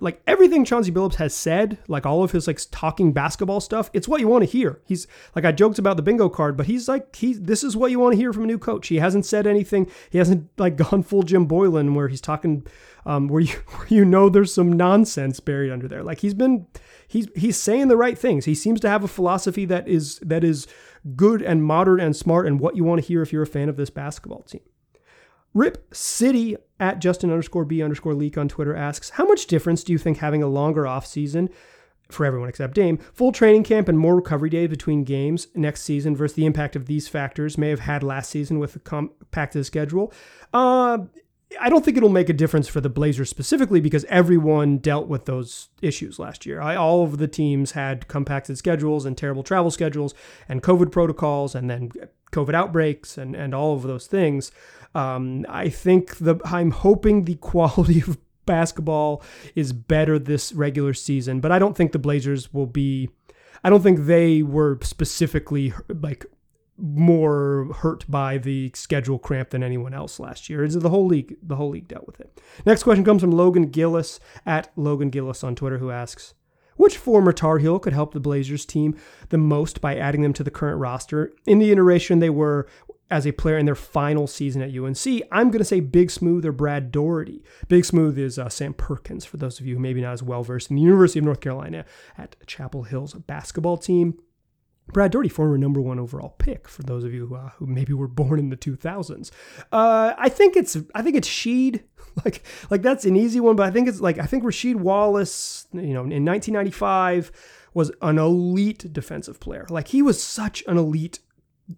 like 0.00 0.20
everything 0.26 0.64
Chauncey 0.64 0.90
Billups 0.90 1.14
has 1.14 1.34
said, 1.34 1.78
like 1.88 2.04
all 2.04 2.22
of 2.22 2.32
his 2.32 2.46
like 2.46 2.60
talking 2.70 3.12
basketball 3.12 3.60
stuff, 3.60 3.90
it's 3.92 4.06
what 4.06 4.20
you 4.20 4.28
want 4.28 4.44
to 4.44 4.50
hear. 4.50 4.80
He's 4.84 5.06
like 5.34 5.44
I 5.44 5.52
joked 5.52 5.78
about 5.78 5.96
the 5.96 6.02
bingo 6.02 6.28
card, 6.28 6.56
but 6.56 6.66
he's 6.66 6.88
like 6.88 7.16
he 7.16 7.32
this 7.32 7.64
is 7.64 7.76
what 7.76 7.90
you 7.90 7.98
want 7.98 8.12
to 8.12 8.18
hear 8.18 8.32
from 8.32 8.44
a 8.44 8.46
new 8.46 8.58
coach. 8.58 8.88
He 8.88 8.96
hasn't 8.96 9.26
said 9.26 9.46
anything. 9.46 9.90
He 10.10 10.18
hasn't 10.18 10.48
like 10.58 10.76
gone 10.90 11.02
full 11.02 11.22
Jim 11.22 11.46
Boylan 11.46 11.94
where 11.94 12.08
he's 12.08 12.20
talking 12.20 12.66
um, 13.06 13.28
where 13.28 13.40
you 13.40 13.54
where 13.76 13.86
you 13.88 14.04
know 14.04 14.28
there's 14.28 14.52
some 14.52 14.72
nonsense 14.72 15.40
buried 15.40 15.72
under 15.72 15.88
there. 15.88 16.02
Like 16.02 16.20
he's 16.20 16.34
been 16.34 16.66
he's 17.06 17.28
he's 17.34 17.56
saying 17.56 17.88
the 17.88 17.96
right 17.96 18.18
things. 18.18 18.44
He 18.44 18.54
seems 18.54 18.80
to 18.80 18.88
have 18.88 19.04
a 19.04 19.08
philosophy 19.08 19.64
that 19.66 19.88
is 19.88 20.18
that 20.20 20.44
is 20.44 20.66
good 21.16 21.42
and 21.42 21.64
modern 21.64 22.00
and 22.00 22.14
smart 22.14 22.46
and 22.46 22.60
what 22.60 22.76
you 22.76 22.84
want 22.84 23.00
to 23.00 23.06
hear 23.06 23.22
if 23.22 23.32
you're 23.32 23.42
a 23.42 23.46
fan 23.46 23.68
of 23.68 23.76
this 23.76 23.90
basketball 23.90 24.42
team. 24.42 24.60
Rip 25.54 25.94
City 25.94 26.56
at 26.78 27.00
Justin 27.00 27.30
underscore 27.30 27.64
B 27.64 27.82
underscore 27.82 28.14
leak 28.14 28.38
on 28.38 28.48
Twitter 28.48 28.74
asks, 28.74 29.10
How 29.10 29.26
much 29.26 29.46
difference 29.46 29.82
do 29.84 29.92
you 29.92 29.98
think 29.98 30.18
having 30.18 30.42
a 30.42 30.48
longer 30.48 30.86
off 30.86 31.06
season 31.06 31.48
for 32.08 32.26
everyone 32.26 32.48
except 32.48 32.74
Dame, 32.74 32.98
full 33.12 33.32
training 33.32 33.64
camp 33.64 33.88
and 33.88 33.98
more 33.98 34.16
recovery 34.16 34.50
days 34.50 34.68
between 34.68 35.04
games 35.04 35.48
next 35.54 35.82
season 35.82 36.16
versus 36.16 36.34
the 36.34 36.46
impact 36.46 36.74
of 36.74 36.86
these 36.86 37.08
factors 37.08 37.56
may 37.56 37.68
have 37.68 37.80
had 37.80 38.02
last 38.02 38.30
season 38.30 38.58
with 38.58 38.72
the 38.72 38.80
compacted 38.80 39.64
schedule? 39.64 40.12
Uh, 40.52 40.98
I 41.60 41.68
don't 41.68 41.84
think 41.84 41.96
it'll 41.96 42.08
make 42.08 42.28
a 42.28 42.34
difference 42.34 42.68
for 42.68 42.80
the 42.80 42.88
Blazers 42.88 43.28
specifically 43.28 43.80
because 43.80 44.04
everyone 44.04 44.78
dealt 44.78 45.08
with 45.08 45.24
those 45.24 45.68
issues 45.82 46.18
last 46.18 46.46
year. 46.46 46.60
I, 46.60 46.76
all 46.76 47.02
of 47.02 47.18
the 47.18 47.26
teams 47.26 47.72
had 47.72 48.06
compacted 48.06 48.56
schedules 48.56 49.04
and 49.04 49.18
terrible 49.18 49.42
travel 49.42 49.70
schedules 49.70 50.14
and 50.48 50.62
COVID 50.62 50.92
protocols 50.92 51.56
and 51.56 51.68
then 51.68 51.90
COVID 52.30 52.54
outbreaks 52.54 53.18
and, 53.18 53.34
and 53.34 53.52
all 53.52 53.74
of 53.74 53.82
those 53.82 54.06
things. 54.06 54.52
Um, 54.94 55.46
I 55.48 55.68
think 55.68 56.16
the 56.18 56.40
I'm 56.44 56.70
hoping 56.70 57.24
the 57.24 57.34
quality 57.52 58.00
of 58.00 58.18
basketball 58.46 59.22
is 59.54 59.72
better 59.72 60.18
this 60.18 60.52
regular 60.52 60.94
season, 60.94 61.40
but 61.40 61.52
I 61.52 61.58
don't 61.58 61.76
think 61.76 61.92
the 61.92 61.98
Blazers 61.98 62.52
will 62.52 62.66
be. 62.66 63.10
I 63.62 63.70
don't 63.70 63.82
think 63.82 64.06
they 64.06 64.42
were 64.42 64.78
specifically 64.82 65.72
like 65.88 66.24
more 66.80 67.68
hurt 67.74 68.10
by 68.10 68.38
the 68.38 68.72
schedule 68.74 69.18
cramp 69.18 69.50
than 69.50 69.62
anyone 69.62 69.92
else 69.92 70.18
last 70.18 70.48
year. 70.48 70.64
Is 70.64 70.74
the 70.74 70.88
whole 70.88 71.06
league 71.06 71.36
the 71.42 71.56
whole 71.56 71.70
league 71.70 71.88
dealt 71.88 72.06
with 72.06 72.20
it. 72.20 72.40
Next 72.64 72.82
question 72.82 73.04
comes 73.04 73.20
from 73.20 73.32
Logan 73.32 73.66
Gillis 73.66 74.18
at 74.46 74.70
Logan 74.76 75.10
Gillis 75.10 75.44
on 75.44 75.54
Twitter 75.54 75.78
who 75.78 75.90
asks, 75.90 76.34
which 76.76 76.96
former 76.96 77.32
Tar 77.32 77.58
Heel 77.58 77.78
could 77.78 77.92
help 77.92 78.14
the 78.14 78.20
Blazers 78.20 78.64
team 78.64 78.96
the 79.28 79.38
most 79.38 79.80
by 79.80 79.96
adding 79.96 80.22
them 80.22 80.32
to 80.32 80.42
the 80.42 80.50
current 80.50 80.80
roster? 80.80 81.32
In 81.46 81.58
the 81.58 81.70
iteration 81.70 82.18
they 82.18 82.30
were 82.30 82.66
as 83.10 83.26
a 83.26 83.32
player 83.32 83.58
in 83.58 83.66
their 83.66 83.74
final 83.74 84.26
season 84.26 84.62
at 84.62 84.76
UNC, 84.76 85.22
I'm 85.32 85.50
going 85.50 85.58
to 85.58 85.64
say 85.64 85.80
Big 85.80 86.10
Smooth 86.10 86.44
or 86.46 86.52
Brad 86.52 86.92
Daugherty. 86.92 87.42
Big 87.68 87.84
Smooth 87.84 88.18
is 88.18 88.38
uh, 88.38 88.48
Sam 88.48 88.72
Perkins, 88.72 89.24
for 89.24 89.36
those 89.36 89.60
of 89.60 89.66
you 89.66 89.74
who 89.74 89.80
maybe 89.80 90.00
not 90.00 90.12
as 90.12 90.22
well 90.22 90.42
versed 90.42 90.70
in 90.70 90.76
the 90.76 90.82
University 90.82 91.18
of 91.18 91.24
North 91.24 91.40
Carolina 91.40 91.84
at 92.16 92.36
Chapel 92.46 92.84
Hill's 92.84 93.14
basketball 93.14 93.76
team. 93.76 94.18
Brad 94.92 95.12
Daugherty, 95.12 95.28
former 95.28 95.56
number 95.56 95.80
one 95.80 95.98
overall 95.98 96.34
pick, 96.38 96.68
for 96.68 96.82
those 96.82 97.04
of 97.04 97.14
you 97.14 97.36
uh, 97.36 97.50
who 97.56 97.66
maybe 97.66 97.92
were 97.92 98.08
born 98.08 98.38
in 98.38 98.50
the 98.50 98.56
2000s. 98.56 99.30
Uh, 99.72 100.14
I 100.16 100.28
think 100.28 100.56
it's 100.56 100.76
I 100.94 101.02
think 101.02 101.16
it's 101.16 101.28
Sheed. 101.28 101.82
like 102.24 102.42
like 102.70 102.82
that's 102.82 103.04
an 103.04 103.16
easy 103.16 103.40
one, 103.40 103.56
but 103.56 103.66
I 103.66 103.70
think 103.70 103.88
it's 103.88 104.00
like 104.00 104.18
I 104.18 104.26
think 104.26 104.42
Rasheed 104.42 104.76
Wallace, 104.76 105.66
you 105.72 105.94
know, 105.94 106.02
in 106.02 106.24
1995 106.24 107.30
was 107.72 107.92
an 108.02 108.18
elite 108.18 108.92
defensive 108.92 109.38
player. 109.38 109.66
Like 109.70 109.88
he 109.88 110.02
was 110.02 110.20
such 110.20 110.64
an 110.66 110.76
elite 110.76 111.20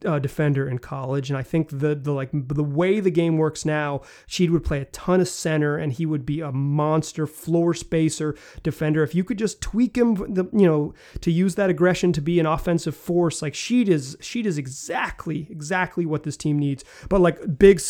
uh, 0.04 0.18
defender 0.18 0.68
in 0.68 0.78
college, 0.78 1.30
and 1.30 1.38
I 1.38 1.42
think 1.42 1.68
the 1.70 1.94
the 1.94 2.12
like 2.12 2.30
the 2.32 2.64
way 2.64 3.00
the 3.00 3.10
game 3.10 3.36
works 3.36 3.64
now, 3.64 4.02
Sheed 4.28 4.50
would 4.50 4.64
play 4.64 4.80
a 4.80 4.86
ton 4.86 5.20
of 5.20 5.28
center, 5.28 5.76
and 5.76 5.92
he 5.92 6.06
would 6.06 6.26
be 6.26 6.40
a 6.40 6.52
monster 6.52 7.26
floor 7.26 7.74
spacer 7.74 8.36
defender. 8.62 9.02
If 9.02 9.14
you 9.14 9.24
could 9.24 9.38
just 9.38 9.60
tweak 9.60 9.96
him, 9.96 10.14
the, 10.14 10.44
you 10.52 10.66
know, 10.66 10.94
to 11.20 11.30
use 11.30 11.54
that 11.56 11.70
aggression 11.70 12.12
to 12.14 12.20
be 12.20 12.40
an 12.40 12.46
offensive 12.46 12.96
force, 12.96 13.42
like 13.42 13.54
Sheed 13.54 13.88
is 13.88 14.16
Sheed 14.16 14.46
is 14.46 14.58
exactly 14.58 15.46
exactly 15.50 16.06
what 16.06 16.22
this 16.22 16.36
team 16.36 16.58
needs. 16.58 16.84
But 17.08 17.20
like 17.20 17.58
big 17.58 17.80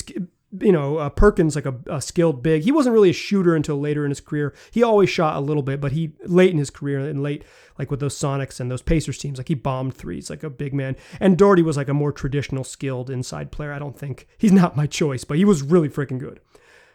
you 0.60 0.72
know, 0.72 0.98
uh, 0.98 1.08
Perkins, 1.08 1.54
like 1.56 1.66
a, 1.66 1.74
a, 1.86 2.00
skilled 2.00 2.42
big. 2.42 2.62
He 2.62 2.72
wasn't 2.72 2.92
really 2.92 3.10
a 3.10 3.14
shooter 3.14 3.54
until 3.54 3.80
later 3.80 4.04
in 4.04 4.10
his 4.10 4.20
career. 4.20 4.54
He 4.70 4.82
always 4.82 5.08
shot 5.08 5.36
a 5.36 5.40
little 5.40 5.62
bit, 5.62 5.80
but 5.80 5.92
he 5.92 6.12
late 6.24 6.50
in 6.50 6.58
his 6.58 6.70
career 6.70 6.98
and 6.98 7.22
late, 7.22 7.44
like 7.78 7.90
with 7.90 8.00
those 8.00 8.18
Sonics 8.18 8.60
and 8.60 8.70
those 8.70 8.82
Pacers 8.82 9.18
teams, 9.18 9.38
like 9.38 9.48
he 9.48 9.54
bombed 9.54 9.94
threes 9.94 10.28
like 10.28 10.42
a 10.42 10.50
big 10.50 10.74
man. 10.74 10.96
And 11.20 11.38
Daugherty 11.38 11.62
was 11.62 11.76
like 11.76 11.88
a 11.88 11.94
more 11.94 12.12
traditional 12.12 12.64
skilled 12.64 13.08
inside 13.08 13.50
player. 13.50 13.72
I 13.72 13.78
don't 13.78 13.98
think 13.98 14.28
he's 14.36 14.52
not 14.52 14.76
my 14.76 14.86
choice, 14.86 15.24
but 15.24 15.38
he 15.38 15.44
was 15.44 15.62
really 15.62 15.88
freaking 15.88 16.18
good. 16.18 16.40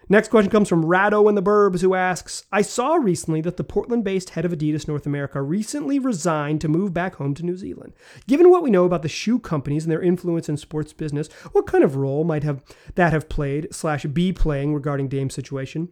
Next 0.10 0.30
question 0.30 0.50
comes 0.50 0.70
from 0.70 0.86
Rado 0.86 1.28
in 1.28 1.36
the 1.36 1.44
Burbs, 1.44 1.82
who 1.82 1.94
asks 1.94 2.46
I 2.52 2.62
saw 2.62 2.96
recently 2.96 3.42
that 3.42 3.58
the 3.58 3.64
Portland 3.64 4.06
based 4.06 4.32
head 4.32 4.46
of 4.46 4.54
Adidas 4.54 4.88
North 4.88 5.06
America 5.06 5.42
recently 5.42 6.00
resigned 6.00 6.62
to 6.62 6.70
move 6.70 6.94
back 6.94 7.16
home 7.16 7.34
to 7.36 7.46
New 7.46 7.58
Zealand. 7.58 7.94
Given 8.26 8.50
what 8.50 8.64
we 8.64 8.70
know 8.70 8.86
about 8.86 9.02
the 9.02 9.10
shoe 9.10 9.38
companies 9.38 9.84
and 9.84 9.92
their 9.92 10.02
influence 10.02 10.48
in 10.48 10.56
sports 10.56 10.94
business, 10.94 11.28
what 11.52 11.68
kind 11.68 11.84
of 11.84 11.98
role 11.98 12.24
might 12.24 12.44
have 12.44 12.64
that 12.96 13.12
have 13.12 13.28
played 13.28 13.68
slash 13.72 14.06
be 14.06 14.32
playing 14.32 14.74
regarding 14.74 15.10
Dame's 15.10 15.34
situation? 15.34 15.90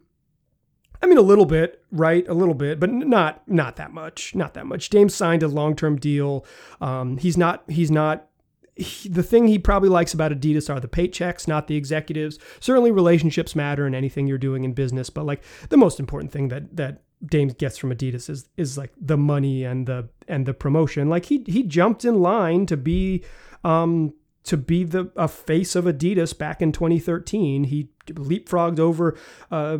I 1.02 1.06
mean, 1.06 1.18
a 1.18 1.22
little 1.22 1.44
bit, 1.44 1.82
right? 1.92 2.26
A 2.26 2.32
little 2.32 2.54
bit, 2.54 2.80
but 2.80 2.90
not 2.90 3.46
not 3.46 3.76
that 3.76 3.92
much. 3.92 4.34
Not 4.34 4.54
that 4.54 4.66
much. 4.66 4.88
Dame 4.88 5.10
signed 5.10 5.42
a 5.42 5.48
long 5.48 5.76
term 5.76 5.96
deal. 5.96 6.46
Um, 6.80 7.18
he's 7.18 7.36
not 7.36 7.64
he's 7.68 7.90
not 7.90 8.28
he, 8.76 9.08
the 9.08 9.22
thing 9.22 9.48
he 9.48 9.58
probably 9.58 9.88
likes 9.88 10.12
about 10.12 10.32
Adidas 10.32 10.72
are 10.72 10.78
the 10.78 10.88
paychecks, 10.88 11.48
not 11.48 11.66
the 11.66 11.76
executives. 11.76 12.38
Certainly, 12.60 12.92
relationships 12.92 13.56
matter 13.56 13.86
in 13.86 13.94
anything 13.94 14.26
you're 14.26 14.38
doing 14.38 14.64
in 14.64 14.74
business, 14.74 15.10
but 15.10 15.24
like 15.24 15.42
the 15.70 15.76
most 15.76 15.98
important 15.98 16.30
thing 16.30 16.48
that 16.48 16.76
that 16.76 17.02
Dame 17.24 17.48
gets 17.48 17.78
from 17.78 17.90
Adidas 17.90 18.28
is 18.28 18.48
is 18.56 18.76
like 18.76 18.92
the 19.00 19.16
money 19.16 19.64
and 19.64 19.86
the 19.86 20.08
and 20.28 20.44
the 20.44 20.54
promotion. 20.54 21.08
Like 21.08 21.26
he 21.26 21.42
he 21.46 21.62
jumped 21.62 22.04
in 22.04 22.20
line 22.20 22.66
to 22.66 22.76
be 22.76 23.24
um 23.64 24.12
to 24.44 24.56
be 24.58 24.84
the 24.84 25.10
a 25.16 25.26
face 25.26 25.74
of 25.74 25.86
Adidas 25.86 26.36
back 26.36 26.60
in 26.60 26.70
2013. 26.70 27.64
He 27.64 27.88
leapfrogged 28.08 28.78
over 28.78 29.16
uh 29.50 29.78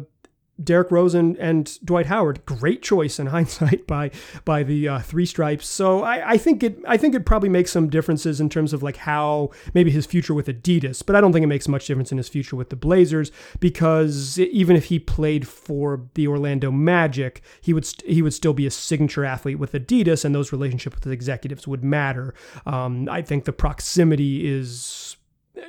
Derrick 0.62 0.90
Rose 0.90 1.14
and, 1.14 1.36
and 1.36 1.78
Dwight 1.84 2.06
Howard, 2.06 2.44
great 2.46 2.82
choice 2.82 3.18
in 3.18 3.26
hindsight 3.36 3.86
by 3.86 4.10
by 4.44 4.62
the 4.62 4.88
uh, 4.88 4.98
three 5.00 5.26
stripes. 5.26 5.66
So 5.66 6.02
I, 6.02 6.32
I 6.32 6.38
think 6.38 6.62
it 6.62 6.78
I 6.86 6.96
think 6.96 7.14
it 7.14 7.26
probably 7.26 7.48
makes 7.48 7.72
some 7.72 7.88
differences 7.88 8.40
in 8.40 8.48
terms 8.48 8.72
of 8.72 8.82
like 8.82 8.96
how 8.96 9.50
maybe 9.74 9.90
his 9.90 10.06
future 10.06 10.34
with 10.34 10.46
Adidas, 10.46 11.04
but 11.04 11.16
I 11.16 11.20
don't 11.20 11.32
think 11.32 11.44
it 11.44 11.48
makes 11.48 11.68
much 11.68 11.86
difference 11.86 12.12
in 12.12 12.18
his 12.18 12.28
future 12.28 12.56
with 12.56 12.70
the 12.70 12.76
Blazers 12.76 13.30
because 13.60 14.38
even 14.38 14.76
if 14.76 14.86
he 14.86 14.98
played 14.98 15.46
for 15.46 16.06
the 16.14 16.26
Orlando 16.26 16.70
Magic, 16.70 17.42
he 17.60 17.72
would 17.72 17.86
st- 17.86 18.10
he 18.10 18.22
would 18.22 18.34
still 18.34 18.54
be 18.54 18.66
a 18.66 18.70
signature 18.70 19.24
athlete 19.24 19.58
with 19.58 19.72
Adidas, 19.72 20.24
and 20.24 20.34
those 20.34 20.52
relationships 20.52 20.96
with 20.96 21.04
the 21.04 21.10
executives 21.10 21.66
would 21.66 21.84
matter. 21.84 22.34
Um, 22.64 23.08
I 23.10 23.22
think 23.22 23.44
the 23.44 23.52
proximity 23.52 24.46
is 24.48 25.15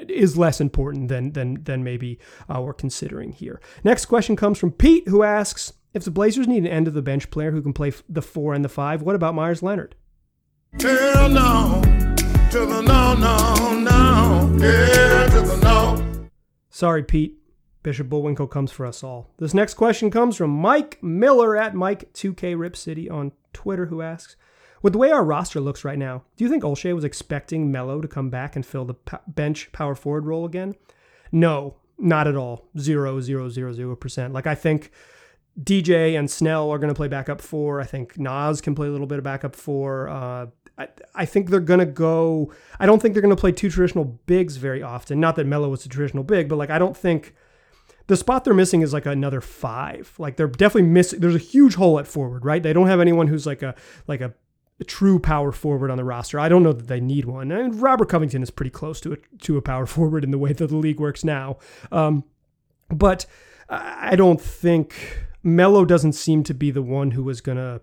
is 0.08 0.38
less 0.38 0.60
important 0.62 1.08
than 1.10 1.32
than 1.34 1.64
than 1.64 1.84
maybe 1.84 2.20
uh, 2.50 2.62
we're 2.62 2.74
considering 2.74 3.32
here. 3.32 3.62
Next 3.84 4.06
question 4.06 4.36
comes 4.36 4.58
from 4.58 4.72
Pete, 4.72 5.08
who 5.08 5.24
asks 5.24 5.74
if 5.94 6.04
the 6.04 6.12
Blazers 6.12 6.48
need 6.48 6.64
an 6.64 6.68
end 6.68 6.88
of 6.88 6.94
the 6.94 7.02
bench 7.02 7.30
player 7.32 7.52
who 7.52 7.62
can 7.62 7.74
play 7.74 7.94
the 8.08 8.22
four 8.22 8.54
and 8.54 8.64
the 8.64 8.70
five. 8.70 9.02
What 9.02 9.16
about 9.16 9.36
Meyers 9.36 9.64
Leonard? 9.64 9.96
Hell 10.80 11.30
no, 11.30 11.82
to 12.52 12.66
no, 12.66 13.14
no, 13.16 13.80
no, 13.80 14.58
yeah, 14.60 15.60
no. 15.62 16.28
Sorry, 16.70 17.04
Pete. 17.04 17.38
Bishop 17.84 18.10
Bullwinkle 18.10 18.48
comes 18.48 18.72
for 18.72 18.86
us 18.86 19.02
all. 19.02 19.32
This 19.38 19.54
next 19.54 19.76
question 19.76 20.12
comes 20.12 20.36
from 20.36 20.50
Mike 20.50 21.02
Miller 21.02 21.56
at 21.56 21.74
Mike2K 21.74 22.60
Rip 22.60 22.76
City 22.76 23.10
on 23.10 23.32
Twitter, 23.54 23.86
who 23.86 24.02
asks 24.02 24.36
with 24.82 24.94
the 24.94 25.00
way 25.00 25.12
our 25.12 25.24
roster 25.24 25.60
looks 25.60 25.84
right 25.84 25.98
now, 25.98 26.24
do 26.36 26.44
you 26.44 26.50
think 26.50 26.64
Olshey 26.64 26.94
was 26.94 27.04
expecting 27.04 27.72
Melo 27.72 28.02
to 28.02 28.08
come 28.08 28.30
back 28.30 28.56
and 28.56 28.66
fill 28.66 28.86
the 28.86 28.96
bench 29.28 29.72
power 29.72 29.96
forward 29.96 30.26
role 30.26 30.46
again? 30.46 30.76
No, 31.32 31.76
not 31.98 32.28
at 32.28 32.36
all. 32.36 32.68
Zero, 32.78 33.20
zero, 33.20 33.50
zero, 33.50 33.74
zero 33.74 33.96
percent. 33.96 34.34
Like 34.34 34.48
I 34.48 34.56
think 34.56 34.92
DJ 35.62 36.18
and 36.18 36.30
Snell 36.30 36.70
are 36.70 36.78
going 36.78 36.94
to 36.94 36.96
play 36.96 37.08
backup 37.08 37.42
four. 37.42 37.82
I 37.82 37.86
think 37.86 38.18
Nas 38.18 38.62
can 38.62 38.76
play 38.76 38.88
a 38.88 38.92
little 38.92 39.08
bit 39.08 39.18
of 39.18 39.24
backup 39.24 39.56
four. 39.56 40.08
Uh, 40.08 40.48
I, 40.78 40.88
I 41.16 41.26
think 41.26 41.50
they're 41.50 41.60
going 41.60 41.80
to 41.80 41.86
go. 41.86 42.54
I 42.80 42.86
don't 42.86 43.02
think 43.02 43.14
they're 43.14 43.22
going 43.22 43.36
to 43.36 43.40
play 43.40 43.52
two 43.52 43.70
traditional 43.70 44.06
bigs 44.06 44.58
very 44.58 44.84
often. 44.84 45.20
Not 45.20 45.36
that 45.38 45.48
Melo 45.48 45.70
was 45.70 45.86
a 45.86 45.90
traditional 45.90 46.24
big, 46.24 46.48
but 46.48 46.58
like 46.58 46.70
I 46.70 46.78
don't 46.78 46.96
think 46.96 47.34
the 48.06 48.16
spot 48.16 48.44
they're 48.44 48.54
missing 48.54 48.82
is 48.82 48.94
like 48.94 49.06
another 49.06 49.42
five. 49.42 50.14
Like 50.20 50.38
they're 50.38 50.48
definitely 50.48 50.90
missing. 50.90 51.20
There's 51.20 51.36
a 51.36 51.40
huge 51.40 51.76
hole 51.76 52.00
at 52.00 52.08
forward, 52.08 52.46
right? 52.46 52.62
They 52.62 52.74
don't 52.74 52.88
have 52.88 53.00
anyone 53.00 53.28
who's 53.28 53.48
like 53.48 53.64
a 53.64 53.74
like 54.06 54.22
a 54.22 54.34
a 54.80 54.84
true 54.84 55.20
power 55.20 55.52
forward 55.52 55.90
on 55.90 55.98
the 55.98 56.04
roster. 56.04 56.40
I 56.40 56.50
don't 56.50 56.64
know 56.64 56.74
that 56.74 56.88
they 56.88 57.00
need 57.00 57.26
one. 57.26 57.52
And 57.52 57.82
Robert 57.82 58.10
Covington 58.10 58.44
is 58.44 58.52
pretty 58.52 58.70
close 58.70 59.00
to 59.02 59.14
a 59.14 59.18
to 59.40 59.58
a 59.58 59.62
power 59.62 59.86
forward 59.96 60.24
in 60.24 60.32
the 60.32 60.38
way 60.38 60.54
that 60.54 60.68
the 60.68 60.76
league 60.76 61.00
works 61.00 61.24
now. 61.24 61.58
Um, 61.92 62.24
but 62.90 63.26
I 63.70 64.16
don't 64.16 64.40
think 64.40 65.18
Melo 65.44 65.86
doesn't 65.86 66.14
seem 66.14 66.44
to 66.44 66.54
be 66.54 66.72
the 66.72 66.82
one 66.82 67.12
who 67.12 67.24
was 67.24 67.42
going 67.42 67.58
to 67.58 67.82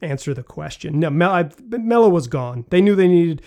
answer 0.00 0.34
the 0.34 0.42
question. 0.42 1.00
No, 1.00 1.10
Melo 1.10 2.08
was 2.08 2.26
gone. 2.26 2.64
They 2.70 2.80
knew 2.80 2.94
they 2.94 3.08
needed 3.08 3.42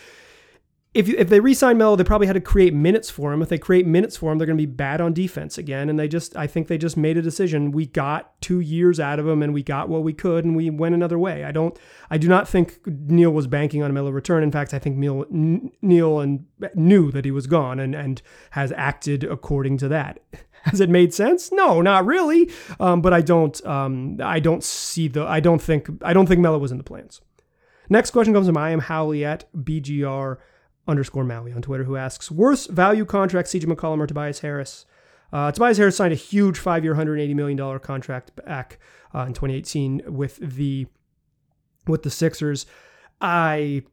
if, 0.97 1.07
if 1.09 1.29
they 1.29 1.39
re-sign 1.39 1.77
Melo, 1.77 1.95
they 1.95 2.03
probably 2.03 2.25
had 2.25 2.33
to 2.33 2.41
create 2.41 2.73
minutes 2.73 3.07
for 3.07 3.31
him. 3.31 3.43
If 3.43 3.49
they 3.49 3.59
create 3.59 3.85
minutes 3.85 4.17
for 4.17 4.31
him, 4.31 4.39
they're 4.39 4.47
going 4.47 4.57
to 4.57 4.61
be 4.61 4.65
bad 4.65 4.99
on 4.99 5.13
defense 5.13 5.59
again. 5.59 5.89
And 5.89 5.99
they 5.99 6.07
just, 6.07 6.35
I 6.35 6.47
think 6.47 6.67
they 6.67 6.77
just 6.79 6.97
made 6.97 7.17
a 7.17 7.21
decision. 7.21 7.71
We 7.71 7.85
got 7.85 8.41
two 8.41 8.59
years 8.59 8.99
out 8.99 9.19
of 9.19 9.27
him, 9.27 9.43
and 9.43 9.53
we 9.53 9.61
got 9.61 9.89
what 9.89 10.01
we 10.01 10.11
could, 10.11 10.43
and 10.43 10.55
we 10.55 10.71
went 10.71 10.95
another 10.95 11.19
way. 11.19 11.43
I 11.43 11.51
don't, 11.51 11.77
I 12.09 12.17
do 12.17 12.27
not 12.27 12.49
think 12.49 12.79
Neil 12.87 13.29
was 13.29 13.45
banking 13.45 13.83
on 13.83 13.91
a 13.91 13.93
Melo 13.93 14.09
return. 14.09 14.41
In 14.41 14.51
fact, 14.51 14.73
I 14.73 14.79
think 14.79 14.97
Neil, 14.97 15.25
Neil 15.29 16.19
and 16.19 16.45
knew 16.73 17.11
that 17.11 17.25
he 17.25 17.31
was 17.31 17.45
gone, 17.45 17.79
and 17.79 17.93
and 17.93 18.21
has 18.51 18.71
acted 18.75 19.23
according 19.23 19.77
to 19.77 19.87
that. 19.89 20.19
Has 20.63 20.81
it 20.81 20.89
made 20.89 21.13
sense? 21.13 21.49
No, 21.51 21.81
not 21.81 22.05
really. 22.05 22.51
Um, 22.77 23.01
but 23.01 23.13
I 23.13 23.21
don't, 23.21 23.65
um, 23.65 24.17
I 24.21 24.41
don't 24.41 24.61
see 24.61 25.07
the, 25.07 25.23
I 25.23 25.39
don't 25.39 25.61
think, 25.61 25.87
I 26.01 26.11
don't 26.11 26.25
think 26.25 26.41
Melo 26.41 26.57
was 26.57 26.73
in 26.73 26.77
the 26.77 26.83
plans. 26.83 27.21
Next 27.87 28.11
question 28.11 28.33
comes 28.33 28.47
from 28.47 28.57
I 28.57 28.71
am 28.71 28.79
Howley 28.79 29.23
at 29.23 29.45
BGR 29.55 30.37
underscore 30.87 31.23
Maui 31.23 31.53
on 31.53 31.61
Twitter, 31.61 31.83
who 31.83 31.95
asks, 31.95 32.31
worst 32.31 32.69
value 32.69 33.05
contract, 33.05 33.49
CJ 33.49 33.65
McCollum 33.65 33.99
or 33.99 34.07
Tobias 34.07 34.39
Harris? 34.39 34.85
Uh, 35.31 35.51
Tobias 35.51 35.77
Harris 35.77 35.95
signed 35.95 36.13
a 36.13 36.17
huge 36.17 36.57
five-year, 36.57 36.95
$180 36.95 37.35
million 37.35 37.79
contract 37.79 38.35
back 38.35 38.79
uh, 39.13 39.25
in 39.25 39.33
2018 39.33 40.03
with 40.07 40.37
the 40.37 40.87
with 41.87 42.03
the 42.03 42.09
Sixers. 42.09 42.65
I 43.21 43.83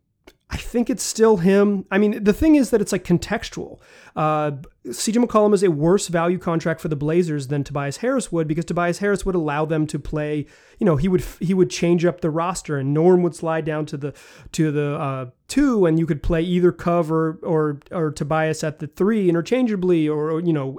I 0.50 0.56
think 0.56 0.90
it's 0.90 1.02
still 1.02 1.38
him. 1.38 1.86
I 1.90 1.98
mean, 1.98 2.22
the 2.22 2.32
thing 2.32 2.54
is 2.54 2.70
that 2.70 2.80
it's 2.80 2.92
like 2.92 3.02
contextual. 3.02 3.80
Uh, 4.14 4.52
CJ 4.86 5.24
McCollum 5.24 5.54
is 5.54 5.62
a 5.62 5.70
worse 5.70 6.08
value 6.08 6.38
contract 6.38 6.80
for 6.80 6.88
the 6.88 6.96
Blazers 6.96 7.48
than 7.48 7.64
Tobias 7.64 7.98
Harris 7.98 8.30
would 8.30 8.46
because 8.46 8.66
Tobias 8.66 8.98
Harris 8.98 9.24
would 9.24 9.34
allow 9.34 9.64
them 9.64 9.86
to 9.86 9.98
play. 9.98 10.46
You 10.78 10.84
know, 10.84 10.96
he 10.96 11.08
would 11.08 11.24
he 11.40 11.54
would 11.54 11.70
change 11.70 12.04
up 12.04 12.20
the 12.20 12.30
roster, 12.30 12.76
and 12.76 12.92
Norm 12.92 13.22
would 13.22 13.34
slide 13.34 13.64
down 13.64 13.86
to 13.86 13.96
the 13.96 14.14
to 14.52 14.70
the 14.70 14.96
uh, 14.96 15.30
two, 15.48 15.86
and 15.86 15.98
you 15.98 16.06
could 16.06 16.22
play 16.22 16.42
either 16.42 16.72
cover 16.72 17.38
or 17.42 17.80
or 17.90 18.10
Tobias 18.10 18.62
at 18.62 18.80
the 18.80 18.86
three 18.86 19.30
interchangeably, 19.30 20.08
or 20.08 20.40
you 20.40 20.52
know 20.52 20.78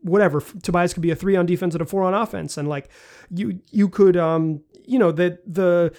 whatever. 0.00 0.42
Tobias 0.62 0.92
could 0.92 1.02
be 1.02 1.12
a 1.12 1.16
three 1.16 1.36
on 1.36 1.46
defense 1.46 1.74
and 1.74 1.82
a 1.82 1.86
four 1.86 2.02
on 2.02 2.14
offense, 2.14 2.58
and 2.58 2.68
like 2.68 2.90
you 3.30 3.60
you 3.70 3.88
could 3.88 4.16
um 4.16 4.60
you 4.84 4.98
know 4.98 5.12
that 5.12 5.40
the 5.46 5.94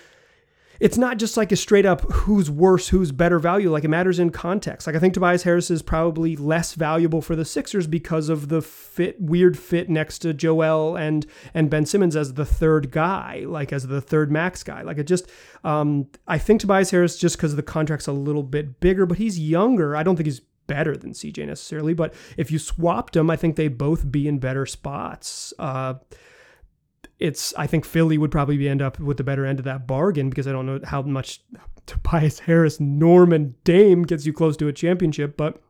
it's 0.79 0.97
not 0.97 1.17
just 1.17 1.37
like 1.37 1.51
a 1.51 1.55
straight 1.55 1.85
up 1.85 2.01
who's 2.11 2.49
worse, 2.49 2.89
who's 2.89 3.11
better 3.11 3.39
value. 3.39 3.71
Like 3.71 3.83
it 3.83 3.89
matters 3.89 4.19
in 4.19 4.29
context. 4.29 4.87
Like 4.87 4.95
I 4.95 4.99
think 4.99 5.13
Tobias 5.13 5.43
Harris 5.43 5.71
is 5.71 5.81
probably 5.81 6.35
less 6.35 6.73
valuable 6.73 7.21
for 7.21 7.35
the 7.35 7.45
Sixers 7.45 7.87
because 7.87 8.29
of 8.29 8.49
the 8.49 8.61
fit, 8.61 9.19
weird 9.19 9.57
fit 9.57 9.89
next 9.89 10.19
to 10.19 10.33
Joel 10.33 10.95
and 10.95 11.25
and 11.53 11.69
Ben 11.69 11.85
Simmons 11.85 12.15
as 12.15 12.33
the 12.33 12.45
third 12.45 12.91
guy, 12.91 13.43
like 13.47 13.71
as 13.71 13.87
the 13.87 14.01
third 14.01 14.31
max 14.31 14.63
guy. 14.63 14.81
Like 14.81 14.97
it 14.97 15.07
just, 15.07 15.29
um, 15.63 16.07
I 16.27 16.37
think 16.37 16.61
Tobias 16.61 16.91
Harris 16.91 17.17
just 17.17 17.37
because 17.37 17.55
the 17.55 17.63
contract's 17.63 18.07
a 18.07 18.13
little 18.13 18.43
bit 18.43 18.79
bigger, 18.79 19.05
but 19.05 19.17
he's 19.17 19.39
younger. 19.39 19.95
I 19.95 20.03
don't 20.03 20.15
think 20.15 20.27
he's 20.27 20.41
better 20.67 20.97
than 20.97 21.11
CJ 21.11 21.45
necessarily, 21.45 21.93
but 21.93 22.13
if 22.37 22.51
you 22.51 22.59
swapped 22.59 23.13
them, 23.13 23.29
I 23.29 23.35
think 23.35 23.55
they 23.55 23.67
both 23.67 24.11
be 24.11 24.27
in 24.27 24.39
better 24.39 24.65
spots. 24.65 25.53
Uh, 25.59 25.95
it's 27.19 27.53
I 27.55 27.67
think 27.67 27.85
Philly 27.85 28.17
would 28.17 28.31
probably 28.31 28.67
end 28.67 28.81
up 28.81 28.99
with 28.99 29.17
the 29.17 29.23
better 29.23 29.45
end 29.45 29.59
of 29.59 29.65
that 29.65 29.87
bargain 29.87 30.29
because 30.29 30.47
I 30.47 30.51
don't 30.51 30.65
know 30.65 30.79
how 30.83 31.01
much 31.01 31.41
Tobias 31.85 32.39
Harris, 32.39 32.79
Norman 32.79 33.55
Dame 33.63 34.03
gets 34.03 34.25
you 34.25 34.33
close 34.33 34.57
to 34.57 34.67
a 34.67 34.73
championship, 34.73 35.37
but 35.37 35.61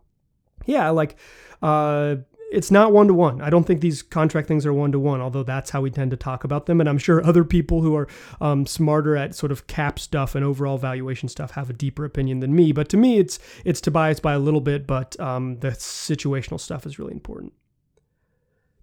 yeah, 0.66 0.89
like 0.89 1.18
uh, 1.62 2.16
it's 2.52 2.72
not 2.72 2.93
one 2.93 3.08
to 3.08 3.14
one. 3.14 3.41
I 3.41 3.50
don't 3.50 3.66
think 3.66 3.82
these 3.82 4.02
contract 4.02 4.48
things 4.48 4.66
are 4.66 4.74
one 4.74 4.91
to 4.91 5.00
one, 5.00 5.20
although 5.20 5.43
that's 5.43 5.72
how 5.72 5.82
we 5.82 5.89
tend 5.91 6.12
to 6.12 6.18
talk 6.18 6.43
about 6.43 6.66
them. 6.66 6.80
And 6.80 6.88
I'm 6.88 6.98
sure 6.98 7.26
other 7.26 7.43
people 7.43 7.82
who 7.82 7.96
are 7.96 8.08
um, 8.39 8.66
smarter 8.66 9.16
at 9.18 9.36
sort 9.36 9.52
of 9.52 9.68
cap 9.68 10.00
stuff 10.00 10.36
and 10.36 10.46
overall 10.46 10.78
valuation 10.78 11.28
stuff 11.28 11.52
have 11.52 11.70
a 11.70 11.74
deeper 11.74 12.06
opinion 12.06 12.39
than 12.39 12.56
me. 12.56 12.72
But 12.72 12.89
to 12.89 12.98
me, 12.98 13.18
it's 13.18 13.39
it's 13.66 13.82
Tobias 13.82 14.20
by 14.20 14.34
a 14.34 14.39
little 14.39 14.62
bit, 14.62 14.88
but 14.88 15.20
um, 15.20 15.60
the 15.60 15.70
situational 15.72 16.60
stuff 16.60 16.86
is 16.86 16.98
really 16.98 17.14
important. 17.14 17.54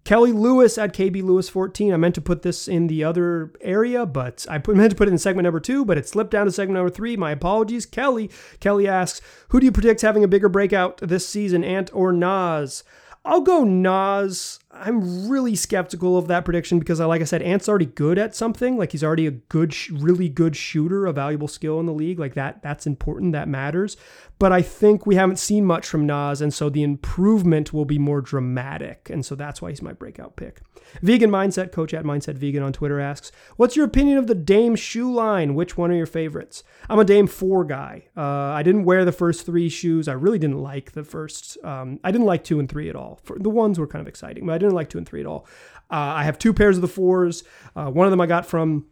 Kelly 0.03 0.33
Lewis 0.33 0.77
at 0.77 0.93
KB 0.93 1.23
Lewis 1.23 1.47
14. 1.47 1.93
I 1.93 1.97
meant 1.97 2.15
to 2.15 2.21
put 2.21 2.41
this 2.41 2.67
in 2.67 2.87
the 2.87 3.03
other 3.05 3.53
area, 3.61 4.05
but 4.05 4.45
I 4.49 4.61
meant 4.67 4.91
to 4.91 4.97
put 4.97 5.07
it 5.07 5.11
in 5.11 5.17
segment 5.17 5.45
number 5.45 5.61
two, 5.61 5.85
but 5.85 5.97
it 5.97 6.07
slipped 6.07 6.31
down 6.31 6.45
to 6.45 6.51
segment 6.51 6.75
number 6.75 6.89
three. 6.89 7.15
My 7.15 7.31
apologies. 7.31 7.85
Kelly. 7.85 8.29
Kelly 8.59 8.87
asks, 8.87 9.21
who 9.49 9.59
do 9.61 9.65
you 9.65 9.71
predict 9.71 10.01
having 10.01 10.23
a 10.23 10.27
bigger 10.27 10.49
breakout 10.49 10.97
this 10.97 11.27
season, 11.27 11.63
Ant 11.63 11.89
or 11.93 12.11
Nas? 12.11 12.83
I'll 13.23 13.41
go 13.41 13.63
Nas. 13.63 14.59
I'm 14.75 15.29
really 15.29 15.55
skeptical 15.55 16.17
of 16.17 16.27
that 16.27 16.45
prediction 16.45 16.79
because, 16.79 16.99
like 16.99 17.21
I 17.21 17.25
said, 17.25 17.43
Ant's 17.43 17.69
already 17.69 17.85
good 17.85 18.17
at 18.17 18.35
something. 18.35 18.77
Like 18.77 18.91
he's 18.91 19.03
already 19.03 19.27
a 19.27 19.31
good, 19.31 19.75
really 19.91 20.29
good 20.29 20.55
shooter, 20.55 21.05
a 21.05 21.13
valuable 21.13 21.47
skill 21.47 21.79
in 21.79 21.85
the 21.85 21.93
league. 21.93 22.17
Like 22.17 22.33
that, 22.33 22.63
that's 22.63 22.87
important. 22.87 23.33
That 23.33 23.47
matters. 23.47 23.97
But 24.39 24.51
I 24.51 24.61
think 24.61 25.05
we 25.05 25.15
haven't 25.15 25.37
seen 25.37 25.63
much 25.63 25.87
from 25.87 26.05
Nas, 26.05 26.41
and 26.41 26.53
so 26.53 26.69
the 26.69 26.83
improvement 26.83 27.71
will 27.71 27.85
be 27.85 27.99
more 27.99 28.19
dramatic, 28.19 29.09
and 29.09 29.25
so 29.25 29.35
that's 29.35 29.61
why 29.61 29.69
he's 29.69 29.81
my 29.81 29.93
breakout 29.93 30.35
pick. 30.35 30.61
Vegan 31.01 31.29
Mindset 31.29 31.71
Coach 31.71 31.93
at 31.93 32.03
Mindset 32.03 32.35
Vegan 32.35 32.63
on 32.63 32.73
Twitter 32.73 32.99
asks, 32.99 33.31
"What's 33.55 33.75
your 33.75 33.85
opinion 33.85 34.17
of 34.17 34.27
the 34.27 34.35
Dame 34.35 34.75
shoe 34.75 35.13
line? 35.13 35.55
Which 35.55 35.77
one 35.77 35.91
are 35.91 35.95
your 35.95 36.05
favorites?" 36.07 36.63
I'm 36.89 36.99
a 36.99 37.05
Dame 37.05 37.27
four 37.27 37.63
guy. 37.63 38.07
Uh, 38.17 38.21
I 38.21 38.63
didn't 38.63 38.83
wear 38.83 39.05
the 39.05 39.11
first 39.11 39.45
three 39.45 39.69
shoes. 39.69 40.07
I 40.07 40.13
really 40.13 40.39
didn't 40.39 40.61
like 40.61 40.91
the 40.91 41.03
first. 41.03 41.57
Um, 41.63 41.99
I 42.03 42.11
didn't 42.11 42.27
like 42.27 42.43
two 42.43 42.59
and 42.59 42.67
three 42.67 42.89
at 42.89 42.95
all. 42.95 43.19
The 43.37 43.49
ones 43.49 43.79
were 43.79 43.87
kind 43.87 44.01
of 44.01 44.07
exciting, 44.07 44.45
but 44.45 44.53
I 44.53 44.57
didn't 44.63 44.75
like 44.75 44.89
two 44.89 44.97
and 44.97 45.07
three 45.07 45.19
at 45.19 45.25
all. 45.25 45.45
Uh, 45.91 46.17
I 46.17 46.23
have 46.23 46.39
two 46.39 46.53
pairs 46.53 46.77
of 46.77 46.81
the 46.81 46.87
fours. 46.87 47.43
Uh, 47.75 47.91
one 47.91 48.07
of 48.07 48.11
them 48.11 48.19
I 48.21 48.25
got 48.25 48.45
from 48.45 48.87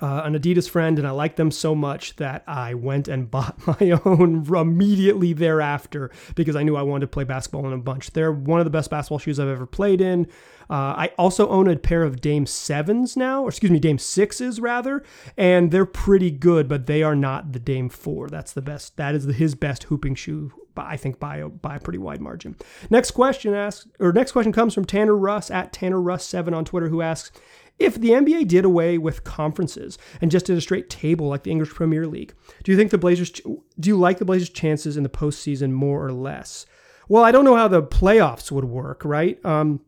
uh, 0.00 0.22
an 0.24 0.34
Adidas 0.34 0.68
friend, 0.68 0.98
and 0.98 1.06
I 1.06 1.10
liked 1.10 1.36
them 1.36 1.50
so 1.50 1.74
much 1.74 2.16
that 2.16 2.44
I 2.46 2.74
went 2.74 3.08
and 3.08 3.30
bought 3.30 3.58
my 3.66 4.00
own 4.04 4.44
immediately 4.54 5.32
thereafter 5.32 6.10
because 6.34 6.56
I 6.56 6.62
knew 6.62 6.76
I 6.76 6.82
wanted 6.82 7.02
to 7.02 7.08
play 7.08 7.24
basketball 7.24 7.66
in 7.66 7.72
a 7.72 7.78
bunch. 7.78 8.12
They're 8.12 8.32
one 8.32 8.60
of 8.60 8.64
the 8.64 8.70
best 8.70 8.90
basketball 8.90 9.18
shoes 9.18 9.40
I've 9.40 9.48
ever 9.48 9.66
played 9.66 10.00
in. 10.00 10.26
Uh, 10.70 10.94
I 10.96 11.10
also 11.18 11.48
own 11.48 11.68
a 11.68 11.76
pair 11.76 12.02
of 12.02 12.20
Dame 12.20 12.46
Sevens 12.46 13.16
now, 13.16 13.42
or 13.42 13.48
excuse 13.48 13.70
me, 13.70 13.78
Dame 13.78 13.98
Sixes 13.98 14.60
rather, 14.60 15.04
and 15.36 15.70
they're 15.70 15.84
pretty 15.84 16.30
good, 16.30 16.68
but 16.68 16.86
they 16.86 17.02
are 17.02 17.14
not 17.14 17.52
the 17.52 17.58
Dame 17.58 17.88
Four. 17.88 18.28
That's 18.28 18.52
the 18.52 18.62
best. 18.62 18.96
That 18.96 19.14
is 19.14 19.24
his 19.24 19.54
best 19.54 19.84
hooping 19.84 20.14
shoe. 20.14 20.52
I 20.76 20.96
think 20.96 21.20
by 21.20 21.36
a, 21.36 21.48
by 21.48 21.76
a 21.76 21.80
pretty 21.80 21.98
wide 21.98 22.20
margin. 22.20 22.56
Next 22.90 23.12
question 23.12 23.54
asks, 23.54 23.86
or 24.00 24.12
next 24.12 24.32
question 24.32 24.52
comes 24.52 24.74
from 24.74 24.84
Tanner 24.84 25.16
Russ 25.16 25.50
at 25.50 25.72
Tanner 25.72 26.00
Russ 26.00 26.24
Seven 26.26 26.52
on 26.52 26.64
Twitter, 26.64 26.88
who 26.88 27.00
asks, 27.00 27.30
if 27.78 27.96
the 27.96 28.10
NBA 28.10 28.48
did 28.48 28.64
away 28.64 28.98
with 28.98 29.24
conferences 29.24 29.98
and 30.20 30.30
just 30.30 30.46
did 30.46 30.56
a 30.56 30.60
straight 30.60 30.88
table 30.88 31.28
like 31.28 31.42
the 31.42 31.50
English 31.50 31.70
Premier 31.70 32.06
League, 32.06 32.34
do 32.62 32.72
you 32.72 32.78
think 32.78 32.90
the 32.90 32.98
Blazers 32.98 33.30
do 33.30 33.88
you 33.88 33.96
like 33.96 34.18
the 34.18 34.24
Blazers' 34.24 34.50
chances 34.50 34.96
in 34.96 35.02
the 35.02 35.08
postseason 35.08 35.72
more 35.72 36.04
or 36.04 36.12
less? 36.12 36.66
Well, 37.08 37.24
I 37.24 37.32
don't 37.32 37.44
know 37.44 37.56
how 37.56 37.68
the 37.68 37.82
playoffs 37.82 38.50
would 38.50 38.64
work, 38.64 39.04
right? 39.04 39.44
Um, 39.44 39.80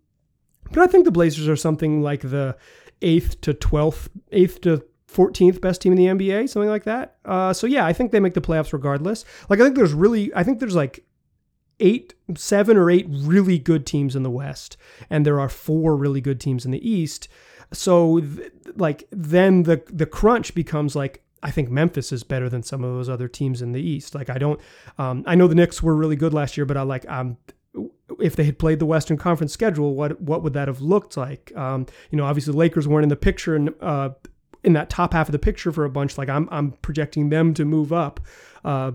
but 0.70 0.80
I 0.80 0.86
think 0.86 1.04
the 1.04 1.12
Blazers 1.12 1.48
are 1.48 1.56
something 1.56 2.02
like 2.02 2.22
the 2.22 2.56
eighth 3.02 3.40
to 3.42 3.54
twelfth, 3.54 4.08
eighth 4.32 4.60
to 4.62 4.82
14th 5.12 5.60
best 5.60 5.80
team 5.80 5.92
in 5.92 5.98
the 5.98 6.06
NBA, 6.06 6.48
something 6.48 6.68
like 6.68 6.84
that. 6.84 7.16
Uh, 7.24 7.52
so 7.52 7.66
yeah, 7.66 7.86
I 7.86 7.92
think 7.92 8.10
they 8.10 8.20
make 8.20 8.34
the 8.34 8.40
playoffs 8.40 8.72
regardless. 8.72 9.24
Like 9.48 9.60
I 9.60 9.64
think 9.64 9.76
there's 9.76 9.94
really, 9.94 10.34
I 10.34 10.42
think 10.42 10.58
there's 10.58 10.74
like 10.74 11.04
eight, 11.80 12.14
seven 12.34 12.76
or 12.76 12.90
eight 12.90 13.06
really 13.08 13.58
good 13.58 13.86
teams 13.86 14.16
in 14.16 14.22
the 14.22 14.30
West, 14.30 14.76
and 15.08 15.24
there 15.24 15.40
are 15.40 15.48
four 15.48 15.96
really 15.96 16.20
good 16.20 16.40
teams 16.40 16.64
in 16.64 16.70
the 16.70 16.88
East. 16.88 17.28
So 17.72 18.20
th- 18.20 18.52
like 18.76 19.04
then 19.10 19.64
the 19.64 19.82
the 19.88 20.06
crunch 20.06 20.54
becomes 20.54 20.94
like 20.94 21.22
I 21.42 21.50
think 21.50 21.70
Memphis 21.70 22.12
is 22.12 22.24
better 22.24 22.48
than 22.48 22.62
some 22.62 22.82
of 22.82 22.94
those 22.94 23.08
other 23.08 23.28
teams 23.28 23.62
in 23.62 23.72
the 23.72 23.80
East. 23.80 24.14
Like 24.14 24.30
I 24.30 24.38
don't, 24.38 24.60
um, 24.98 25.22
I 25.26 25.34
know 25.34 25.46
the 25.46 25.54
Knicks 25.54 25.82
were 25.82 25.94
really 25.94 26.16
good 26.16 26.34
last 26.34 26.56
year, 26.56 26.64
but 26.66 26.76
I 26.76 26.82
like 26.82 27.08
um, 27.08 27.36
if 28.20 28.36
they 28.36 28.44
had 28.44 28.58
played 28.58 28.78
the 28.78 28.86
Western 28.86 29.16
Conference 29.16 29.52
schedule, 29.52 29.94
what 29.94 30.20
what 30.20 30.42
would 30.42 30.54
that 30.54 30.68
have 30.68 30.80
looked 30.80 31.16
like? 31.16 31.52
Um, 31.56 31.86
you 32.10 32.16
know, 32.16 32.24
obviously 32.24 32.52
the 32.52 32.58
Lakers 32.58 32.88
weren't 32.88 33.04
in 33.04 33.10
the 33.10 33.16
picture 33.16 33.54
and 33.54 33.74
uh, 33.80 34.10
in 34.64 34.72
that 34.72 34.90
top 34.90 35.12
half 35.12 35.28
of 35.28 35.32
the 35.32 35.38
picture 35.38 35.72
for 35.72 35.84
a 35.84 35.90
bunch. 35.90 36.18
Like 36.18 36.28
I'm 36.28 36.48
I'm 36.50 36.72
projecting 36.72 37.28
them 37.28 37.54
to 37.54 37.64
move 37.64 37.92
up. 37.92 38.20
Uh, 38.64 38.92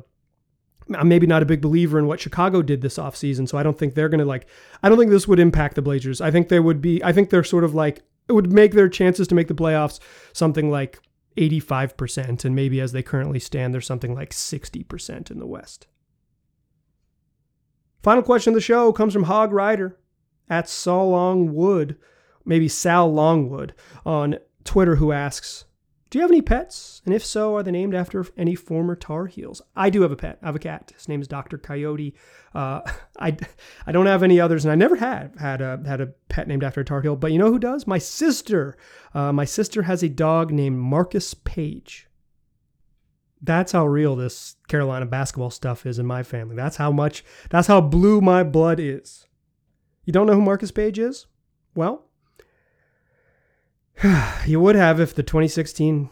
I'm 0.93 1.07
maybe 1.07 1.27
not 1.27 1.41
a 1.41 1.45
big 1.45 1.61
believer 1.61 1.99
in 1.99 2.07
what 2.07 2.19
Chicago 2.19 2.61
did 2.61 2.81
this 2.81 2.97
offseason, 2.97 3.47
so 3.47 3.57
I 3.57 3.63
don't 3.63 3.77
think 3.77 3.93
they're 3.93 4.09
going 4.09 4.19
to 4.19 4.25
like 4.25 4.47
I 4.83 4.89
don't 4.89 4.97
think 4.97 5.11
this 5.11 5.27
would 5.27 5.39
impact 5.39 5.75
the 5.75 5.81
Blazers. 5.81 6.21
I 6.21 6.31
think 6.31 6.49
they 6.49 6.59
would 6.59 6.81
be 6.81 7.03
I 7.03 7.13
think 7.13 7.29
they're 7.29 7.43
sort 7.43 7.63
of 7.63 7.73
like 7.73 8.03
it 8.31 8.35
would 8.35 8.53
make 8.53 8.71
their 8.71 8.87
chances 8.87 9.27
to 9.27 9.35
make 9.35 9.49
the 9.49 9.53
playoffs 9.53 9.99
something 10.31 10.71
like 10.71 10.99
85%, 11.35 12.45
and 12.45 12.55
maybe 12.55 12.79
as 12.79 12.93
they 12.93 13.03
currently 13.03 13.39
stand, 13.39 13.73
there's 13.73 13.85
something 13.85 14.15
like 14.15 14.31
60% 14.31 15.29
in 15.29 15.39
the 15.39 15.45
West. 15.45 15.87
Final 18.01 18.23
question 18.23 18.51
of 18.51 18.55
the 18.55 18.61
show 18.61 18.93
comes 18.93 19.13
from 19.13 19.23
Hog 19.23 19.51
Rider 19.51 19.99
at 20.49 20.69
Saul 20.69 21.09
Longwood, 21.09 21.97
maybe 22.45 22.69
Sal 22.69 23.13
Longwood 23.13 23.73
on 24.05 24.37
Twitter, 24.63 24.95
who 24.95 25.11
asks, 25.11 25.65
do 26.11 26.17
you 26.17 26.23
have 26.23 26.31
any 26.31 26.41
pets? 26.41 27.01
And 27.05 27.13
if 27.13 27.25
so, 27.25 27.55
are 27.55 27.63
they 27.63 27.71
named 27.71 27.95
after 27.95 28.25
any 28.37 28.53
former 28.53 28.97
Tar 28.97 29.27
Heels? 29.27 29.61
I 29.77 29.89
do 29.89 30.01
have 30.01 30.11
a 30.11 30.17
pet. 30.17 30.39
I 30.43 30.47
have 30.47 30.57
a 30.57 30.59
cat. 30.59 30.91
His 30.93 31.07
name 31.07 31.21
is 31.21 31.27
Dr. 31.27 31.57
Coyote. 31.57 32.13
Uh, 32.53 32.81
I, 33.19 33.37
I 33.87 33.93
don't 33.93 34.07
have 34.07 34.21
any 34.21 34.37
others, 34.37 34.65
and 34.65 34.73
I 34.73 34.75
never 34.75 34.97
had 34.97 35.33
had 35.39 35.61
a 35.61 35.81
had 35.85 36.01
a 36.01 36.07
pet 36.27 36.49
named 36.49 36.65
after 36.65 36.81
a 36.81 36.85
Tar 36.85 37.01
Heel. 37.01 37.15
But 37.15 37.31
you 37.31 37.39
know 37.39 37.49
who 37.49 37.59
does? 37.59 37.87
My 37.87 37.97
sister. 37.97 38.77
Uh, 39.13 39.31
my 39.31 39.45
sister 39.45 39.83
has 39.83 40.03
a 40.03 40.09
dog 40.09 40.51
named 40.51 40.77
Marcus 40.77 41.33
Paige. 41.33 42.07
That's 43.41 43.71
how 43.71 43.87
real 43.87 44.17
this 44.17 44.57
Carolina 44.67 45.05
basketball 45.05 45.49
stuff 45.49 45.85
is 45.85 45.97
in 45.97 46.05
my 46.05 46.23
family. 46.23 46.57
That's 46.57 46.75
how 46.75 46.91
much. 46.91 47.23
That's 47.49 47.67
how 47.67 47.79
blue 47.79 48.19
my 48.19 48.43
blood 48.43 48.81
is. 48.81 49.27
You 50.03 50.11
don't 50.11 50.27
know 50.27 50.35
who 50.35 50.41
Marcus 50.41 50.71
Paige 50.71 50.99
is? 50.99 51.27
Well, 51.73 52.10
you 54.45 54.59
would 54.59 54.75
have 54.75 54.99
if 54.99 55.13
the 55.13 55.23
2016 55.23 56.09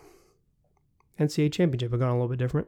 NCAA 1.19 1.51
championship 1.51 1.91
had 1.91 1.99
gone 1.99 2.09
a 2.09 2.13
little 2.13 2.27
bit 2.27 2.39
different. 2.39 2.67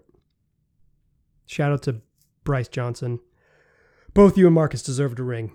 Shout 1.46 1.72
out 1.72 1.84
to 1.84 2.02
Brice 2.44 2.68
Johnson. 2.68 3.20
Both 4.14 4.38
you 4.38 4.48
and 4.48 4.56
Marcus 4.56 4.84
deserved 4.84 5.20
a 5.20 5.24
ring. 5.24 5.52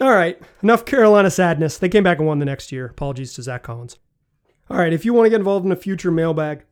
All 0.00 0.12
right, 0.12 0.40
enough 0.62 0.84
Carolina 0.84 1.30
sadness. 1.30 1.78
They 1.78 1.88
came 1.88 2.04
back 2.04 2.18
and 2.18 2.26
won 2.26 2.38
the 2.38 2.44
next 2.44 2.70
year. 2.70 2.86
Apologies 2.86 3.32
to 3.34 3.42
Zach 3.42 3.62
Collins. 3.62 3.98
All 4.68 4.76
right, 4.76 4.92
if 4.92 5.04
you 5.04 5.14
want 5.14 5.26
to 5.26 5.30
get 5.30 5.40
involved 5.40 5.64
in 5.64 5.72
a 5.72 5.76
future 5.76 6.10
mailbag, 6.10 6.64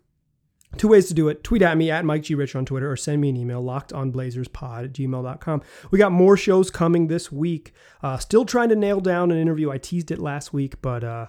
two 0.76 0.88
ways 0.88 1.06
to 1.08 1.14
do 1.14 1.28
it. 1.28 1.44
Tweet 1.44 1.62
at 1.62 1.76
me 1.76 1.90
at 1.90 2.04
Mike 2.04 2.22
G. 2.22 2.34
Rich 2.34 2.56
on 2.56 2.66
Twitter 2.66 2.90
or 2.90 2.96
send 2.96 3.20
me 3.20 3.30
an 3.30 3.36
email, 3.36 3.62
lockedonblazerspod 3.62 4.84
at 4.84 4.92
gmail.com. 4.92 5.62
We 5.90 5.98
got 5.98 6.12
more 6.12 6.36
shows 6.36 6.70
coming 6.70 7.06
this 7.06 7.30
week. 7.30 7.72
Uh, 8.02 8.18
still 8.18 8.44
trying 8.44 8.68
to 8.70 8.76
nail 8.76 9.00
down 9.00 9.30
an 9.30 9.38
interview. 9.38 9.70
I 9.70 9.78
teased 9.78 10.10
it 10.10 10.18
last 10.18 10.52
week, 10.52 10.82
but 10.82 11.04
uh, 11.04 11.26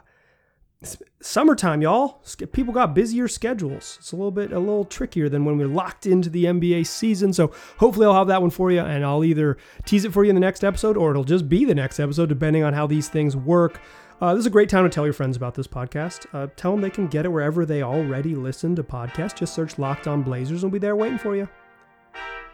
summertime, 1.21 1.81
y'all. 1.81 2.21
People 2.51 2.73
got 2.73 2.93
busier 2.93 3.27
schedules. 3.27 3.97
It's 3.99 4.11
a 4.11 4.15
little 4.15 4.31
bit 4.31 4.51
a 4.51 4.59
little 4.59 4.85
trickier 4.85 5.29
than 5.29 5.45
when 5.45 5.57
we're 5.57 5.67
locked 5.67 6.05
into 6.05 6.29
the 6.29 6.45
NBA 6.45 6.85
season. 6.85 7.33
So 7.33 7.51
hopefully 7.77 8.05
I'll 8.05 8.13
have 8.13 8.27
that 8.27 8.41
one 8.41 8.51
for 8.51 8.71
you, 8.71 8.79
and 8.79 9.03
I'll 9.03 9.23
either 9.23 9.57
tease 9.85 10.05
it 10.05 10.13
for 10.13 10.23
you 10.23 10.29
in 10.29 10.35
the 10.35 10.41
next 10.41 10.63
episode, 10.63 10.97
or 10.97 11.11
it'll 11.11 11.23
just 11.23 11.49
be 11.49 11.65
the 11.65 11.75
next 11.75 11.99
episode, 11.99 12.29
depending 12.29 12.63
on 12.63 12.73
how 12.73 12.87
these 12.87 13.09
things 13.09 13.35
work. 13.35 13.81
Uh, 14.21 14.33
this 14.33 14.41
is 14.41 14.45
a 14.45 14.51
great 14.51 14.69
time 14.69 14.85
to 14.85 14.89
tell 14.89 15.03
your 15.03 15.13
friends 15.13 15.35
about 15.35 15.55
this 15.55 15.67
podcast. 15.67 16.25
Uh, 16.33 16.47
tell 16.55 16.71
them 16.71 16.81
they 16.81 16.89
can 16.89 17.07
get 17.07 17.25
it 17.25 17.29
wherever 17.29 17.65
they 17.65 17.81
already 17.81 18.33
listen 18.33 18.75
to 18.75 18.83
podcasts. 18.83 19.35
Just 19.35 19.53
search 19.53 19.77
Locked 19.77 20.07
On 20.07 20.23
Blazers 20.23 20.63
and 20.63 20.71
we'll 20.71 20.79
be 20.79 20.81
there 20.81 20.95
waiting 20.95 21.17
for 21.17 21.35
you. 21.35 21.49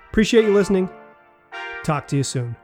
Appreciate 0.09 0.45
you 0.45 0.53
listening. 0.53 0.89
Talk 1.83 2.07
to 2.07 2.17
you 2.17 2.23
soon. 2.23 2.55